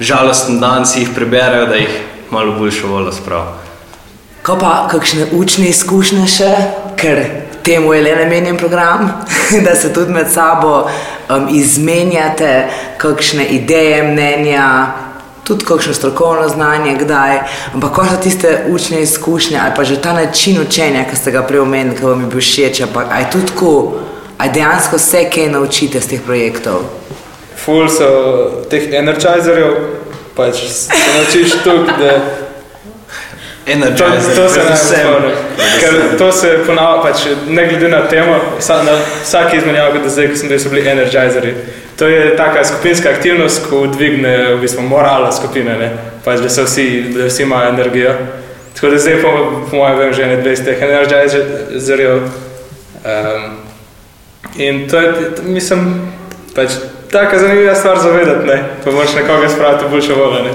žalosten 0.00 0.60
dan 0.60 0.86
si 0.86 1.02
jih 1.02 1.12
preberejo, 1.14 1.66
da 1.68 1.76
jih 1.76 2.00
malo 2.32 2.58
boljšo 2.58 2.88
voljo 2.88 3.12
spravijo. 3.12 3.52
Ko 4.42 4.56
pa 4.58 4.88
kakšne 4.90 5.26
učne 5.32 5.68
izkušnje 5.70 6.26
še, 6.26 6.50
ker 6.98 7.20
temu 7.62 7.94
je 7.94 8.02
le 8.02 8.16
namenjen 8.16 8.56
program, 8.58 9.12
da 9.64 9.74
se 9.74 9.92
tudi 9.92 10.12
med 10.12 10.32
sabo 10.32 10.88
um, 11.28 11.46
izmenjate 11.50 12.66
kakšne 12.98 13.44
ideje, 13.44 14.02
mnenja, 14.02 14.66
tudi 15.44 15.64
kakšno 15.64 15.94
strokovno 15.94 16.48
znanje, 16.48 16.96
kdaj. 17.04 17.38
Ampak 17.74 17.92
ko 17.92 18.06
so 18.10 18.16
tiste 18.22 18.64
učne 18.68 19.02
izkušnje 19.02 19.58
ali 19.62 19.72
pa 19.76 19.84
že 19.84 20.00
ta 20.02 20.12
način 20.12 20.60
učenja, 20.62 21.04
ki 21.10 21.16
ste 21.16 21.30
ga 21.30 21.42
prej 21.42 21.60
omenili, 21.60 21.96
ki 21.96 22.04
vam 22.04 22.20
je 22.20 22.26
bil 22.26 22.40
všeč, 22.40 22.82
pa 22.94 23.04
aj 23.10 23.30
tudi 23.30 23.46
tako, 23.46 23.92
aj 24.38 24.52
dejansko 24.52 24.98
se 24.98 25.30
kaj 25.30 25.48
naučite 25.48 26.00
z 26.00 26.08
teh 26.08 26.20
projektov. 26.20 26.82
Ful 27.64 27.88
so 27.88 28.08
teh 28.70 28.90
energizerjev, 28.90 30.02
pač 30.36 30.64
se 30.68 31.02
naučiš 31.16 31.58
tukaj, 31.64 31.98
da 31.98 32.14
To, 33.64 33.70
Energizer, 33.72 34.34
to 34.34 34.48
se 34.48 34.60
ne 34.70 34.76
spomnim. 34.76 35.30
Ker 35.80 36.18
to 36.18 36.32
se 36.32 36.58
ponavlja, 36.66 37.02
pač, 37.02 37.26
ne 37.46 37.66
glede 37.68 37.88
na 37.88 38.00
temo, 38.08 38.34
vsa, 38.58 38.82
na 38.82 38.96
vsaki 39.22 39.56
izmenjavi, 39.56 40.00
do 40.02 40.10
zdaj, 40.10 40.28
ko 40.32 40.36
sem 40.36 40.50
rekel, 40.50 40.64
so 40.64 40.72
bili 40.72 40.88
energizeri. 40.90 41.54
To 41.98 42.08
je 42.08 42.36
taka 42.36 42.64
skupinska 42.64 43.10
aktivnost, 43.10 43.68
ko 43.70 43.86
dvigne 43.86 44.54
v 44.54 44.60
bistvu 44.60 44.82
morala 44.82 45.30
skupine, 45.32 45.76
ne? 45.78 45.90
pač, 46.24 46.42
da, 46.42 46.50
se 46.50 46.64
vsi, 46.66 46.86
da 47.14 47.28
vsi 47.28 47.42
imajo 47.46 47.68
energijo. 47.68 48.16
Tako 48.74 48.90
da 48.90 48.98
zdaj, 48.98 49.20
po, 49.22 49.30
po 49.70 49.76
mojem, 49.76 49.98
vem 49.98 50.12
že 50.12 50.26
ne 50.26 50.42
20 50.42 50.64
teh 50.64 50.82
energizerjev. 50.82 52.18
Um, 53.02 53.46
in 54.56 54.88
to 54.90 54.98
je, 54.98 55.12
to, 55.36 55.42
mislim, 55.46 55.86
pač, 56.54 56.80
taka 57.12 57.38
zanimiva 57.38 57.74
stvar 57.74 57.98
zavedati, 57.98 58.46
ne? 58.46 58.62
pa 58.84 58.90
moraš 58.90 59.14
nekoga 59.14 59.48
spraviti 59.48 59.84
v 59.84 59.90
boljšo 59.90 60.14
voljo. 60.14 60.42
Ne? 60.44 60.50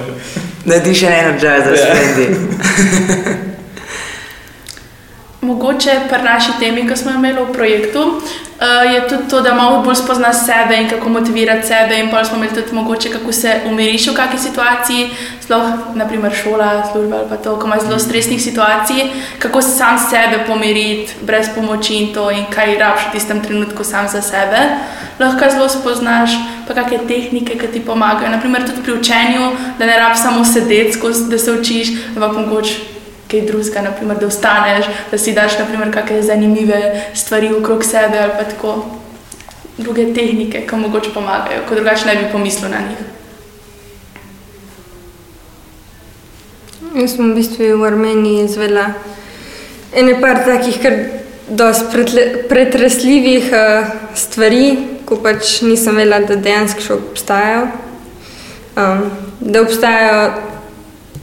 Narediš 0.65 1.03
en 1.03 1.13
energizer, 1.13 1.73
Ja. 1.75 1.85
sprendi. 1.95 2.35
Mogoče 5.47 5.91
pri 6.09 6.23
naši 6.23 6.51
temi, 6.59 6.83
ki 6.87 6.95
smo 6.99 7.11
jo 7.11 7.17
imeli 7.17 7.39
v 7.39 7.53
projektu, 7.53 8.01
uh, 8.03 8.93
je 8.93 9.07
tudi 9.07 9.29
to, 9.29 9.39
da 9.41 9.53
malo 9.53 9.79
bolj 9.83 9.95
spoznaš 9.95 10.41
sebe 10.45 10.75
in 10.75 10.89
kako 10.89 11.09
motivirati 11.09 11.67
sebe. 11.67 11.99
In 11.99 12.09
pa 12.11 12.25
smo 12.25 12.37
imeli 12.37 12.55
tudi 12.55 12.75
mogoče, 12.75 13.09
kako 13.09 13.31
se 13.31 13.53
umiriš 13.65 14.07
v 14.07 14.15
kakšni 14.15 14.39
situaciji, 14.39 15.05
sploh 15.43 15.95
naprimer 15.95 16.35
šola, 16.35 16.89
služba 16.91 17.17
ali 17.17 17.29
pa 17.29 17.37
to, 17.37 17.55
ko 17.59 17.67
imaš 17.67 17.85
zelo 17.85 17.99
stresnih 17.99 18.41
situacij, 18.41 19.07
kako 19.39 19.61
sam 19.61 19.95
sebe 20.09 20.43
pomiriti 20.47 21.13
brez 21.21 21.47
pomoči 21.55 21.95
in 21.95 22.13
to, 22.13 22.27
in 22.31 22.43
kaj 22.51 22.75
rabiš 22.79 23.07
v 23.07 23.11
tistem 23.11 23.41
trenutku 23.43 23.83
sam 23.83 24.07
za 24.07 24.21
sebe. 24.21 24.59
Lahko 25.19 25.49
zelo 25.49 25.69
spoznaš, 25.69 26.35
pa 26.67 26.73
kakšne 26.73 27.07
tehnike, 27.07 27.55
ki 27.55 27.67
ti 27.67 27.85
pomagajo. 27.85 28.35
Naprimer 28.35 28.67
tudi 28.67 28.83
pri 28.83 28.99
učenju, 28.99 29.51
da 29.79 29.85
ne 29.85 29.97
rabiš 29.97 30.27
samo 30.27 30.45
sedeti, 30.45 30.99
da 31.31 31.37
se 31.37 31.51
učiš, 31.51 31.87
ampak 32.15 32.37
mogoče 32.37 32.96
kaj 33.31 33.41
drugega, 33.47 33.81
naprimer, 33.81 34.19
da 34.19 34.27
ostaneš, 34.27 34.85
da 35.11 35.17
si 35.17 35.33
daš 35.33 35.57
kakšne 35.93 36.21
zanimive 36.21 36.79
stvari 37.13 37.53
okrog 37.53 37.83
sebe 37.83 38.19
ali 38.19 38.31
pa 38.37 38.43
tako 38.43 38.85
druge 39.77 40.13
tehnike, 40.13 40.65
ki 40.67 40.75
mogoče 40.75 41.13
pomagajo, 41.13 41.61
ko 41.69 41.75
drugače 41.75 42.05
ne 42.05 42.15
bi 42.15 42.31
pomislil 42.31 42.71
na 42.71 42.81
njih. 42.87 43.05
Jaz 46.95 47.13
sem 47.15 47.31
v 47.31 47.35
bistvu 47.35 47.77
v 47.77 47.85
Armeniji 47.85 48.45
izvedela 48.45 48.87
ene 49.93 50.17
par 50.21 50.41
takih, 50.45 50.79
kar 50.81 50.93
dosti 51.47 52.19
pretresljivih 52.49 53.51
uh, 53.53 53.91
stvari, 54.15 54.77
ko 55.05 55.19
pač 55.23 55.61
nisem 55.61 55.95
vedela, 55.95 56.19
da 56.25 56.35
dejansko 56.35 56.83
še 56.83 56.97
obstajajo. 56.97 57.67
Um, 58.77 59.03
da 59.39 59.61
obstajajo 59.61 60.56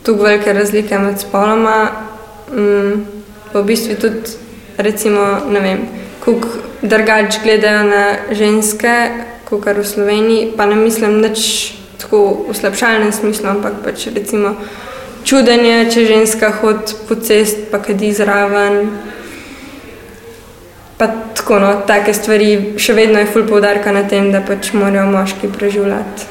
tako 0.05 0.23
velike 0.23 0.53
razlike 0.53 0.99
med 0.99 1.21
spoloma. 1.21 1.91
Um, 2.53 3.07
v 3.55 3.63
bistvu 3.65 3.95
tudi, 4.01 4.37
recimo, 4.77 5.41
ne 5.51 5.61
vem, 5.61 5.87
kako 6.25 6.49
drugače 6.83 7.41
gledajo 7.43 7.85
na 7.89 8.05
ženske, 8.31 8.95
kot 9.45 9.67
v 9.67 9.85
Sloveniji. 9.85 10.53
Pa 10.57 10.67
ne 10.67 10.77
mislim 10.77 11.21
nič 11.23 11.73
tako 11.99 12.47
v 12.49 12.55
slabšalnem 12.55 13.13
smislu, 13.13 13.49
ampak 13.49 13.81
pač 13.85 14.09
recimo 14.15 14.57
čudenje, 15.25 15.89
če 15.91 16.07
ženska 16.07 16.51
hodi 16.61 16.99
po 17.09 17.15
cesti, 17.15 17.71
pa 17.71 17.79
kadi 17.79 18.13
zraven. 18.13 18.91
Pa 20.99 21.09
tako, 21.35 21.59
no, 21.59 21.73
take 21.89 22.15
stvari, 22.15 22.77
še 22.79 22.95
vedno 22.95 23.23
je 23.23 23.31
full 23.31 23.49
poudarka 23.49 23.93
na 23.93 24.05
tem, 24.09 24.31
da 24.35 24.45
pač 24.45 24.75
morajo 24.77 25.09
moški 25.11 25.51
preživljati 25.51 26.31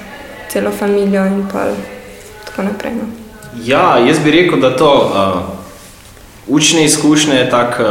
celo 0.54 0.72
družino 0.72 1.26
in 1.26 1.44
tako 1.50 2.70
naprej. 2.70 2.96
No. 3.02 3.23
Ja, 3.62 3.98
jaz 4.08 4.20
bi 4.20 4.32
rekel, 4.32 4.60
da 4.60 4.76
to 4.76 5.12
uh, 5.14 6.56
učne 6.56 6.86
izkušnje 6.86 7.36
je 7.36 7.50
tako 7.50 7.84
uh, 7.84 7.90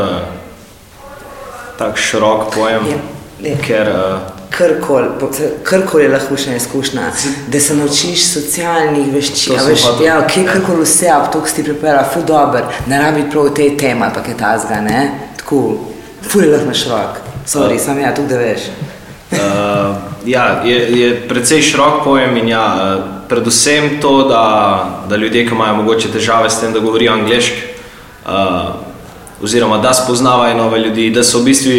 tak 1.78 1.98
širok 1.98 2.54
pojem. 2.54 2.86
Je, 2.86 3.50
je. 3.50 3.56
Ker, 3.66 3.88
uh, 3.88 4.20
Karkoli 4.50 5.08
kar 5.64 6.00
je 6.00 6.08
lahko 6.08 6.34
učna 6.34 6.56
izkušnja, 6.56 7.02
da 7.48 7.60
se 7.60 7.76
naučiš 7.76 8.26
socialnih 8.32 9.12
veščin. 9.14 9.56
Veš, 9.68 9.84
ja, 10.04 10.18
okay, 10.20 10.44
karkoli 10.46 10.84
vse, 10.84 11.08
a 11.08 11.24
to, 11.32 11.40
ki 11.40 11.50
si 11.50 11.64
pripeljal, 11.64 12.04
fu 12.14 12.20
dober, 12.26 12.68
ne 12.86 13.00
rabi 13.00 13.24
prav 13.32 13.48
te 13.56 13.70
teme, 13.80 14.10
pa 14.14 14.20
je 14.28 14.36
ta 14.36 14.52
zga, 14.58 14.80
ne? 14.84 15.10
Tako, 15.40 15.62
fu 16.28 16.42
je 16.42 16.50
lahko 16.52 16.74
širok. 16.74 17.22
Sorry, 17.46 17.78
uh, 17.78 17.80
sam 17.80 18.00
ja, 18.00 18.14
tu 18.14 18.26
da 18.28 18.38
veš. 18.38 18.68
Uh, 19.32 19.38
ja, 20.26 20.62
je, 20.64 21.00
je 21.00 21.28
precej 21.28 21.62
širok 21.62 22.04
pojem 22.04 22.36
in 22.36 22.52
ja, 22.52 22.66
uh, 22.76 23.21
predvsem 23.32 23.96
to, 24.00 24.28
da, 24.28 25.04
da 25.08 25.16
ljudje, 25.16 25.46
ki 25.48 25.54
imajo 25.54 25.76
mogoče 25.80 26.12
težave 26.12 26.50
s 26.50 26.60
tem, 26.60 26.72
da 26.72 26.80
govorijo 26.84 27.12
angliško, 27.12 27.56
uh, 28.26 28.32
oziroma 29.42 29.78
da 29.78 29.94
spoznavajo 29.94 30.56
nove 30.56 30.80
ljudi, 30.80 31.10
da 31.10 31.24
so 31.24 31.40
v 31.40 31.48
bistvu 31.48 31.72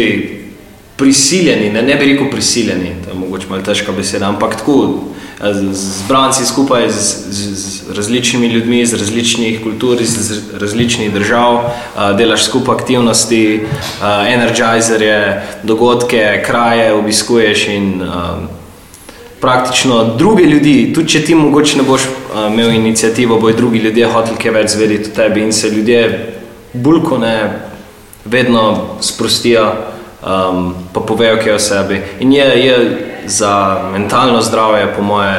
prisiljeni, 0.96 1.70
ne, 1.72 1.82
ne 1.82 1.94
bi 1.94 2.10
rekel 2.12 2.30
prisiljeni, 2.30 2.96
to 3.04 3.10
je 3.10 3.18
mogoče 3.18 3.46
malo 3.50 3.62
težka 3.62 3.92
beseda, 3.92 4.28
ampak 4.28 4.56
tako 4.56 5.04
zbranci 5.72 6.46
skupaj 6.46 6.88
z, 6.90 7.14
z, 7.30 7.54
z 7.54 7.94
različnimi 7.96 8.46
ljudmi, 8.46 8.80
iz 8.80 8.94
različnih 8.94 9.62
kultur, 9.62 10.00
iz 10.00 10.40
različnih 10.58 11.12
držav, 11.14 11.54
uh, 11.54 12.16
delaš 12.18 12.48
skupaj 12.50 12.74
aktivnosti, 12.74 13.62
uh, 13.62 14.26
energizerje, 14.26 15.42
dogodke, 15.62 16.42
kraje 16.46 16.92
obiskuješ 16.92 17.68
in 17.68 18.02
uh, 18.02 18.63
praktično 19.44 20.04
druge 20.16 20.44
ljudi, 20.48 20.92
tudi 20.94 21.08
če 21.08 21.20
ti 21.24 21.34
mogoče 21.36 21.76
ne 21.76 21.82
boš 21.84 22.06
uh, 22.08 22.46
imel 22.48 22.70
inicijativo, 22.72 23.36
bojo 23.40 23.56
drugi 23.56 23.78
ljudje 23.84 24.06
hoteli 24.08 24.38
kaj 24.40 24.54
več 24.54 24.70
zvedeti 24.72 25.10
o 25.10 25.16
tebi 25.16 25.42
in 25.44 25.52
se 25.52 25.68
ljudje 25.68 26.04
bolj 26.72 27.02
kot 27.04 27.20
ne 27.20 27.34
vedno 28.24 28.62
sprostijo, 29.04 29.66
um, 30.22 30.70
pa 30.92 31.00
povejo 31.00 31.42
kaj 31.42 31.52
o 31.52 31.58
sebi. 31.58 32.00
In 32.24 32.32
je, 32.32 32.46
je 32.64 32.78
za 33.26 33.52
mentalno 33.92 34.40
zdravje, 34.42 34.88
po 34.96 35.02
moje, 35.02 35.36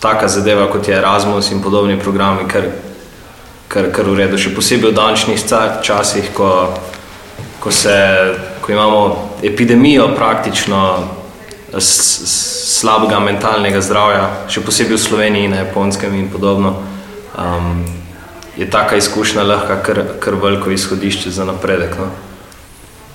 taka 0.00 0.28
zadeva 0.28 0.66
kot 0.72 0.88
je 0.88 0.98
Erasmus 0.98 1.52
in 1.54 1.62
podobni 1.62 1.94
programi, 2.00 2.48
kar, 2.50 2.66
kar, 3.68 3.92
kar 3.94 4.10
v 4.10 4.18
redu, 4.24 4.38
še 4.38 4.50
posebej 4.56 4.90
v 4.90 4.98
dančnih 4.98 5.46
časih, 5.86 6.34
ko, 6.34 6.50
ko, 7.62 7.70
se, 7.70 7.94
ko 8.66 8.74
imamo 8.74 9.00
epidemijo 9.46 10.10
praktično 10.18 11.19
slabega 11.78 13.20
mentalnega 13.22 13.80
zdravja, 13.80 14.24
še 14.50 14.62
posebej 14.66 14.96
v 14.96 15.02
Sloveniji, 15.02 15.50
na 15.52 15.62
Japonskem 15.62 16.14
in 16.18 16.28
podobno, 16.32 16.74
um, 17.38 17.84
je 18.58 18.66
taka 18.70 18.98
izkušnja 18.98 19.44
lahko 19.46 19.78
kar, 19.86 20.02
kar 20.20 20.34
veliko 20.34 20.70
izhodišče 20.70 21.30
za 21.30 21.46
napredek 21.46 21.94
no? 21.98 22.10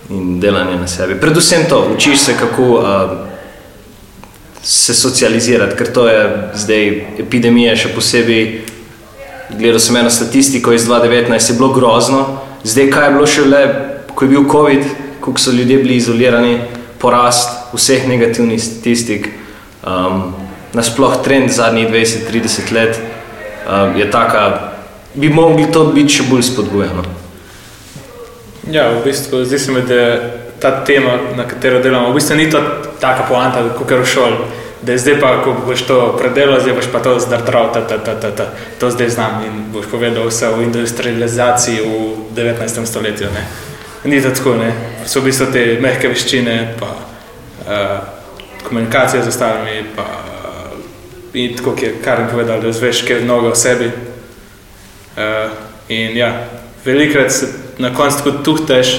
in 0.10 0.40
delanje 0.40 0.78
na 0.80 0.88
sebi. 0.88 1.20
Predvsem 1.20 1.66
to, 1.70 1.82
učiš 1.96 2.20
se, 2.20 2.38
kako 2.40 2.64
uh, 2.64 2.86
se 4.64 4.94
socializirati, 4.94 5.76
ker 5.76 5.92
to 5.94 6.08
je 6.08 6.22
zdaj 6.56 6.88
epidemija, 7.26 7.76
še 7.76 7.92
posebej. 7.94 8.46
Gledal 9.52 9.80
sem 9.80 9.98
eno 10.00 10.10
statistiko 10.10 10.74
iz 10.74 10.88
2019, 10.88 11.52
je 11.52 11.58
bilo 11.60 11.70
grozno, 11.74 12.24
zdaj 12.64 12.90
kaj 12.90 13.06
je 13.06 13.12
bilo 13.14 13.28
še 13.30 13.44
le, 13.46 13.62
ko 14.16 14.26
je 14.26 14.32
bil 14.32 14.48
COVID, 14.50 14.88
koliko 15.22 15.42
so 15.42 15.52
ljudje 15.54 15.78
bili 15.84 16.00
izolirani, 16.00 16.56
porast 17.02 17.65
vseh 17.76 18.08
negativnih 18.08 18.62
statistik. 18.64 19.30
Um, 19.84 20.34
Nasploh 20.76 21.24
trend 21.24 21.52
zadnjih 21.56 21.88
20-30 21.88 22.74
let 22.74 23.00
um, 23.00 23.96
je 23.96 24.12
taka, 24.12 24.72
bi 25.14 25.30
mogli 25.30 25.72
to 25.72 25.86
biti 25.96 26.18
še 26.18 26.26
bolj 26.28 26.44
spodbujeno. 26.44 27.06
Ja, 28.72 28.90
v 28.92 29.06
bistvu 29.06 29.46
zdi 29.46 29.60
se 29.60 29.72
mi, 29.72 29.86
da 29.88 30.20
ta 30.60 30.84
tema, 30.84 31.16
na 31.38 31.48
katero 31.48 31.80
delamo, 31.80 32.12
v 32.12 32.20
bistvu 32.20 32.36
ni 32.36 32.50
to 32.52 32.60
taka 33.00 33.24
poanta, 33.30 33.64
kot 33.78 33.92
je 33.92 34.02
v 34.02 34.06
šoli. 34.06 34.38
Da 34.86 34.92
je 34.92 35.02
zdaj 35.02 35.16
pa, 35.22 35.30
ko 35.42 35.56
boš 35.66 35.86
to 35.88 35.98
predelal, 36.20 36.60
zdaj 36.62 36.76
boš 36.78 36.90
pa 36.94 37.00
to 37.00 37.16
zdrdral, 37.20 37.72
ta, 37.74 37.82
ta, 37.88 37.98
ta, 37.98 38.14
ta, 38.20 38.32
ta. 38.32 38.46
to 38.80 38.92
zdaj 38.92 39.10
znam 39.10 39.42
in 39.48 39.54
boš 39.74 39.88
povedal 39.92 40.28
vse 40.28 40.50
o 40.52 40.62
industrializaciji 40.62 41.80
v 41.82 42.36
19. 42.36 42.86
stoletju. 42.86 43.32
Ne. 43.34 43.48
Ni 44.04 44.22
tako, 44.22 44.60
ne. 44.60 44.76
So 45.06 45.24
v 45.24 45.32
bistvu 45.32 45.48
te 45.54 45.64
mehke 45.82 46.12
veščine, 46.12 46.76
pa 46.78 47.15
komunikacija 48.68 49.24
z 49.24 49.28
ostalimi, 49.28 49.84
pa 49.96 50.02
uh, 50.02 50.80
in 51.34 51.58
tako, 51.58 51.76
kar 52.04 52.20
jim 52.20 52.30
povedal, 52.32 52.62
da 52.62 52.72
zveš 52.72 53.02
kaj 53.08 53.22
mnogo 53.22 53.50
o 53.50 53.56
sebi. 53.56 53.92
Uh, 55.16 55.52
in 55.90 56.18
ja, 56.18 56.48
velikrat 56.86 57.32
se 57.32 57.48
na 57.78 57.94
koncu 57.96 58.18
tako 58.18 58.32
tuhteš 58.44 58.98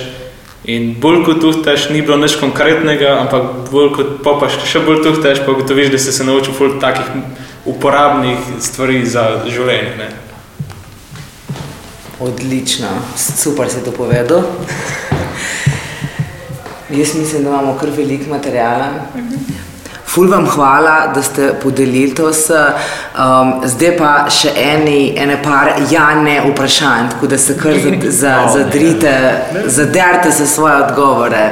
in 0.65 0.95
bolj 1.01 1.25
kot 1.25 1.41
tuhteš, 1.41 1.89
ni 1.91 2.03
bilo 2.03 2.17
nič 2.17 2.37
konkretnega, 2.41 3.19
ampak 3.21 3.71
bolj 3.71 3.93
kot 3.95 4.15
popaš, 4.25 4.59
še 4.67 4.83
bolj 4.87 5.03
tuhteš, 5.05 5.45
pa 5.47 5.55
gotoviš, 5.55 5.91
da 5.95 5.99
si 5.99 6.13
se 6.13 6.25
naučil 6.25 6.55
ful 6.55 6.79
takih 6.81 7.07
uporabnih 7.67 8.39
stvari 8.61 9.05
za 9.07 9.45
življenje. 9.47 9.95
Ne? 9.99 10.09
Odlično, 12.21 12.89
super 13.17 13.71
si 13.71 13.85
to 13.85 13.93
povedal. 13.93 14.43
Jaz 16.91 17.15
mislim, 17.15 17.45
da 17.45 17.51
imamo 17.51 17.79
kar 17.81 17.89
veliko 17.97 18.31
materijala. 18.31 18.87
Ful 20.07 20.31
vam 20.31 20.47
hvala, 20.47 21.13
da 21.15 21.23
ste 21.23 21.55
podelili 21.63 22.15
to 22.15 22.33
s. 22.33 22.51
Um, 22.51 23.53
zdaj 23.65 23.97
pa 23.97 24.13
še 24.31 24.53
eni, 24.57 25.15
ene 25.19 25.43
par 25.43 25.73
jane 25.91 26.41
vprašanj, 26.51 27.11
tako 27.11 27.27
da 27.27 27.39
se 27.39 27.59
kar 27.59 27.75
za, 28.09 28.37
zadrite, 28.55 29.15
zaderte 29.67 30.31
za 30.31 30.47
svoje 30.47 30.77
odgovore. 30.85 31.51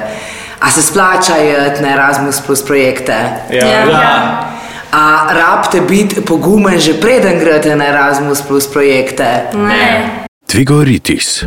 A 0.60 0.70
se 0.70 0.82
splačajo 0.82 1.58
na 1.80 1.92
Erasmus 1.92 2.40
plus 2.46 2.64
projekte? 2.64 3.16
Ja. 3.50 3.66
ja. 3.66 3.84
ja. 3.90 4.50
A 4.92 5.26
rabite 5.34 5.80
biti 5.80 6.20
pogumen 6.20 6.78
že 6.78 6.94
preden 7.00 7.38
greste 7.38 7.76
na 7.76 7.86
Erasmus 7.86 8.42
plus 8.42 8.72
projekte? 8.72 9.42
Ne. 9.54 10.24
Tvigoritis. 10.46 11.44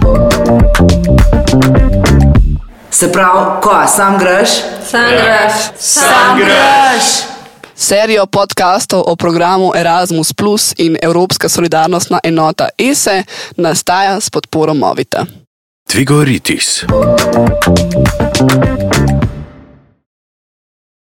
Se 2.91 3.11
pravi, 3.11 3.61
ko 3.61 3.83
sam 3.95 4.17
greš? 4.19 4.49
Sam 4.89 5.01
ja. 5.01 5.09
greš. 5.09 5.53
Sam 5.79 6.37
greš. 6.37 7.03
Serijo 7.75 8.25
podkastov 8.25 9.03
o 9.07 9.15
programu 9.15 9.71
Erasmus 9.75 10.33
Plus 10.33 10.73
in 10.77 10.97
Evropska 11.01 11.49
solidarnostna 11.49 12.19
enota 12.23 12.69
ESE 12.77 13.23
nastaja 13.57 14.19
s 14.19 14.29
podporo 14.29 14.73
Movita. 14.73 15.25
Tvigoritis. 15.89 16.85